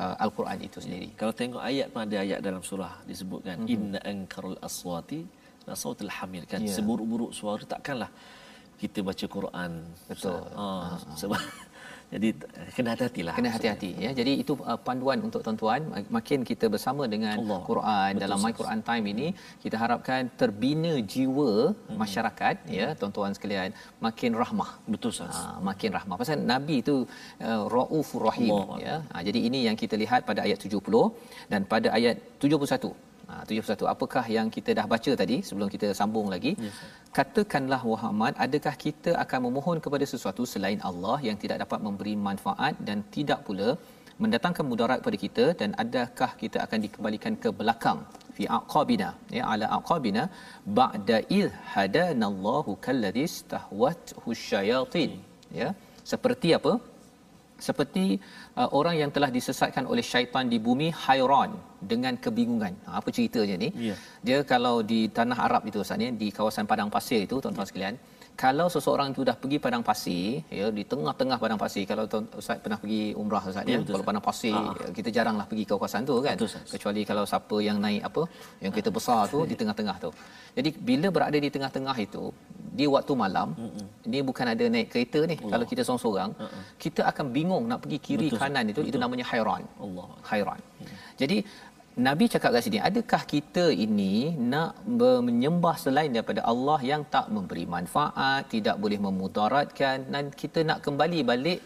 uh, 0.03 0.15
al-Quran 0.25 0.59
itu 0.69 0.79
sendiri. 0.87 1.09
Kalau 1.21 1.35
tengok 1.43 1.63
ayat 1.71 1.87
pun 1.93 2.03
ada 2.07 2.17
ayat 2.27 2.41
dalam 2.49 2.63
surah 2.71 2.95
disebutkan 3.11 3.57
hmm. 3.63 3.73
inna 3.75 4.01
ankarul 4.13 4.59
aswati 4.69 5.23
sautul 5.83 6.13
hamir 6.19 6.45
kan? 6.53 6.61
Yeah. 6.67 6.75
seburuk-buruk 6.77 7.31
suara 7.39 7.65
takkanlah 7.75 8.11
kita 8.81 8.99
baca 9.09 9.27
Quran. 9.37 9.73
Betul. 10.11 10.41
Ha, 10.59 10.67
sebab 11.21 11.41
jadi 12.15 12.29
kena 12.77 12.89
hati-hatilah. 12.93 13.35
Kena 13.39 13.51
hati-hati 13.55 13.91
ya. 14.05 14.11
Jadi 14.19 14.33
itu 14.43 14.53
uh, 14.71 14.79
panduan 14.87 15.19
untuk 15.27 15.41
tuan-tuan 15.47 15.81
makin 16.17 16.41
kita 16.51 16.67
bersama 16.75 17.03
dengan 17.13 17.37
Allah. 17.43 17.61
Quran 17.71 18.11
Betul 18.13 18.23
dalam 18.25 18.39
My 18.45 18.53
Quran 18.61 18.81
Time 18.89 19.05
ini 19.13 19.27
kita 19.65 19.77
harapkan 19.83 20.31
terbina 20.41 20.93
jiwa 21.13 21.53
hmm. 21.71 21.99
masyarakat 22.03 22.57
hmm. 22.67 22.75
ya 22.79 22.89
tuan-tuan 23.01 23.35
sekalian 23.39 23.71
makin 24.07 24.33
rahmah. 24.43 24.71
Betul 24.95 25.15
sah. 25.19 25.31
Ha, 25.37 25.45
makin 25.71 25.91
rahmah. 25.99 26.19
Pasal 26.23 26.43
Nabi 26.55 26.77
itu 26.85 26.97
uh, 27.49 27.63
Raufur 27.75 28.23
Rahim 28.31 28.51
Allah. 28.59 28.79
ya. 28.87 28.97
Ha, 29.13 29.23
jadi 29.29 29.39
ini 29.51 29.61
yang 29.69 29.79
kita 29.83 29.95
lihat 30.03 30.27
pada 30.31 30.43
ayat 30.47 30.59
70 30.67 30.83
dan 31.53 31.63
pada 31.75 31.91
ayat 32.01 32.19
71 32.43 33.10
Ha, 33.31 33.35
71. 33.49 33.87
Apakah 33.95 34.25
yang 34.37 34.49
kita 34.55 34.71
dah 34.79 34.87
baca 34.93 35.13
tadi 35.21 35.37
sebelum 35.49 35.69
kita 35.75 35.89
sambung 35.99 36.27
lagi? 36.35 36.53
Yes, 36.65 36.79
Katakanlah 37.17 37.81
Muhammad, 37.91 38.33
adakah 38.45 38.75
kita 38.85 39.13
akan 39.23 39.41
memohon 39.47 39.79
kepada 39.85 40.05
sesuatu 40.13 40.43
selain 40.53 40.81
Allah 40.89 41.17
yang 41.29 41.37
tidak 41.43 41.59
dapat 41.63 41.81
memberi 41.87 42.15
manfaat 42.29 42.75
dan 42.89 42.99
tidak 43.17 43.41
pula 43.47 43.69
mendatangkan 44.23 44.65
mudarat 44.71 44.99
kepada 45.03 45.19
kita? 45.25 45.45
Dan 45.61 45.71
adakah 45.85 46.31
kita 46.43 46.59
akan 46.67 46.79
dikembalikan 46.87 47.37
ke 47.45 47.51
belakang? 47.61 48.01
Fi 48.37 48.47
aqabina 48.59 49.09
ya 49.39 49.45
ala 49.53 49.67
aqabina 49.79 50.23
ba'da 50.81 51.19
il 51.39 51.49
hadanallahu 51.75 52.79
kalladhi 52.87 53.27
stahwat 53.39 54.15
husyayatin 54.25 55.13
ya 55.61 55.69
seperti 56.13 56.51
apa 56.59 56.73
seperti 57.69 58.05
uh, 58.61 58.69
orang 58.79 58.95
yang 59.03 59.11
telah 59.17 59.31
disesatkan 59.37 59.85
oleh 59.93 60.05
syaitan 60.13 60.45
di 60.53 60.59
bumi 60.67 60.89
hairan 61.05 61.53
dengan 61.93 62.15
kebingungan. 62.25 62.75
Ha, 62.87 62.99
apa 63.01 63.09
ceritanya 63.17 63.57
ni? 63.65 63.69
Yeah. 63.89 63.99
Dia 64.27 64.39
kalau 64.53 64.77
di 64.93 65.01
tanah 65.19 65.39
Arab 65.47 65.63
itu 65.71 65.79
Ustaz 65.85 66.01
ni 66.03 66.09
di 66.23 66.29
kawasan 66.39 66.65
padang 66.71 66.91
pasir 66.97 67.21
itu 67.27 67.37
tuan-tuan 67.43 67.65
yeah. 67.65 67.71
sekalian, 67.71 67.95
kalau 68.43 68.67
seseorang 68.75 69.09
itu 69.13 69.23
dah 69.29 69.37
pergi 69.43 69.59
padang 69.65 69.83
pasir 69.89 70.41
ya 70.59 70.67
di 70.77 70.83
tengah-tengah 70.93 71.37
padang 71.43 71.61
pasir 71.63 71.85
kalau 71.91 72.05
tuan 72.13 72.25
ustaz 72.41 72.59
pernah 72.65 72.79
pergi 72.83 73.03
umrah 73.23 73.43
ustaz 73.51 73.65
ya, 73.69 73.77
ya 73.77 73.81
kalau 73.95 74.05
padang 74.09 74.25
pasir 74.29 74.57
ha. 74.57 74.89
kita 74.99 75.09
jaranglah 75.17 75.47
pergi 75.51 75.65
ke 75.69 75.75
kawasan 75.77 76.09
tu 76.11 76.15
kan 76.27 76.37
betul, 76.41 76.63
kecuali 76.73 77.03
kalau 77.11 77.25
siapa 77.33 77.57
yang 77.69 77.79
naik 77.85 78.01
apa 78.09 78.23
yang 78.65 78.71
kereta 78.75 78.91
besar 78.99 79.21
tu 79.33 79.41
di 79.51 79.57
tengah-tengah 79.61 79.97
tu 80.05 80.11
jadi 80.57 80.71
bila 80.89 81.09
berada 81.17 81.39
di 81.47 81.51
tengah-tengah 81.57 81.97
itu 82.07 82.25
di 82.81 82.87
waktu 82.95 83.13
malam 83.25 83.49
Mm-mm. 83.61 83.87
ini 84.09 84.19
bukan 84.31 84.47
ada 84.55 84.65
naik 84.75 84.89
kereta 84.93 85.21
ni 85.31 85.37
Allah. 85.37 85.51
kalau 85.53 85.67
kita 85.73 85.83
seorang-seorang 85.87 86.31
kita 86.85 87.03
akan 87.13 87.27
bingung 87.37 87.65
nak 87.71 87.81
pergi 87.85 87.99
kiri 88.07 88.29
betul, 88.33 88.41
kanan 88.43 88.65
itu 88.73 88.81
betul. 88.81 88.91
itu 88.91 88.99
namanya 89.05 89.25
hairan 89.33 89.63
Allah 89.85 90.09
hairan 90.31 90.61
hmm. 90.81 90.97
jadi 91.21 91.37
Nabi 92.07 92.25
cakap 92.33 92.51
kat 92.55 92.63
sini, 92.67 92.79
adakah 92.89 93.23
kita 93.33 93.65
ini 93.85 94.33
nak 94.53 94.73
menyembah 95.27 95.77
selain 95.83 96.11
daripada 96.17 96.41
Allah 96.53 96.79
yang 96.91 97.03
tak 97.15 97.27
memberi 97.35 97.65
manfaat, 97.75 98.49
tidak 98.55 98.77
boleh 98.83 98.99
memudaratkan 99.07 100.09
dan 100.15 100.33
kita 100.41 100.65
nak 100.71 100.79
kembali 100.87 101.21
balik 101.31 101.61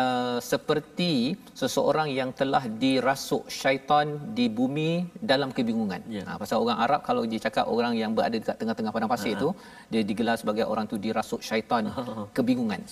uh, 0.00 0.38
seperti 0.52 1.12
seseorang 1.60 2.08
yang 2.18 2.30
telah 2.40 2.62
dirasuk 2.82 3.46
syaitan 3.60 4.18
di 4.38 4.46
bumi 4.58 4.90
dalam 5.32 5.54
kebingungan. 5.56 6.02
Yeah. 6.16 6.26
Ha, 6.26 6.40
pasal 6.42 6.58
orang 6.64 6.78
Arab 6.86 7.00
kalau 7.08 7.22
dia 7.30 7.40
cakap 7.46 7.70
orang 7.76 7.94
yang 8.02 8.12
berada 8.18 8.34
dekat 8.42 8.58
tengah-tengah 8.58 8.92
padang 8.96 9.12
pasir 9.14 9.32
itu, 9.38 9.48
uh-huh. 9.54 9.90
dia 9.94 10.02
digelar 10.10 10.36
sebagai 10.42 10.66
orang 10.72 10.90
tu 10.90 10.98
dirasuk 11.06 11.38
syaitan 11.50 11.86
kebingungan. 12.34 12.82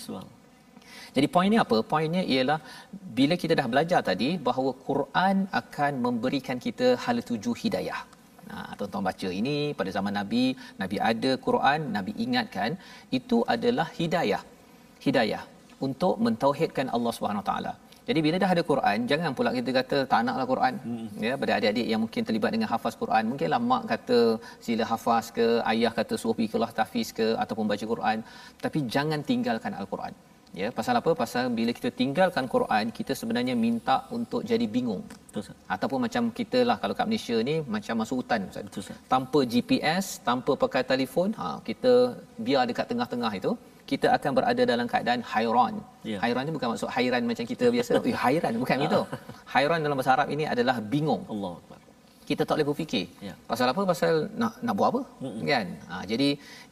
Jadi 1.17 1.29
poinnya 1.37 1.61
apa? 1.65 1.77
Poinnya 1.93 2.23
ialah 2.35 2.59
bila 3.19 3.35
kita 3.43 3.55
dah 3.61 3.67
belajar 3.73 4.01
tadi 4.09 4.29
bahawa 4.49 4.73
Quran 4.89 5.37
akan 5.61 5.93
memberikan 6.07 6.59
kita 6.67 6.89
hala 7.05 7.23
tuju 7.31 7.53
hidayah. 7.63 8.01
Nah, 8.49 8.67
tuan-tuan 8.79 9.05
baca 9.09 9.29
ini 9.41 9.57
pada 9.79 9.91
zaman 9.97 10.15
Nabi, 10.21 10.45
Nabi 10.83 10.97
ada 11.11 11.31
Quran, 11.47 11.81
Nabi 11.97 12.13
ingatkan 12.25 12.71
itu 13.19 13.39
adalah 13.55 13.89
hidayah. 14.01 14.43
Hidayah 15.07 15.43
untuk 15.87 16.15
mentauhidkan 16.27 16.87
Allah 16.99 17.13
Subhanahu 17.17 17.47
taala. 17.49 17.73
Jadi 18.09 18.21
bila 18.27 18.37
dah 18.43 18.51
ada 18.55 18.63
Quran, 18.71 18.99
jangan 19.11 19.31
pula 19.39 19.51
kita 19.57 19.71
kata 19.79 19.99
tak 20.13 20.21
naklah 20.27 20.47
Quran. 20.53 20.75
Hmm. 20.85 21.09
Ya, 21.27 21.33
pada 21.41 21.53
adik-adik 21.57 21.87
yang 21.93 22.01
mungkin 22.05 22.23
terlibat 22.29 22.51
dengan 22.55 22.69
hafaz 22.75 22.95
Quran, 23.03 23.23
mungkinlah 23.31 23.61
mak 23.71 23.83
kata 23.93 24.21
sila 24.67 24.85
hafaz 24.93 25.27
ke, 25.39 25.47
ayah 25.73 25.93
kata 25.99 26.15
suruh 26.21 26.37
pergi 26.39 26.53
kelas 26.55 26.73
tahfiz 26.79 27.11
ke 27.19 27.29
ataupun 27.45 27.67
baca 27.73 27.85
Quran, 27.95 28.19
tapi 28.65 28.81
jangan 28.97 29.23
tinggalkan 29.31 29.75
Al-Quran 29.83 30.15
ya 30.61 30.69
pasal 30.79 30.95
apa 31.01 31.11
pasal 31.23 31.45
bila 31.59 31.71
kita 31.79 31.91
tinggalkan 32.01 32.45
Quran 32.55 32.85
kita 32.99 33.13
sebenarnya 33.21 33.55
minta 33.65 33.97
untuk 34.17 34.41
jadi 34.51 34.67
bingung 34.75 35.03
betul 35.27 35.43
sah. 35.47 35.57
ataupun 35.75 36.01
macam 36.07 36.23
kita 36.39 36.61
lah 36.69 36.77
kalau 36.83 36.95
kat 36.99 37.07
Malaysia 37.11 37.37
ni 37.49 37.57
macam 37.75 37.95
masuk 38.03 38.19
hutan 38.21 38.43
betul 38.69 38.85
sah. 38.89 38.99
tanpa 39.13 39.41
GPS 39.55 40.07
tanpa 40.29 40.55
pakai 40.65 40.83
telefon 40.93 41.31
ha 41.41 41.49
kita 41.69 41.93
biar 42.47 42.65
dekat 42.71 42.89
tengah-tengah 42.93 43.33
itu 43.41 43.53
kita 43.91 44.07
akan 44.17 44.31
berada 44.37 44.63
dalam 44.71 44.87
keadaan 44.93 45.21
hairan. 45.33 45.75
Ya. 46.11 46.19
Hairan 46.23 46.43
ni 46.49 46.53
bukan 46.57 46.69
maksud 46.75 46.91
hairan 46.97 47.23
macam 47.31 47.47
kita 47.53 47.67
biasa. 47.75 47.91
Eh, 48.11 48.19
hairan 48.25 48.55
bukan 48.63 48.77
begitu. 48.83 49.01
Hairan 49.55 49.79
dalam 49.85 49.97
bahasa 49.99 50.13
Arab 50.17 50.29
ini 50.35 50.45
adalah 50.55 50.77
bingung. 50.95 51.23
Allah. 51.35 51.55
Kita 52.29 52.43
tak 52.47 52.55
boleh 52.57 52.69
berfikir. 52.71 53.07
Ya. 53.27 53.35
Pasal 53.51 53.67
apa? 53.73 53.83
Pasal 53.93 54.13
nak 54.41 54.55
nak 54.67 54.75
buat 54.79 54.89
apa? 54.93 55.03
Mm-mm. 55.25 55.45
Kan? 55.53 55.67
Ha, 55.91 56.03
jadi 56.13 56.29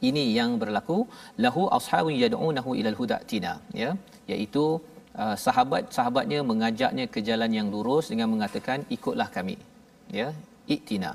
ini 0.09 0.25
yang 0.39 0.51
berlaku 0.63 0.99
lahu 1.45 1.63
ashabun 1.79 2.17
yad'unahu 2.25 2.73
ilal 2.81 2.99
huda 3.01 3.19
tina 3.31 3.55
ya 3.83 3.91
iaitu 4.33 4.65
uh, 5.23 5.37
sahabat-sahabatnya 5.45 6.41
mengajaknya 6.51 7.07
ke 7.15 7.21
jalan 7.29 7.53
yang 7.59 7.69
lurus 7.75 8.07
dengan 8.13 8.29
mengatakan 8.35 8.81
ikutlah 8.97 9.29
kami 9.37 9.57
ya 10.21 10.29
iktina 10.77 11.13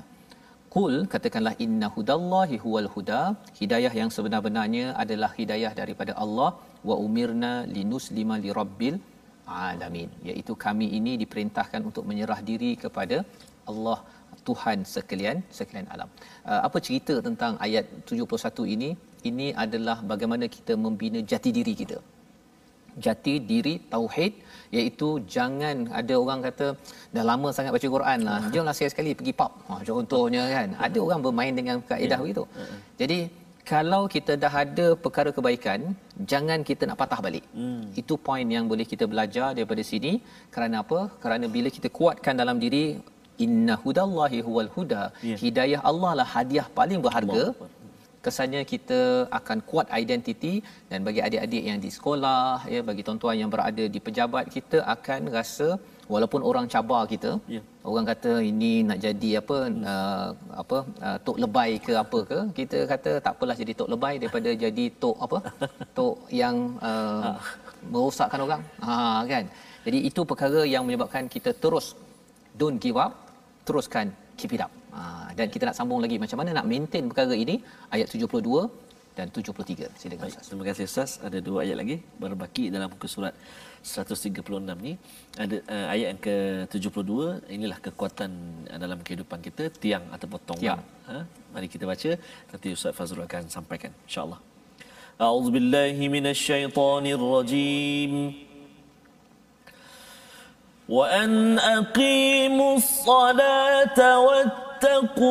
Qul 0.74 0.94
katakanlah 1.12 1.54
inna 1.64 1.86
hudallahi 1.94 2.56
huwal 2.64 2.88
huda 2.94 3.22
hidayah 3.60 3.92
yang 4.00 4.10
sebenar-benarnya 4.16 4.86
adalah 5.02 5.30
hidayah 5.38 5.72
daripada 5.80 6.12
Allah 6.24 6.50
wa 6.88 6.96
umirna 7.06 7.52
linuslima 7.76 8.36
lirabbil 8.44 8.98
alamin 9.70 10.10
iaitu 10.28 10.54
kami 10.64 10.86
ini 10.98 11.12
diperintahkan 11.22 11.80
untuk 11.88 12.04
menyerah 12.10 12.40
diri 12.50 12.72
kepada 12.84 13.18
Allah 13.72 13.98
Tuhan 14.48 14.78
sekalian 14.94 15.36
sekalian 15.58 15.88
alam. 15.94 16.08
Uh, 16.50 16.60
apa 16.66 16.78
cerita 16.86 17.14
tentang 17.26 17.52
ayat 17.66 17.84
71 18.08 18.74
ini? 18.76 18.90
Ini 19.30 19.46
adalah 19.64 19.98
bagaimana 20.12 20.44
kita 20.56 20.74
membina 20.84 21.20
jati 21.32 21.50
diri 21.58 21.74
kita. 21.82 21.98
Jati 23.04 23.34
diri 23.50 23.74
tauhid 23.92 24.32
iaitu 24.76 25.08
jangan 25.34 25.76
ada 26.00 26.14
orang 26.22 26.40
kata 26.46 26.66
dah 27.14 27.24
lama 27.30 27.48
sangat 27.56 27.72
baca 27.76 27.88
Quran 27.96 28.18
lah. 28.28 28.40
Jomlah 28.54 28.74
sekali-sekali 28.76 29.12
pergi 29.18 29.34
pub. 29.40 29.52
Ha, 29.68 29.74
contohnya 29.90 30.42
kan. 30.56 30.68
Ada 30.86 30.98
orang 31.06 31.20
bermain 31.26 31.54
dengan 31.60 31.76
kaedah 31.90 32.16
yeah. 32.16 32.22
begitu. 32.24 32.44
Jadi 33.00 33.20
kalau 33.70 34.02
kita 34.14 34.32
dah 34.42 34.52
ada 34.64 34.86
perkara 35.04 35.30
kebaikan, 35.36 35.80
jangan 36.30 36.58
kita 36.68 36.82
nak 36.88 36.98
patah 37.00 37.20
balik. 37.26 37.44
Hmm. 37.58 37.82
Itu 38.00 38.14
poin 38.28 38.46
yang 38.56 38.64
boleh 38.72 38.86
kita 38.92 39.04
belajar 39.12 39.48
daripada 39.56 39.82
sini. 39.90 40.12
Kerana 40.54 40.76
apa? 40.84 41.00
Kerana 41.22 41.46
bila 41.56 41.68
kita 41.76 41.88
kuatkan 41.98 42.34
dalam 42.42 42.56
diri 42.64 42.84
inna 43.46 43.74
hudallahi 43.84 44.40
huwal 44.46 44.70
huda 44.76 45.02
yeah. 45.28 45.38
hidayah 45.42 45.80
Allah 45.90 46.12
lah 46.20 46.28
hadiah 46.34 46.66
paling 46.78 47.00
berharga 47.06 47.42
Allah. 47.44 47.68
kesannya 48.24 48.62
kita 48.72 49.00
akan 49.38 49.58
kuat 49.70 49.86
identiti 50.02 50.54
dan 50.90 51.00
bagi 51.06 51.20
adik-adik 51.26 51.62
yang 51.70 51.78
di 51.84 51.90
sekolah 51.96 52.52
ya 52.74 52.80
bagi 52.88 53.04
tuan-tuan 53.06 53.38
yang 53.42 53.50
berada 53.54 53.84
di 53.94 54.00
pejabat 54.06 54.46
kita 54.56 54.80
akan 54.94 55.20
rasa 55.38 55.68
walaupun 56.12 56.42
orang 56.50 56.66
cabar 56.74 57.02
kita 57.12 57.30
yeah. 57.54 57.64
orang 57.90 58.06
kata 58.10 58.32
ini 58.50 58.72
nak 58.88 58.98
jadi 59.06 59.30
apa 59.40 59.58
hmm. 59.66 59.82
uh, 59.92 60.28
apa 60.62 60.78
uh, 61.06 61.16
tok 61.26 61.38
lebay 61.44 61.70
ke 61.86 61.92
apa 62.04 62.18
ke 62.30 62.38
kita 62.58 62.78
kata 62.92 63.12
tak 63.24 63.32
apalah 63.36 63.56
jadi 63.62 63.72
tok 63.80 63.90
lebay 63.94 64.14
daripada 64.22 64.50
jadi 64.64 64.84
tok 65.02 65.16
apa 65.26 65.38
tok 65.98 66.16
yang 66.42 66.56
uh, 66.90 67.22
ah. 67.30 67.38
merosakkan 67.92 68.42
orang 68.46 68.62
ha 68.86 68.94
kan 69.32 69.46
jadi 69.86 69.98
itu 70.10 70.22
perkara 70.30 70.62
yang 70.74 70.84
menyebabkan 70.88 71.26
kita 71.34 71.52
terus 71.64 71.88
don't 72.60 72.80
give 72.84 72.98
up 73.06 73.12
teruskan 73.70 74.06
keep 74.38 74.52
it 74.56 74.62
up. 74.66 74.72
Ha, 74.96 75.00
dan 75.38 75.46
kita 75.54 75.62
nak 75.68 75.76
sambung 75.78 76.00
lagi 76.04 76.16
macam 76.24 76.38
mana 76.42 76.50
nak 76.58 76.66
maintain 76.72 77.04
perkara 77.10 77.34
ini 77.44 77.56
ayat 77.94 78.06
72 78.10 78.90
dan 79.18 79.26
73. 79.36 80.00
Silakan 80.00 80.26
Ustaz. 80.32 80.46
Terima 80.50 80.64
kasih 80.68 80.84
Ustaz. 80.90 81.10
Ada 81.26 81.38
dua 81.48 81.58
ayat 81.64 81.76
lagi 81.82 81.96
berbaki 82.22 82.64
dalam 82.74 82.88
muka 82.92 83.06
surat 83.14 83.34
136 83.82 84.86
ni. 84.86 84.92
Ada 85.44 85.56
uh, 85.74 85.86
ayat 85.94 86.06
yang 86.12 86.20
ke-72 86.26 87.12
inilah 87.56 87.78
kekuatan 87.86 88.30
dalam 88.84 88.98
kehidupan 89.06 89.38
kita 89.46 89.64
tiang 89.82 90.04
ataupun 90.16 90.40
tonggang. 90.48 90.82
Ya. 90.82 91.10
Ha? 91.10 91.18
Mari 91.54 91.68
kita 91.74 91.84
baca 91.92 92.10
nanti 92.50 92.68
Ustaz 92.76 92.94
Fazrul 92.98 93.26
akan 93.28 93.44
sampaikan 93.56 93.92
insya-Allah. 94.06 94.40
A'udzubillahi 95.26 96.04
minasyaitonirrajim. 96.16 98.12
rajim. 98.16 98.49
وأن 100.90 101.58
أقيموا 101.58 102.76
الصلاة 102.76 104.18
واتقوه 104.18 105.30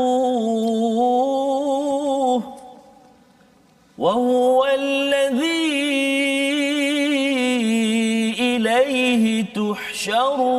وهو 3.98 4.66
الذي 4.66 5.90
إليه 8.40 9.46
تحشرون. 9.54 10.50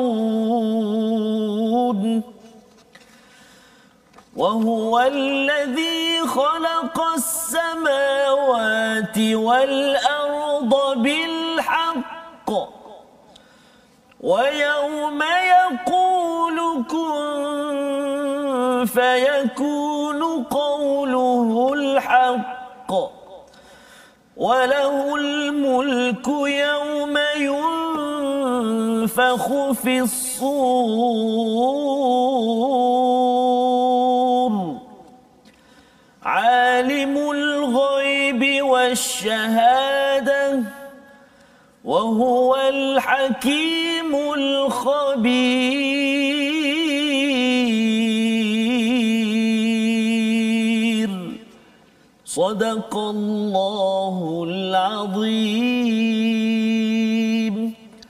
وهو 4.37 5.01
الذي 5.01 6.21
خلق 6.27 7.01
السماوات 7.17 9.19
والأرض 9.19 10.75
بالحق. 10.97 12.80
ويوم 14.21 15.23
يقول 15.23 16.85
كن 16.85 17.21
فيكون 18.87 20.45
قوله 20.45 21.73
الحق. 21.73 22.93
وله 24.37 25.17
الملك 25.17 26.29
يوم 26.29 27.19
ينفخ 29.07 29.73
في 29.73 30.01
الصور. 30.01 30.41
عالم 36.23 37.31
الغيب 37.31 38.65
والشهادة 38.65 40.00
وهو 41.86 42.52
الحكيم 42.56 44.12
الخبير 44.42 45.86
صدق 52.26 52.94
الله 53.16 54.16
العظيم 54.50 55.96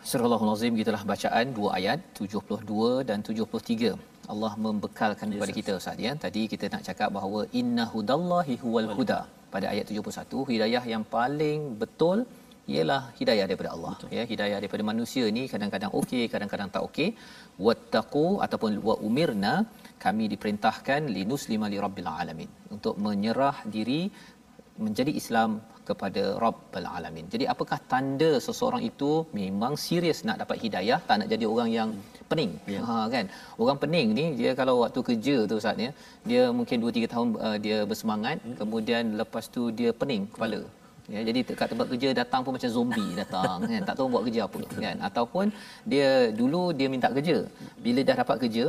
Surah 0.09 0.39
Al-Azim 0.45 0.73
gitulah 0.79 1.01
bacaan 1.11 1.45
dua 1.57 1.69
ayat 1.77 1.99
72 2.15 3.09
dan 3.09 3.19
73. 3.25 4.31
Allah 4.33 4.53
membekalkan 4.65 5.27
yes, 5.27 5.33
kepada 5.33 5.51
kita 5.57 5.71
Ustaz 5.79 5.97
ya. 6.05 6.11
Tadi 6.23 6.41
kita 6.51 6.65
nak 6.73 6.81
cakap 6.87 7.09
bahawa 7.17 7.41
inna 7.59 7.83
hudallahi 7.93 8.55
huwal 8.63 8.89
huda. 8.97 9.19
Pada 9.53 9.65
ayat 9.73 9.85
71 9.91 10.45
hidayah 10.51 10.83
yang 10.93 11.03
paling 11.15 11.59
betul 11.81 12.17
ialah 12.74 13.02
hidayah 13.18 13.46
daripada 13.50 13.70
Allah 13.74 13.92
Betul. 13.96 14.10
ya 14.16 14.22
hidayah 14.32 14.58
daripada 14.62 14.84
manusia 14.90 15.24
ni 15.36 15.42
kadang-kadang 15.52 15.92
okey 16.00 16.24
kadang-kadang 16.32 16.68
tak 16.74 16.82
okey 16.88 17.08
wattaqu 17.66 18.26
ataupun 18.46 18.72
wa 18.88 18.96
umirna 19.08 19.54
kami 20.04 20.26
diperintahkan 20.34 21.00
linuslima 21.16 21.68
li 21.72 21.80
rabbil 21.86 22.10
alamin 22.20 22.50
untuk 22.76 22.94
menyerah 23.06 23.56
diri 23.76 24.02
menjadi 24.84 25.12
Islam 25.20 25.50
kepada 25.88 26.22
Rabbul 26.44 26.86
Alamin. 26.96 27.26
Jadi 27.32 27.44
apakah 27.52 27.78
tanda 27.92 28.30
seseorang 28.46 28.82
itu 28.90 29.10
memang 29.40 29.72
serius 29.86 30.18
nak 30.28 30.38
dapat 30.42 30.56
hidayah, 30.64 30.98
tak 31.08 31.16
nak 31.20 31.28
jadi 31.32 31.44
orang 31.52 31.70
yang 31.78 31.90
pening. 32.30 32.52
Ya. 32.74 32.80
Ha 32.88 32.96
kan. 33.14 33.26
Orang 33.62 33.78
pening 33.82 34.08
ni 34.18 34.26
dia 34.40 34.52
kalau 34.60 34.74
waktu 34.82 35.00
kerja 35.08 35.36
tu 35.50 35.56
Ustaz 35.60 35.84
ya, 35.86 35.90
dia 36.30 36.42
mungkin 36.58 36.78
2 36.84 36.96
3 36.98 37.12
tahun 37.14 37.28
uh, 37.46 37.58
dia 37.64 37.78
bersemangat, 37.92 38.38
hmm. 38.40 38.56
kemudian 38.60 39.04
lepas 39.22 39.46
tu 39.56 39.64
dia 39.80 39.92
pening 40.02 40.24
kepala. 40.34 40.60
Hmm 40.62 40.79
ya 41.14 41.20
jadi 41.28 41.40
dekat 41.48 41.68
tempat 41.72 41.86
kerja 41.92 42.08
datang 42.20 42.40
pun 42.44 42.52
macam 42.56 42.70
zombie 42.76 43.10
datang 43.20 43.56
kan? 43.70 43.82
Tak 43.88 43.94
tahu 43.98 44.06
buat 44.12 44.22
kerja 44.26 44.40
apa 44.48 44.60
kan? 44.84 44.96
Ataupun 45.08 45.44
dia 45.92 46.10
dulu 46.40 46.62
dia 46.78 46.88
minta 46.94 47.08
kerja. 47.16 47.36
Bila 47.84 48.00
dah 48.08 48.16
dapat 48.22 48.36
kerja 48.42 48.64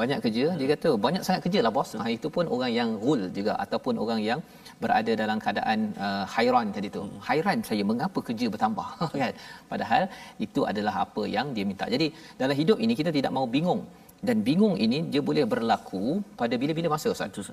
banyak 0.00 0.18
kerja 0.24 0.44
dia 0.58 0.68
kata 0.74 0.90
banyak 1.06 1.22
sangat 1.26 1.40
kerja 1.46 1.60
lah 1.66 1.72
bos. 1.76 1.90
Ha, 2.00 2.06
itu 2.16 2.28
pun 2.36 2.44
orang 2.56 2.72
yang 2.78 2.90
rule 3.04 3.24
juga 3.38 3.52
ataupun 3.64 3.94
orang 4.04 4.20
yang 4.28 4.40
berada 4.82 5.12
dalam 5.22 5.38
keadaan 5.44 5.78
uh, 6.06 6.24
hairan 6.34 6.66
tadi 6.76 6.88
tu. 6.96 7.02
Hairan 7.28 7.58
saya 7.68 7.84
mengapa 7.90 8.18
kerja 8.28 8.46
bertambah 8.54 8.88
kan? 9.22 9.32
Padahal 9.70 10.02
itu 10.46 10.62
adalah 10.72 10.96
apa 11.04 11.24
yang 11.36 11.48
dia 11.56 11.64
minta. 11.70 11.86
Jadi 11.94 12.08
dalam 12.42 12.56
hidup 12.62 12.80
ini 12.86 12.94
kita 13.00 13.12
tidak 13.18 13.32
mau 13.38 13.46
bingung. 13.56 13.82
Dan 14.26 14.36
bingung 14.48 14.74
ini 14.84 14.98
dia 15.12 15.22
boleh 15.28 15.44
berlaku 15.52 16.04
pada 16.40 16.54
bila-bila 16.60 16.88
masa 16.96 17.08
Ustaz 17.14 17.50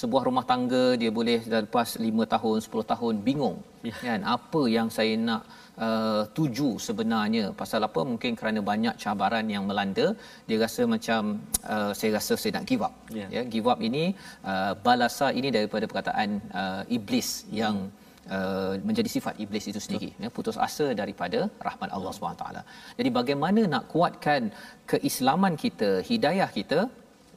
sebuah 0.00 0.22
rumah 0.28 0.44
tangga 0.50 0.84
dia 1.00 1.10
boleh 1.18 1.38
lepas 1.54 1.88
5 2.06 2.32
tahun 2.34 2.56
10 2.66 2.92
tahun 2.92 3.14
bingung. 3.26 3.58
Ya. 3.88 3.94
kan? 4.06 4.20
Apa 4.36 4.62
yang 4.76 4.88
saya 4.96 5.14
nak 5.28 5.42
uh, 5.86 6.22
tuju 6.36 6.70
sebenarnya? 6.86 7.44
Pasal 7.60 7.80
apa? 7.88 8.00
Mungkin 8.12 8.32
kerana 8.40 8.60
banyak 8.70 8.94
cabaran 9.02 9.48
yang 9.54 9.64
melanda. 9.70 10.06
Dia 10.48 10.58
rasa 10.64 10.82
macam 10.94 11.22
uh, 11.74 11.92
saya 11.98 12.10
rasa 12.18 12.34
saya 12.42 12.52
nak 12.56 12.66
give 12.70 12.84
up. 12.88 12.94
Ya, 13.18 13.26
ya 13.36 13.42
give 13.54 13.68
up 13.72 13.80
ini 13.88 14.04
uh, 14.52 14.72
balasa 14.86 15.28
ini 15.40 15.50
daripada 15.58 15.86
perkataan 15.90 16.30
uh, 16.62 16.82
iblis 16.98 17.30
yang 17.60 17.76
Uh, 18.36 18.74
menjadi 18.88 19.08
sifat 19.14 19.34
iblis 19.44 19.64
itu 19.70 19.80
sendiri. 19.84 20.08
Ya, 20.22 20.28
putus 20.36 20.56
asa 20.66 20.86
daripada 21.00 21.38
rahmat 21.66 21.90
Allah 21.96 22.12
SWT 22.16 22.44
jadi 22.98 23.10
bagaimana 23.18 23.60
nak 23.72 23.84
kuatkan 23.92 24.48
keislaman 24.90 25.60
kita 25.64 25.90
hidayah 26.08 26.48
kita? 26.56 26.78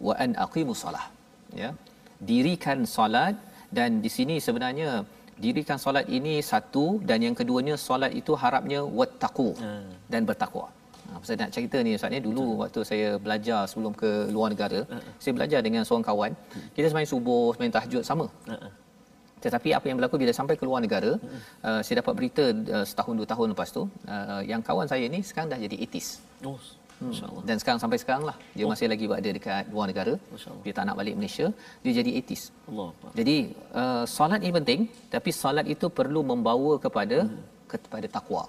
Wa 0.06 0.14
an 0.26 0.32
aqimus 0.46 0.80
salah. 0.86 1.06
Ya 1.62 1.70
dirikan 2.20 2.86
solat 2.96 3.36
dan 3.78 4.00
di 4.06 4.10
sini 4.10 4.36
sebenarnya 4.48 5.06
dirikan 5.38 5.78
solat 5.78 6.06
ini 6.10 6.42
satu 6.42 6.98
dan 7.10 7.22
yang 7.22 7.36
keduanya 7.38 7.76
solat 7.78 8.12
itu 8.22 8.34
harapnya 8.34 8.82
wattaqu 8.82 9.54
hmm. 9.54 10.10
dan 10.10 10.26
bertakwa 10.26 10.68
Ha, 11.08 11.24
saya 11.28 11.38
nak 11.42 11.52
cerita 11.56 11.78
ni 11.86 11.92
Ustaz 11.98 12.12
ni 12.12 12.20
dulu 12.20 12.46
Betul. 12.46 12.60
waktu 12.62 12.80
saya 12.90 13.10
belajar 13.26 13.60
sebelum 13.72 13.94
ke 14.02 14.10
luar 14.36 14.50
negara, 14.54 14.80
uh-uh. 14.84 15.14
saya 15.24 15.34
belajar 15.38 15.60
dengan 15.68 15.82
seorang 15.88 16.06
kawan. 16.10 16.32
Kita 16.76 16.88
sembahyang 16.92 17.12
subuh, 17.14 17.46
sembahyang 17.56 17.76
tahajud 17.78 18.04
sama. 18.04 18.26
Uh-uh. 18.28 18.72
Tetapi 19.44 19.70
apa 19.78 19.86
yang 19.88 19.98
berlaku 20.00 20.20
bila 20.20 20.34
sampai 20.36 20.56
ke 20.60 20.68
luar 20.68 20.84
negara, 20.84 21.12
uh-uh. 21.16 21.40
uh, 21.68 21.82
saya 21.86 22.04
dapat 22.04 22.14
berita 22.20 22.44
uh, 22.76 22.86
setahun 22.90 23.16
dua 23.20 23.28
tahun 23.34 23.48
lepas 23.56 23.70
tu, 23.78 23.84
uh, 23.88 24.42
yang 24.52 24.60
kawan 24.60 24.88
saya 24.92 25.08
ni 25.08 25.24
sekarang 25.24 25.48
dah 25.54 25.60
jadi 25.64 25.78
etis. 25.80 26.20
Oh. 26.44 26.60
Hmm. 27.02 27.42
Dan 27.48 27.56
sekarang 27.62 27.80
sampai 27.84 28.00
sekarang 28.04 28.24
lah 28.30 28.36
dia 28.58 28.66
oh. 28.66 28.70
masih 28.72 28.88
lagi 28.94 29.06
berada 29.10 29.30
dekat 29.38 29.66
luar 29.74 29.88
negara. 29.92 30.14
Dia 30.66 30.74
tak 30.78 30.86
nak 30.90 30.96
balik 31.00 31.16
Malaysia, 31.20 31.48
dia 31.84 31.94
jadi 32.00 32.12
etis. 32.20 32.44
Allah. 32.70 32.90
Jadi 33.20 33.38
uh, 33.82 34.04
solat 34.18 34.40
ini 34.46 34.54
penting, 34.60 34.82
tapi 35.16 35.30
solat 35.42 35.66
itu 35.76 35.90
perlu 36.00 36.24
membawa 36.32 36.74
kepada 36.86 37.20
hmm. 37.26 37.42
kepada 37.72 38.08
takwa 38.18 38.44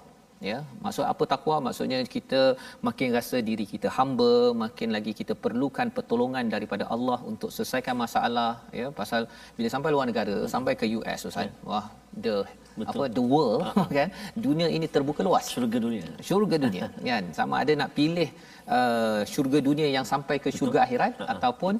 ya 0.49 0.57
maksud 0.83 1.05
apa 1.11 1.23
takwa? 1.31 1.55
Maksudnya 1.67 1.99
kita 2.15 2.41
makin 2.87 3.07
rasa 3.17 3.37
diri 3.49 3.65
kita 3.73 3.87
hamba 3.97 4.31
makin 4.63 4.89
lagi 4.95 5.11
kita 5.19 5.33
perlukan 5.43 5.87
pertolongan 5.97 6.47
daripada 6.55 6.87
Allah 6.95 7.19
untuk 7.31 7.51
selesaikan 7.55 7.95
masalah 8.03 8.51
ya 8.79 8.87
pasal 8.99 9.21
bila 9.57 9.67
sampai 9.75 9.91
luar 9.95 10.07
negara 10.11 10.37
hmm. 10.39 10.49
sampai 10.55 10.73
ke 10.81 10.87
US 10.97 11.21
ustaz. 11.29 11.47
Ya. 11.47 11.51
wah 11.71 11.85
the 12.25 12.35
Betul. 12.79 12.89
apa 12.91 13.03
the 13.17 13.23
world 13.33 13.63
uh 13.67 13.87
kan? 13.97 14.09
Dunia 14.47 14.67
ini 14.77 14.87
terbuka 14.95 15.21
luas. 15.27 15.45
Syurga 15.55 15.77
dunia. 15.85 16.05
Syurga 16.29 16.57
dunia 16.65 16.87
kan? 17.09 17.23
Sama 17.39 17.55
ada 17.63 17.73
nak 17.81 17.91
pilih 17.97 18.29
uh, 18.77 19.21
syurga 19.33 19.59
dunia 19.69 19.87
yang 19.95 20.05
sampai 20.13 20.37
ke 20.43 20.47
Betul. 20.49 20.59
syurga 20.59 20.79
akhirat 20.87 21.13
uh 21.23 21.27
ataupun 21.35 21.75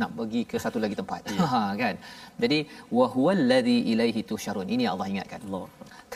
nak 0.00 0.10
pergi 0.18 0.42
ke 0.50 0.56
satu 0.64 0.78
lagi 0.84 0.96
tempat. 1.00 1.20
Ya. 1.30 1.46
ha 1.54 1.62
kan? 1.82 1.94
Jadi 2.42 2.58
wa 2.98 3.06
huwal 3.14 3.42
ladzi 3.50 3.78
ilaihi 3.92 4.22
tusyarun 4.30 4.68
ini 4.76 4.86
Allah 4.92 5.06
ingatkan. 5.12 5.40
Allah 5.48 5.66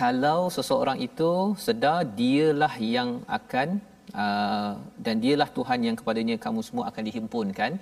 kalau 0.01 0.41
seseorang 0.57 0.99
itu 1.09 1.31
sedar 1.67 1.99
dialah 2.19 2.75
yang 2.97 3.11
akan 3.39 3.69
uh, 4.23 4.73
dan 5.05 5.15
dialah 5.25 5.49
Tuhan 5.57 5.79
yang 5.87 5.97
kepadanya 6.01 6.37
kamu 6.45 6.61
semua 6.69 6.85
akan 6.91 7.03
dihimpunkan 7.09 7.73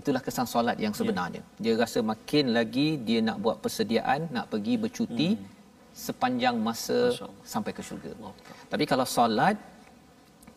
itulah 0.00 0.22
kesan 0.26 0.48
solat 0.54 0.76
yang 0.84 0.94
sebenarnya 0.98 1.42
yeah. 1.42 1.62
dia 1.64 1.72
rasa 1.82 2.00
makin 2.12 2.46
lagi 2.58 2.88
dia 3.08 3.20
nak 3.28 3.38
buat 3.44 3.56
persediaan 3.64 4.20
nak 4.36 4.46
pergi 4.52 4.74
bercuti 4.84 5.28
hmm. 5.34 5.46
sepanjang 6.06 6.56
masa 6.68 6.98
sampai 7.54 7.72
ke 7.76 7.82
syurga 7.88 8.10
Allah. 8.16 8.34
tapi 8.72 8.84
kalau 8.92 9.06
solat 9.16 9.56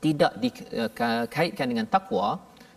tidak 0.06 0.34
dikaitkan 0.44 1.66
uh, 1.68 1.72
dengan 1.72 1.88
takwa 1.96 2.28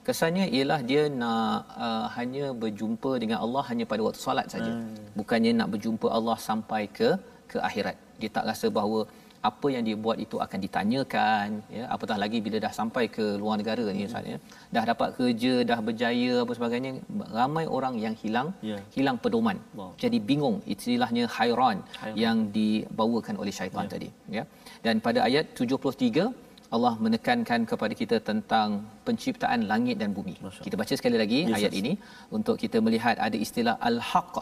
kesannya 0.06 0.46
ialah 0.56 0.80
dia 0.90 1.02
nak 1.20 1.58
uh, 1.86 2.06
hanya 2.16 2.46
berjumpa 2.62 3.10
dengan 3.22 3.38
Allah 3.44 3.62
hanya 3.70 3.84
pada 3.90 4.02
waktu 4.06 4.20
solat 4.26 4.46
saja 4.54 4.72
hmm. 4.72 5.14
bukannya 5.18 5.52
nak 5.58 5.68
berjumpa 5.74 6.08
Allah 6.18 6.36
sampai 6.48 6.82
ke 6.98 7.10
ke 7.52 7.58
akhirat 7.68 7.96
dia 8.20 8.30
tak 8.36 8.46
rasa 8.50 8.66
bahawa 8.78 9.00
apa 9.48 9.68
yang 9.74 9.82
dia 9.86 9.96
buat 10.04 10.18
itu 10.24 10.36
akan 10.44 10.58
ditanyakan 10.64 11.46
ya 11.76 11.84
apatah 11.94 12.16
lagi 12.22 12.38
bila 12.46 12.58
dah 12.64 12.72
sampai 12.78 13.04
ke 13.16 13.24
luar 13.40 13.56
negara 13.60 13.84
ni 13.96 14.04
ustaz 14.08 14.28
ya 14.32 14.38
dah 14.74 14.84
dapat 14.90 15.08
kerja 15.18 15.54
dah 15.70 15.78
berjaya 15.88 16.34
apa 16.44 16.52
sebagainya 16.58 16.92
ramai 17.38 17.64
orang 17.78 17.96
yang 18.04 18.14
hilang 18.22 18.48
yeah. 18.70 18.80
hilang 18.96 19.18
pedoman 19.24 19.58
wow. 19.80 19.90
jadi 20.04 20.20
bingung 20.30 20.58
istilahnya 20.74 21.26
hairan 21.38 21.80
yang 22.24 22.38
dibawakan 22.58 23.36
oleh 23.44 23.54
syaitan 23.58 23.84
yeah. 23.84 23.92
tadi 23.94 24.08
ya 24.38 24.44
dan 24.86 25.02
pada 25.08 25.22
ayat 25.28 25.46
73 25.66 26.30
Allah 26.76 26.92
menekankan 27.04 27.60
kepada 27.70 27.94
kita 28.00 28.16
tentang 28.28 28.68
penciptaan 29.06 29.60
langit 29.70 29.96
dan 30.02 30.10
bumi. 30.18 30.34
Kita 30.64 30.76
baca 30.80 30.94
sekali 31.00 31.16
lagi 31.22 31.40
yes, 31.44 31.56
ayat 31.58 31.72
yes. 31.74 31.80
ini 31.80 31.92
untuk 32.36 32.56
kita 32.62 32.80
melihat 32.86 33.16
ada 33.26 33.36
istilah 33.46 33.74
al-haq 33.88 34.36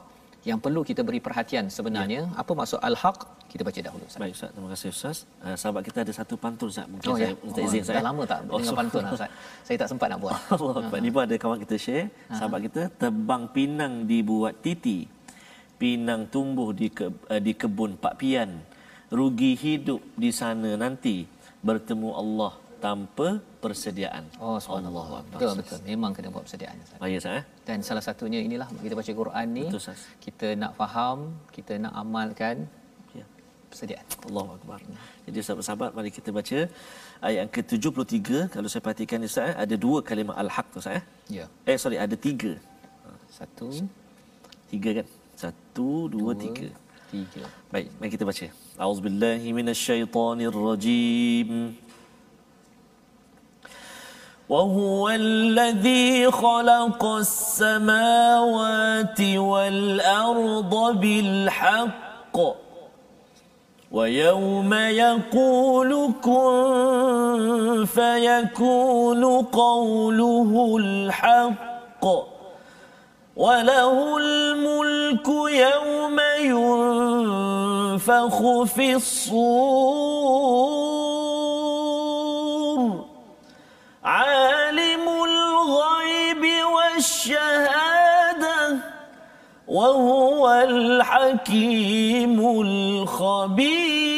yang 0.49 0.59
perlu 0.65 0.81
kita 0.81 1.05
beri 1.05 1.21
perhatian 1.21 1.69
sebenarnya 1.69 2.25
ya. 2.25 2.41
apa 2.41 2.53
maksud 2.57 2.81
al-haq 2.81 3.29
kita 3.51 3.67
baca 3.67 3.81
dahulu 3.83 4.05
Ustaz. 4.07 4.21
Baik 4.23 4.33
Ustaz, 4.39 4.51
terima 4.55 4.69
kasih 4.71 4.89
Ustaz. 4.95 5.17
Uh, 5.43 5.57
sahabat 5.59 5.83
kita 5.83 5.99
ada 6.07 6.13
satu 6.15 6.35
pantun 6.39 6.71
Ustaz. 6.71 6.87
Mungkin 6.87 7.09
oh, 7.11 7.17
saya 7.19 7.35
ya? 7.35 7.65
izin 7.67 7.83
oh, 7.83 7.87
saya. 7.91 7.97
Dah 7.99 8.05
lama 8.07 8.23
tak 8.23 8.39
oh, 8.47 8.59
dengar 8.63 8.77
pantun 8.79 9.03
lah, 9.03 9.13
Ustaz. 9.19 9.31
Saya 9.67 9.77
tak 9.83 9.89
sempat 9.91 10.07
nak 10.07 10.19
buat. 10.23 10.35
Allah, 10.55 10.75
uh-huh. 10.87 11.01
ni 11.03 11.11
pun 11.11 11.23
ada 11.27 11.35
kawan 11.35 11.59
kita 11.67 11.77
share. 11.77 12.07
Uh-huh. 12.07 12.39
Sahabat 12.39 12.61
kita 12.71 12.83
tebang 12.95 13.51
pinang 13.51 14.07
dibuat 14.07 14.55
titi. 14.63 15.11
Pinang 15.83 16.31
tumbuh 16.31 16.71
di 16.71 16.89
ke, 16.95 17.11
uh, 17.11 17.41
di 17.43 17.53
kebun 17.59 17.99
Pak 17.99 18.15
Pian. 18.23 18.63
Rugi 19.11 19.59
hidup 19.59 19.99
di 20.15 20.31
sana 20.31 20.79
nanti 20.79 21.27
bertemu 21.59 22.15
Allah 22.15 22.70
tanpa 22.85 23.27
persediaan. 23.63 24.25
Oh, 24.43 24.57
subhanallah. 24.65 25.23
Betul, 25.33 25.53
betul. 25.61 25.79
Memang 25.93 26.11
kena 26.17 26.29
buat 26.35 26.45
persediaan. 26.49 26.77
Ya, 27.13 27.19
sah, 27.25 27.33
eh? 27.41 27.45
Dan 27.69 27.79
salah 27.89 28.05
satunya 28.09 28.41
inilah 28.49 28.69
kita 28.85 28.95
baca 29.01 29.13
Quran 29.21 29.47
ni, 29.59 29.65
betul, 29.69 29.95
kita 30.25 30.47
nak 30.63 30.73
faham, 30.81 31.19
kita 31.57 31.73
nak 31.85 31.93
amalkan 32.03 32.57
ya. 33.19 33.25
persediaan. 33.71 34.07
Allahu 34.29 34.51
Akbar. 34.57 34.79
Jadi 35.29 35.39
sahabat-sahabat, 35.47 35.91
mari 35.97 36.11
kita 36.19 36.31
baca 36.39 36.59
ayat 37.27 37.39
yang 37.45 37.51
ke-73. 37.57 38.29
Kalau 38.55 38.69
saya 38.73 38.83
perhatikan, 38.87 39.29
Ustaz, 39.29 39.53
eh, 39.53 39.57
ada 39.65 39.75
dua 39.87 39.99
kalimah 40.09 40.37
Al-Haq 40.43 40.67
tu, 40.75 40.79
Ustaz. 40.83 40.99
Eh? 40.99 41.05
Ya. 41.39 41.45
Eh, 41.69 41.77
sorry, 41.83 42.01
ada 42.07 42.17
tiga. 42.29 42.57
Satu. 43.39 43.69
Tiga 44.73 44.91
kan? 44.99 45.07
Satu, 45.37 45.89
dua, 46.09 46.33
dua 46.33 46.43
tiga. 46.45 46.69
Tiga. 47.13 47.43
Baik, 47.75 47.87
mari 47.99 48.11
kita 48.15 48.25
baca. 48.31 48.47
A'udzubillahi 48.83 49.49
minasyaitonirrajim. 49.59 51.51
rajim. 51.53 51.90
وهو 54.51 55.09
الذي 55.09 56.31
خلق 56.31 57.05
السماوات 57.05 58.41
والأرض 59.21 61.01
بالحق. 61.01 62.37
ويوم 63.93 64.75
يقول 64.75 66.13
كن 66.23 67.87
فيكون 67.95 69.25
قوله 69.43 70.77
الحق. 70.81 72.05
وله 73.37 74.17
الملك 74.19 75.29
يوم 75.51 76.21
ينفخ 78.01 78.63
في 78.63 78.95
الصور. 78.95 80.41
الحكيم 91.20 92.36
الخبير 92.66 94.14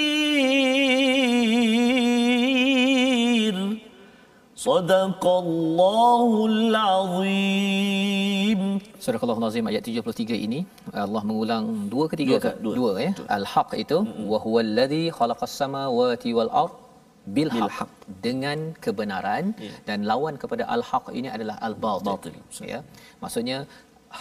صدق 4.69 5.23
الله 5.43 6.29
العظيم 6.53 8.61
Surah 9.07 9.23
Al-Nazim 9.23 9.65
ayat 9.71 9.83
73 9.89 10.45
ini 10.47 10.59
Allah 11.03 11.23
mengulang 11.29 11.63
dua 11.93 12.05
ketiga 12.11 12.35
dua, 12.43 12.51
dua, 12.65 12.73
dua 12.79 12.91
ya 13.05 13.11
al-haq 13.37 13.69
itu 13.83 13.97
wa 14.31 14.37
huwal 14.43 14.71
ladzi 14.79 15.03
khalaqas 15.17 15.53
samawati 15.61 16.29
wal 16.37 16.51
ard 16.63 16.73
bil 17.35 17.51
haq 17.77 17.91
dengan 18.25 18.57
kebenaran 18.83 19.45
yeah. 19.65 19.77
dan 19.87 19.99
lawan 20.11 20.35
kepada 20.41 20.63
al 20.75 20.83
haq 20.89 21.05
ini 21.19 21.29
adalah 21.35 21.55
al 21.67 21.75
batil 21.83 22.35
ya 22.73 22.79
maksudnya 23.23 23.57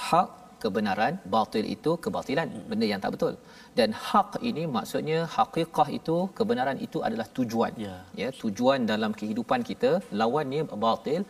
hak 0.06 0.30
kebenaran 0.63 1.13
batil 1.35 1.65
itu 1.75 1.91
kebatilan 2.05 2.47
hmm. 2.53 2.65
benda 2.69 2.85
yang 2.91 3.01
tak 3.03 3.11
betul 3.15 3.33
dan 3.79 3.89
hak 4.07 4.31
ini 4.49 4.63
maksudnya 4.77 5.19
hakikah 5.35 5.87
itu 5.99 6.17
kebenaran 6.39 6.79
itu 6.87 6.99
adalah 7.07 7.27
tujuan 7.37 7.73
yeah. 7.85 8.01
ya 8.21 8.29
tujuan 8.43 8.89
dalam 8.93 9.13
kehidupan 9.21 9.61
kita 9.69 9.91
lawannya 10.21 10.63
batil 10.87 11.23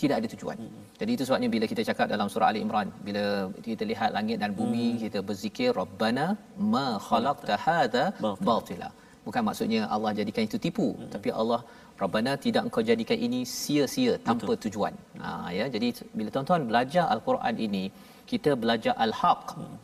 tidak 0.00 0.16
ada 0.20 0.28
tujuan. 0.32 0.56
Hmm. 0.60 0.84
Jadi 1.00 1.10
itu 1.16 1.24
sebabnya 1.28 1.48
bila 1.54 1.64
kita 1.70 1.82
cakap 1.88 2.06
dalam 2.12 2.28
surah 2.32 2.48
Ali 2.50 2.60
Imran, 2.64 2.88
bila 3.06 3.24
kita 3.66 3.84
lihat 3.90 4.10
langit 4.16 4.38
dan 4.42 4.50
bumi, 4.60 4.86
hmm. 4.92 5.00
kita 5.04 5.18
berzikir 5.28 5.70
Rabbana 5.80 6.24
ma 6.72 6.86
khalaqta 7.08 7.56
hadha 7.64 8.04
batila 8.48 8.88
bukan 9.26 9.42
maksudnya 9.48 9.80
Allah 9.94 10.10
jadikan 10.20 10.44
itu 10.48 10.58
tipu 10.66 10.88
hmm. 10.96 11.10
tapi 11.14 11.28
Allah 11.40 11.60
Rabbana 12.02 12.32
tidak 12.44 12.62
engkau 12.66 12.82
jadikan 12.90 13.18
ini 13.26 13.40
sia-sia 13.56 14.12
tanpa 14.28 14.52
Betul. 14.52 14.62
tujuan. 14.64 14.94
Ha 15.22 15.30
ya 15.58 15.64
jadi 15.74 15.88
bila 16.18 16.28
tuan-tuan 16.34 16.62
belajar 16.70 17.04
al-Quran 17.14 17.54
ini 17.66 17.84
kita 18.32 18.50
belajar 18.62 18.94
al-haq 19.04 19.44
hmm. 19.56 19.76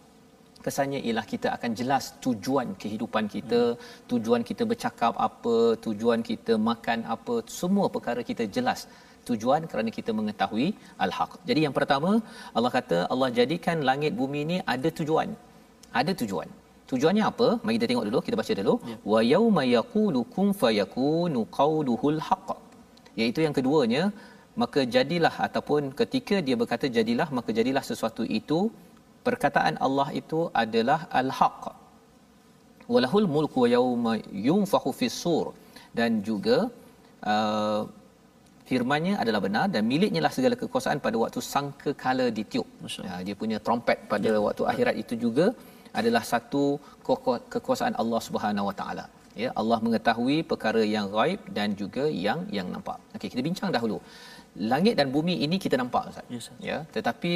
kesannya 0.66 1.01
ialah 1.07 1.26
kita 1.32 1.49
akan 1.57 1.70
jelas 1.80 2.05
tujuan 2.24 2.68
kehidupan 2.82 3.24
kita, 3.34 3.62
hmm. 3.72 3.80
tujuan 4.12 4.42
kita 4.51 4.62
bercakap 4.70 5.14
apa, 5.28 5.57
tujuan 5.86 6.22
kita 6.30 6.55
makan 6.70 7.01
apa, 7.16 7.34
semua 7.61 7.88
perkara 7.97 8.22
kita 8.30 8.47
jelas 8.59 8.80
tujuan 9.28 9.62
kerana 9.70 9.90
kita 9.99 10.11
mengetahui 10.18 10.68
al-haq. 11.05 11.32
Jadi 11.49 11.61
yang 11.66 11.74
pertama 11.78 12.11
Allah 12.57 12.72
kata 12.78 12.99
Allah 13.12 13.28
jadikan 13.38 13.78
langit 13.88 14.12
bumi 14.20 14.40
ini 14.47 14.57
ada 14.74 14.88
tujuan. 14.99 15.28
Ada 16.01 16.12
tujuan. 16.20 16.49
Tujuannya 16.90 17.24
apa? 17.30 17.49
Mari 17.64 17.74
kita 17.78 17.88
tengok 17.90 18.07
dulu, 18.09 18.18
kita 18.26 18.36
baca 18.40 18.53
dulu. 18.61 18.74
Ya. 18.90 18.97
Wa 19.12 19.20
yauma 19.32 19.62
yaqulu 19.76 20.20
kun 20.34 20.49
fayakunu 20.61 21.40
qawluhul 21.59 22.20
haqq. 22.28 22.51
Iaitu 23.20 23.40
yang 23.47 23.55
keduanya, 23.59 24.03
maka 24.62 24.80
jadilah 24.94 25.34
ataupun 25.46 25.82
ketika 26.00 26.36
dia 26.46 26.57
berkata 26.61 26.86
jadilah, 26.96 27.28
maka 27.38 27.50
jadilah 27.59 27.84
sesuatu 27.90 28.24
itu 28.40 28.61
perkataan 29.26 29.76
Allah 29.86 30.09
itu 30.20 30.40
adalah 30.62 31.00
al-haq. 31.20 31.62
Walahul 32.94 33.28
mulku 33.36 33.62
yauma 33.74 34.12
yunfakhu 34.48 34.90
fis-sur 34.98 35.46
dan 35.98 36.11
juga 36.28 36.59
uh, 37.32 37.82
firmannya 38.68 39.14
adalah 39.22 39.40
benar 39.46 39.64
dan 39.74 39.82
miliknya 39.92 40.20
lah 40.24 40.32
segala 40.36 40.54
kekuasaan 40.62 41.00
pada 41.07 41.16
waktu 41.22 41.40
sangka 41.54 41.90
kala 42.04 42.26
ditiup. 42.38 42.68
Ya, 43.09 43.16
dia 43.26 43.34
punya 43.42 43.59
trompet 43.66 43.98
pada 44.12 44.30
ya. 44.36 44.40
waktu 44.46 44.62
akhirat 44.72 44.96
itu 45.02 45.16
juga 45.24 45.46
adalah 46.00 46.22
satu 46.32 46.64
kekuasaan 47.54 47.94
Allah 48.02 48.20
Subhanahu 48.28 48.68
Wa 48.70 48.76
Taala. 48.80 49.07
Ya, 49.42 49.50
Allah 49.61 49.78
mengetahui 49.86 50.36
perkara 50.50 50.82
yang 50.94 51.07
gaib 51.16 51.40
dan 51.57 51.68
juga 51.80 52.04
yang 52.26 52.40
yang 52.57 52.68
nampak. 52.74 52.98
Okey, 53.16 53.28
kita 53.32 53.42
bincang 53.48 53.70
dahulu. 53.76 53.98
Langit 54.57 54.94
dan 54.96 55.12
bumi 55.12 55.34
ini 55.44 55.57
kita 55.61 55.76
nampak 55.76 56.09
Ustaz. 56.11 56.24
Yes, 56.32 56.48
ya, 56.68 56.76
tetapi 56.96 57.30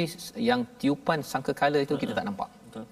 yang 0.49 0.65
tiupan 0.81 1.21
sangkakala 1.21 1.77
itu 1.85 1.93
kita 2.03 2.17
tak 2.17 2.25
nampak. 2.25 2.49
Betul. 2.65 2.85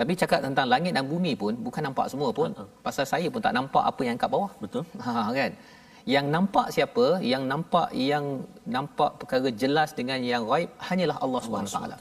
Tapi 0.00 0.12
cakap 0.20 0.40
tentang 0.44 0.66
langit 0.72 0.92
dan 0.96 1.04
bumi 1.12 1.32
pun 1.42 1.52
bukan 1.66 1.82
nampak 1.88 2.06
semua 2.12 2.28
pun. 2.38 2.52
Uh-huh. 2.52 2.68
Pasal 2.86 3.04
saya 3.12 3.28
pun 3.32 3.40
tak 3.46 3.54
nampak 3.58 3.84
apa 3.90 4.02
yang 4.08 4.16
kat 4.20 4.28
bawah. 4.34 4.52
Betul. 4.64 4.84
Ha 5.04 5.32
kan? 5.32 5.52
Yang 6.14 6.26
nampak 6.34 6.66
siapa? 6.76 7.04
Yang 7.32 7.42
nampak 7.52 7.88
yang 8.10 8.24
nampak 8.76 9.10
perkara 9.20 9.48
jelas 9.62 9.96
dengan 9.98 10.20
yang 10.32 10.44
gaib 10.50 10.70
hanyalah 10.88 11.16
Allah 11.24 11.40
Subhanahu 11.46 11.72
taala. 11.76 11.96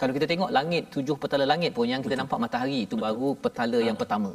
Kalau 0.00 0.12
kita 0.18 0.26
tengok 0.32 0.50
langit, 0.58 0.90
tujuh 0.94 1.16
petala 1.22 1.46
langit 1.52 1.70
pun 1.76 1.86
yang 1.86 2.02
kita 2.02 2.14
Betul. 2.14 2.22
nampak 2.26 2.38
matahari 2.44 2.78
itu 2.86 2.94
Betul. 2.98 3.06
baru 3.06 3.30
petala 3.44 3.70
uh-huh. 3.78 3.88
yang 3.88 3.98
pertama. 4.02 4.30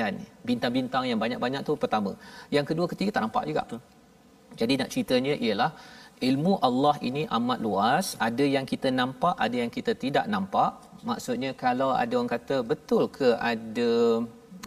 Kan? 0.00 0.14
Bintang-bintang 0.48 1.04
yang 1.10 1.18
banyak-banyak 1.20 1.62
tu 1.68 1.72
pertama. 1.84 2.12
Yang 2.56 2.64
kedua, 2.72 2.86
ketiga 2.92 3.10
tak 3.16 3.22
nampak 3.28 3.44
juga. 3.50 3.62
Betul. 3.68 3.80
Jadi 4.60 4.74
nak 4.80 4.88
ceritanya 4.92 5.34
ialah 5.46 5.70
ilmu 6.28 6.52
Allah 6.68 6.94
ini 7.08 7.22
amat 7.38 7.58
luas 7.66 8.06
ada 8.28 8.44
yang 8.54 8.66
kita 8.72 8.88
nampak 9.00 9.34
ada 9.44 9.56
yang 9.62 9.72
kita 9.76 9.92
tidak 10.04 10.26
nampak 10.34 10.70
maksudnya 11.10 11.50
kalau 11.64 11.90
ada 12.02 12.12
orang 12.18 12.32
kata 12.34 12.56
betul 12.72 13.04
ke 13.18 13.28
ada 13.52 13.92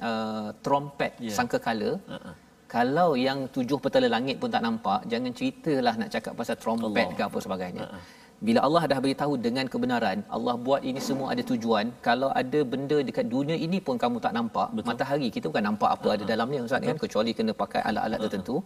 uh, 0.09 0.49
trompet 0.65 1.13
yeah. 1.25 1.35
sangkakala 1.37 1.91
uh-uh. 2.15 2.33
kalau 2.75 3.09
yang 3.27 3.39
tujuh 3.55 3.79
petala 3.83 4.09
langit 4.15 4.35
pun 4.41 4.51
tak 4.55 4.65
nampak 4.67 4.99
jangan 5.11 5.31
ceritalah 5.39 5.95
nak 6.01 6.09
cakap 6.15 6.33
pasal 6.39 6.57
trompet 6.63 7.07
Allah. 7.07 7.17
ke 7.17 7.23
apa 7.29 7.39
sebagainya 7.45 7.83
uh-uh. 7.85 8.01
bila 8.47 8.59
Allah 8.67 8.83
dah 8.91 8.99
beritahu 9.03 9.33
dengan 9.47 9.65
kebenaran 9.73 10.19
Allah 10.37 10.55
buat 10.67 10.81
ini 10.91 11.01
semua 11.09 11.27
ada 11.35 11.45
tujuan 11.51 11.93
kalau 12.07 12.31
ada 12.41 12.61
benda 12.73 12.97
dekat 13.09 13.27
dunia 13.35 13.57
ini 13.67 13.77
pun 13.89 13.97
kamu 14.05 14.17
tak 14.25 14.33
nampak 14.39 14.67
betul. 14.73 14.89
matahari 14.91 15.29
kita 15.35 15.45
bukan 15.51 15.65
nampak 15.69 15.91
apa 15.97 16.07
uh-uh. 16.07 16.17
ada 16.17 16.25
dalamnya 16.33 16.61
ustaz 16.69 16.89
kan 16.89 16.97
kecuali 17.05 17.33
kena 17.37 17.53
pakai 17.63 17.83
alat-alat 17.91 18.17
uh-uh. 18.17 18.27
tertentu 18.33 18.57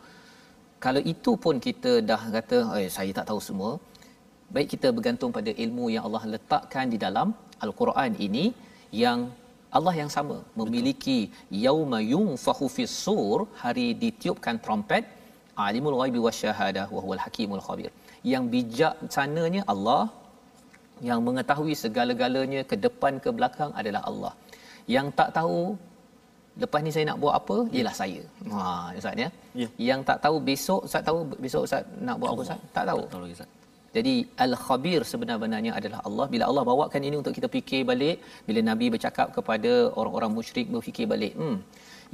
kalau 0.85 1.01
itu 1.13 1.31
pun 1.43 1.55
kita 1.67 1.91
dah 2.09 2.21
kata 2.35 2.57
eh 2.81 2.89
saya 2.97 3.11
tak 3.17 3.27
tahu 3.29 3.41
semua. 3.49 3.71
Baik 4.53 4.67
kita 4.73 4.87
bergantung 4.97 5.31
pada 5.37 5.51
ilmu 5.63 5.85
yang 5.93 6.03
Allah 6.07 6.23
letakkan 6.33 6.85
di 6.93 6.97
dalam 7.05 7.27
al-Quran 7.65 8.11
ini 8.27 8.45
yang 9.03 9.19
Allah 9.77 9.93
yang 10.01 10.11
sama 10.15 10.37
memiliki 10.59 11.17
yauma 11.65 11.99
yunfahu 12.13 12.65
fis 12.75 12.93
sur 13.05 13.39
hari 13.61 13.87
ditiupkan 14.03 14.57
trompet 14.65 15.03
alimul 15.65 15.97
ghaibi 16.01 16.19
wasyahadah 16.27 16.87
wa 16.95 17.01
huwal 17.03 17.21
hakimul 17.25 17.63
khabir. 17.67 17.91
Yang 18.31 18.43
bijaksananya 18.53 19.63
Allah 19.73 20.03
yang 21.09 21.19
mengetahui 21.27 21.73
segala-galanya 21.83 22.61
ke 22.69 22.75
depan 22.85 23.15
ke 23.23 23.29
belakang 23.37 23.71
adalah 23.79 24.01
Allah. 24.09 24.33
Yang 24.95 25.07
tak 25.19 25.29
tahu 25.37 25.59
lepas 26.63 26.79
ni 26.85 26.91
saya 26.95 27.05
nak 27.09 27.19
buat 27.23 27.33
apa 27.39 27.57
ialah 27.77 27.95
saya. 28.01 28.21
Ha 28.53 28.65
ustaz 28.99 29.23
ya. 29.23 29.29
ya. 29.61 29.67
Yang 29.89 30.01
tak 30.09 30.17
tahu 30.25 30.37
besok 30.49 30.81
ustaz 30.87 31.03
tahu 31.09 31.19
besok 31.45 31.63
ustaz 31.67 31.83
nak 32.07 32.17
buat 32.21 32.31
apa 32.33 32.41
ustaz? 32.47 32.59
Tak 32.77 32.85
tahu. 32.89 33.01
Tak 33.05 33.11
tahu 33.13 33.23
lagi 33.25 33.35
ustaz. 33.37 33.49
Jadi 33.97 34.15
al-khabir 34.45 35.01
sebenarnya 35.11 35.71
adalah 35.79 35.99
Allah. 36.07 36.25
Bila 36.33 36.43
Allah 36.49 36.63
bawakan 36.71 37.01
ini 37.07 37.15
untuk 37.21 37.33
kita 37.37 37.47
fikir 37.55 37.81
balik, 37.91 38.17
bila 38.47 38.59
Nabi 38.71 38.87
bercakap 38.95 39.27
kepada 39.37 39.71
orang-orang 39.99 40.31
musyrik 40.37 40.67
berfikir 40.73 41.07
balik, 41.13 41.33
hmm 41.41 41.57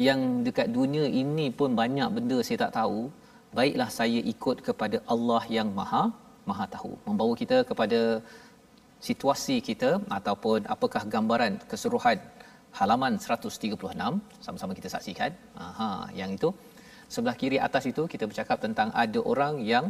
yang 0.06 0.20
dekat 0.46 0.68
dunia 0.78 1.06
ini 1.22 1.48
pun 1.60 1.70
banyak 1.82 2.10
benda 2.16 2.38
saya 2.46 2.58
tak 2.64 2.74
tahu. 2.80 3.00
Baiklah 3.58 3.90
saya 4.00 4.20
ikut 4.34 4.58
kepada 4.68 4.98
Allah 5.14 5.44
yang 5.58 5.70
Maha 5.80 6.04
Maha 6.50 6.66
tahu. 6.76 6.94
Membawa 7.08 7.34
kita 7.42 7.58
kepada 7.70 8.00
situasi 9.08 9.56
kita 9.70 9.90
ataupun 10.18 10.60
apakah 10.74 11.04
gambaran 11.14 11.54
keseluruhan 11.72 12.18
halaman 12.80 13.14
136 13.26 14.46
sama-sama 14.46 14.72
kita 14.80 14.90
saksikan. 14.96 15.32
Aha, 15.66 15.90
yang 16.20 16.32
itu 16.38 16.50
sebelah 17.14 17.36
kiri 17.42 17.58
atas 17.68 17.84
itu 17.92 18.04
kita 18.14 18.26
bercakap 18.30 18.58
tentang 18.66 18.90
ada 19.04 19.20
orang 19.34 19.56
yang 19.74 19.86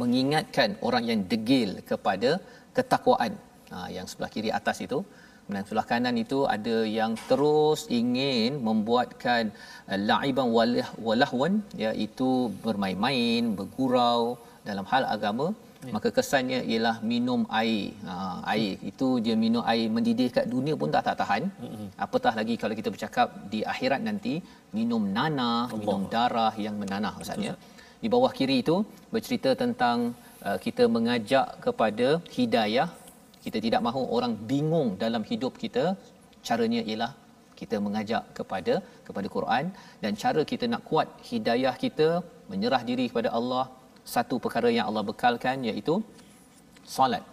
mengingatkan 0.00 0.70
orang 0.88 1.04
yang 1.10 1.20
degil 1.32 1.70
kepada 1.90 2.30
ketakwaan. 2.76 3.34
Ha, 3.72 3.88
yang 3.96 4.06
sebelah 4.10 4.30
kiri 4.34 4.50
atas 4.60 4.78
itu 4.86 4.98
dan 5.54 5.62
sebelah 5.66 5.86
kanan 5.90 6.16
itu 6.24 6.38
ada 6.54 6.76
yang 6.98 7.12
terus 7.30 7.80
ingin 8.00 8.52
membuatkan 8.68 9.50
uh, 9.90 9.98
laiban 10.10 10.48
walahwan 11.06 11.54
iaitu 11.84 12.30
bermain-main, 12.64 13.44
bergurau 13.58 14.38
dalam 14.68 14.86
hal 14.92 15.04
agama 15.16 15.46
ya. 15.86 15.92
maka 15.94 16.08
kesannya 16.16 16.60
ialah 16.72 16.94
minum 17.12 17.40
air. 17.60 17.84
Ha, 18.08 18.14
air. 18.54 18.72
Itu 18.90 19.08
dia 19.24 19.34
minum 19.44 19.62
air 19.72 19.86
mendidih 19.96 20.28
kat 20.36 20.46
dunia 20.54 20.74
pun 20.80 20.90
tak 20.94 21.04
tak 21.08 21.16
tahan. 21.22 21.44
Mm-hmm. 21.64 21.86
apatah 22.04 22.34
lagi 22.40 22.54
kalau 22.62 22.74
kita 22.80 22.90
bercakap 22.94 23.28
di 23.52 23.60
akhirat 23.72 24.00
nanti 24.08 24.34
minum 24.78 25.04
nanah 25.16 25.62
Allah. 25.68 25.80
minum 25.82 26.02
darah 26.14 26.54
yang 26.66 26.76
menanah 26.82 27.14
ustaz 27.22 27.46
ya. 27.48 27.54
Di 28.02 28.08
bawah 28.14 28.32
kiri 28.38 28.58
itu 28.64 28.76
bercerita 29.14 29.50
tentang 29.62 29.98
uh, 30.46 30.58
kita 30.66 30.86
mengajak 30.96 31.48
kepada 31.66 32.08
hidayah. 32.36 32.88
Kita 33.44 33.58
tidak 33.66 33.80
mahu 33.86 34.02
orang 34.16 34.32
bingung 34.50 34.90
dalam 35.04 35.22
hidup 35.30 35.54
kita. 35.64 35.84
Caranya 36.48 36.80
ialah 36.90 37.12
kita 37.60 37.76
mengajak 37.86 38.24
kepada 38.38 38.74
kepada 39.06 39.28
Quran. 39.36 39.64
Dan 40.02 40.12
cara 40.22 40.42
kita 40.52 40.66
nak 40.72 40.82
kuat 40.90 41.08
hidayah 41.30 41.74
kita 41.84 42.08
menyerah 42.50 42.82
diri 42.90 43.06
kepada 43.10 43.30
Allah 43.38 43.64
satu 44.14 44.36
perkara 44.44 44.68
yang 44.76 44.86
Allah 44.90 45.04
bekalkan 45.10 45.64
iaitu 45.70 45.94
solat. 46.94 47.24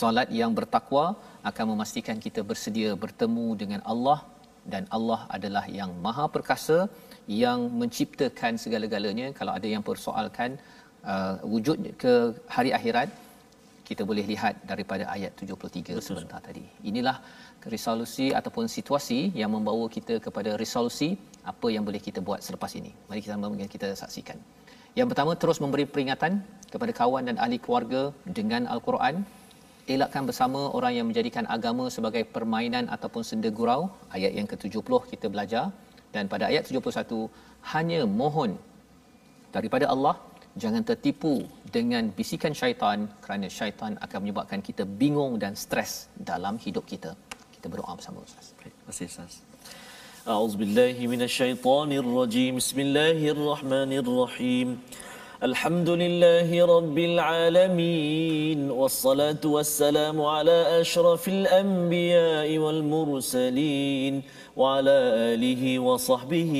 Solat 0.00 0.28
yang 0.40 0.52
bertakwa 0.58 1.04
akan 1.50 1.64
memastikan 1.74 2.16
kita 2.24 2.40
bersedia 2.50 2.90
bertemu 3.04 3.46
dengan 3.62 3.80
Allah 3.92 4.18
dan 4.72 4.86
Allah 4.96 5.20
adalah 5.36 5.64
yang 5.78 5.90
maha 6.04 6.26
perkasa 6.36 6.78
yang 7.26 7.60
menciptakan 7.80 8.54
segala-galanya 8.64 9.26
kalau 9.38 9.52
ada 9.58 9.68
yang 9.74 9.82
persoalkan 9.88 10.58
uh, 11.12 11.34
wujud 11.52 11.78
ke 12.02 12.12
hari 12.56 12.70
akhirat 12.78 13.10
kita 13.88 14.02
boleh 14.10 14.24
lihat 14.32 14.54
daripada 14.70 15.04
ayat 15.14 15.32
73 15.42 15.98
Betul. 15.98 16.02
sebentar 16.08 16.40
tadi 16.48 16.64
inilah 16.90 17.16
resolusi 17.74 18.26
ataupun 18.38 18.66
situasi 18.76 19.20
yang 19.40 19.50
membawa 19.56 19.86
kita 19.96 20.16
kepada 20.26 20.54
resolusi 20.62 21.10
apa 21.52 21.68
yang 21.74 21.84
boleh 21.88 22.02
kita 22.06 22.22
buat 22.28 22.40
selepas 22.46 22.72
ini 22.80 22.92
mari 23.10 23.20
kita 23.24 23.34
sama 23.34 23.68
kita 23.76 23.88
saksikan 24.02 24.38
yang 24.98 25.08
pertama 25.10 25.32
terus 25.42 25.58
memberi 25.64 25.84
peringatan 25.92 26.32
kepada 26.72 26.92
kawan 27.00 27.28
dan 27.28 27.36
ahli 27.44 27.58
keluarga 27.64 28.02
dengan 28.38 28.64
al-Quran. 28.74 29.16
Elakkan 29.92 30.24
bersama 30.28 30.60
orang 30.78 30.92
yang 30.96 31.06
menjadikan 31.10 31.44
agama 31.56 31.84
sebagai 31.96 32.22
permainan 32.34 32.84
ataupun 32.96 33.22
senda 33.28 33.50
gurau. 33.58 33.80
Ayat 34.16 34.32
yang 34.38 34.48
ke-70 34.52 34.90
kita 35.12 35.26
belajar 35.34 35.64
dan 36.14 36.24
pada 36.32 36.44
ayat 36.50 36.62
71 36.68 37.28
hanya 37.74 38.00
mohon 38.20 38.52
daripada 39.56 39.88
Allah 39.94 40.14
jangan 40.62 40.82
tertipu 40.90 41.34
dengan 41.76 42.12
bisikan 42.18 42.52
syaitan 42.60 43.08
kerana 43.24 43.48
syaitan 43.58 43.92
akan 44.04 44.18
menyebabkan 44.24 44.60
kita 44.68 44.84
bingung 45.02 45.34
dan 45.44 45.56
stres 45.64 45.92
dalam 46.30 46.56
hidup 46.64 46.84
kita. 46.92 47.12
Kita 47.54 47.66
berdoa 47.72 47.92
bersama 47.98 48.20
Ustaz. 48.28 48.52
Terima 48.60 48.84
kasih 48.88 49.08
Ustaz. 49.12 49.51
أعوذ 50.28 50.56
بالله 50.56 51.06
من 51.06 51.22
الشيطان 51.22 51.92
الرجيم. 51.92 52.56
بسم 52.56 52.80
الله 52.80 53.30
الرحمن 53.34 53.92
الرحيم. 53.92 54.78
الحمد 55.42 55.88
لله 55.88 56.66
رب 56.66 56.98
العالمين 56.98 58.70
والصلاة 58.70 59.42
والسلام 59.44 60.22
على 60.22 60.80
أشرف 60.80 61.28
الأنبياء 61.28 62.58
والمرسلين 62.58 64.22
وعلى 64.56 64.96
آله 65.34 65.78
وصحبه 65.78 66.54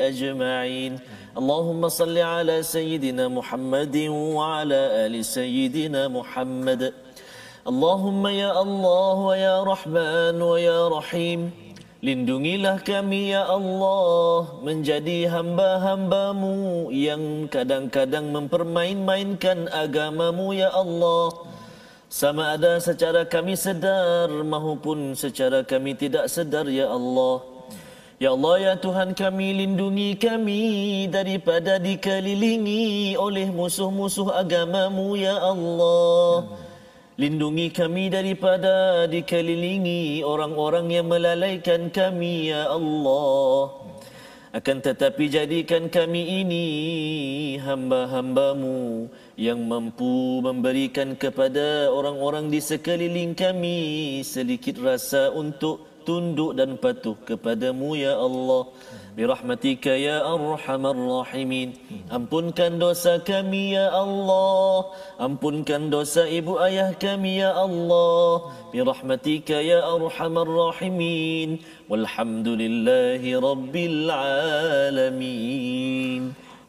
أجمعين. 0.00 0.92
اللهم 1.36 1.88
صل 1.88 2.18
على 2.18 2.62
سيدنا 2.62 3.28
محمد 3.28 3.96
وعلى 4.08 4.80
آل 5.06 5.24
سيدنا 5.24 6.08
محمد. 6.08 6.92
اللهم 7.68 8.26
يا 8.26 8.62
الله 8.62 9.14
ويا 9.14 9.62
رحمن 9.62 10.42
ويا 10.42 10.88
رحيم. 10.88 11.61
Lindungilah 12.02 12.82
kami 12.82 13.30
ya 13.30 13.46
Allah 13.46 14.58
menjadi 14.58 15.30
hamba-hambamu 15.30 16.90
yang 16.90 17.46
kadang-kadang 17.46 18.26
mempermain-mainkan 18.26 19.70
agamamu 19.70 20.50
ya 20.50 20.74
Allah. 20.74 21.46
Sama 22.10 22.58
ada 22.58 22.82
secara 22.82 23.22
kami 23.22 23.54
sedar 23.54 24.26
maupun 24.42 25.14
secara 25.14 25.62
kami 25.62 25.94
tidak 25.94 26.26
sedar 26.26 26.66
ya 26.66 26.90
Allah. 26.90 27.38
Ya 28.18 28.34
Allah 28.34 28.54
ya 28.58 28.74
Tuhan 28.82 29.14
kami 29.14 29.62
lindungi 29.62 30.18
kami 30.18 30.62
daripada 31.06 31.78
dikelilingi 31.78 33.14
oleh 33.14 33.46
musuh-musuh 33.46 34.34
agamamu 34.42 35.14
ya 35.14 35.38
Allah. 35.38 36.50
Hmm. 36.50 36.71
Lindungi 37.22 37.70
kami 37.70 38.10
daripada 38.10 39.06
dikelilingi 39.06 40.26
orang-orang 40.26 40.90
yang 40.90 41.06
melalaikan 41.06 41.86
kami, 41.86 42.50
Ya 42.50 42.66
Allah. 42.66 43.78
Akan 44.50 44.82
tetapi 44.82 45.30
jadikan 45.30 45.86
kami 45.86 46.42
ini 46.42 46.66
hamba-hambamu 47.62 49.06
yang 49.38 49.62
mampu 49.62 50.42
memberikan 50.42 51.14
kepada 51.14 51.94
orang-orang 51.94 52.50
di 52.50 52.58
sekeliling 52.58 53.38
kami 53.38 54.18
sedikit 54.26 54.82
rasa 54.82 55.30
untuk 55.30 56.02
tunduk 56.02 56.58
dan 56.58 56.74
patuh 56.74 57.14
kepadamu 57.22 57.94
ya 58.02 58.18
Allah 58.18 58.66
birahmatika 59.12 59.92
ya 59.92 60.24
arhamar 60.24 60.96
rahimin. 60.96 61.76
Ampunkan 62.08 62.80
dosa 62.80 63.20
kami 63.20 63.76
ya 63.76 63.92
Allah. 63.92 64.90
Ampunkan 65.20 65.92
dosa 65.92 66.24
ibu 66.28 66.58
ayah 66.60 66.92
kami 66.96 67.44
ya 67.44 67.52
Allah. 67.52 68.52
Birahmatika 68.72 69.60
ya 69.60 69.84
arhamar 69.84 70.48
rahimin. 70.48 71.60
Walhamdulillahi 71.88 73.36
rabbil 73.36 74.08
alamin 74.10 75.52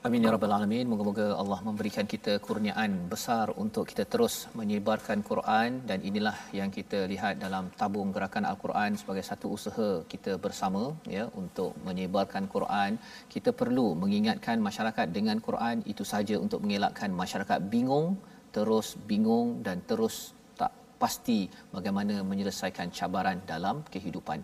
Amin 0.07 0.25
ya 0.25 0.31
rabbal 0.35 0.51
alamin. 0.55 0.85
Moga-moga 0.91 1.25
Allah 1.41 1.57
memberikan 1.67 2.03
kita 2.13 2.33
kurniaan 2.45 2.91
besar 3.11 3.45
untuk 3.63 3.83
kita 3.91 4.03
terus 4.13 4.33
menyebarkan 4.59 5.23
Quran 5.29 5.69
dan 5.89 6.03
inilah 6.09 6.35
yang 6.57 6.67
kita 6.77 6.99
lihat 7.11 7.39
dalam 7.43 7.71
tabung 7.79 8.11
gerakan 8.15 8.43
Al-Quran 8.49 8.99
sebagai 9.01 9.23
satu 9.29 9.55
usaha 9.57 9.87
kita 10.13 10.35
bersama 10.45 10.81
ya 11.07 11.23
untuk 11.41 11.71
menyebarkan 11.87 12.51
Quran. 12.55 12.99
Kita 13.33 13.55
perlu 13.61 13.87
mengingatkan 14.03 14.59
masyarakat 14.67 15.07
dengan 15.17 15.39
Quran 15.47 15.87
itu 15.93 16.03
saja 16.13 16.35
untuk 16.35 16.59
mengelakkan 16.67 17.07
masyarakat 17.23 17.59
bingung, 17.75 18.19
terus 18.51 18.99
bingung 19.11 19.63
dan 19.63 19.87
terus 19.87 20.35
tak 20.59 20.75
pasti 20.99 21.39
bagaimana 21.75 22.27
menyelesaikan 22.27 22.91
cabaran 22.91 23.39
dalam 23.53 23.87
kehidupan. 23.93 24.43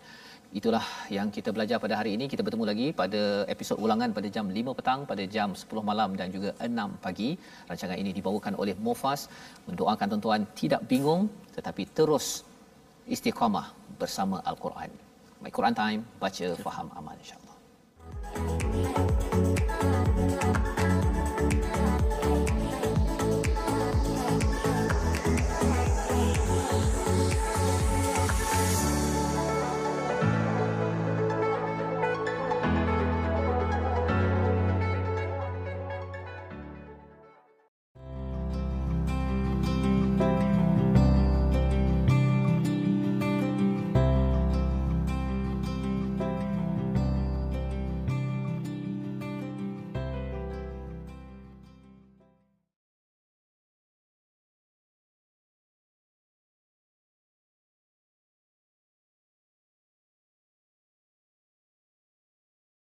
Itulah 0.50 0.82
yang 1.14 1.30
kita 1.30 1.54
belajar 1.54 1.78
pada 1.78 1.94
hari 1.94 2.18
ini. 2.18 2.26
Kita 2.26 2.42
bertemu 2.42 2.64
lagi 2.70 2.86
pada 3.00 3.46
episod 3.46 3.78
ulangan 3.78 4.10
pada 4.10 4.28
jam 4.36 4.50
5 4.50 4.74
petang, 4.78 5.00
pada 5.10 5.22
jam 5.34 5.54
10 5.54 5.90
malam 5.90 6.18
dan 6.18 6.34
juga 6.34 6.50
6 6.58 6.98
pagi. 7.04 7.38
Rancangan 7.70 7.94
ini 8.02 8.10
dibawakan 8.10 8.58
oleh 8.62 8.74
Mofas. 8.86 9.30
Mendoakan 9.70 10.06
tuan-tuan 10.10 10.42
tidak 10.58 10.82
bingung 10.90 11.30
tetapi 11.54 11.86
terus 11.94 12.42
istiqamah 13.06 13.70
bersama 13.94 14.42
Al-Quran. 14.42 14.90
My 15.38 15.54
Quran 15.54 15.74
Time, 15.82 16.02
baca, 16.18 16.48
faham, 16.66 16.90
amal 16.98 17.14
insyaAllah. 17.22 17.56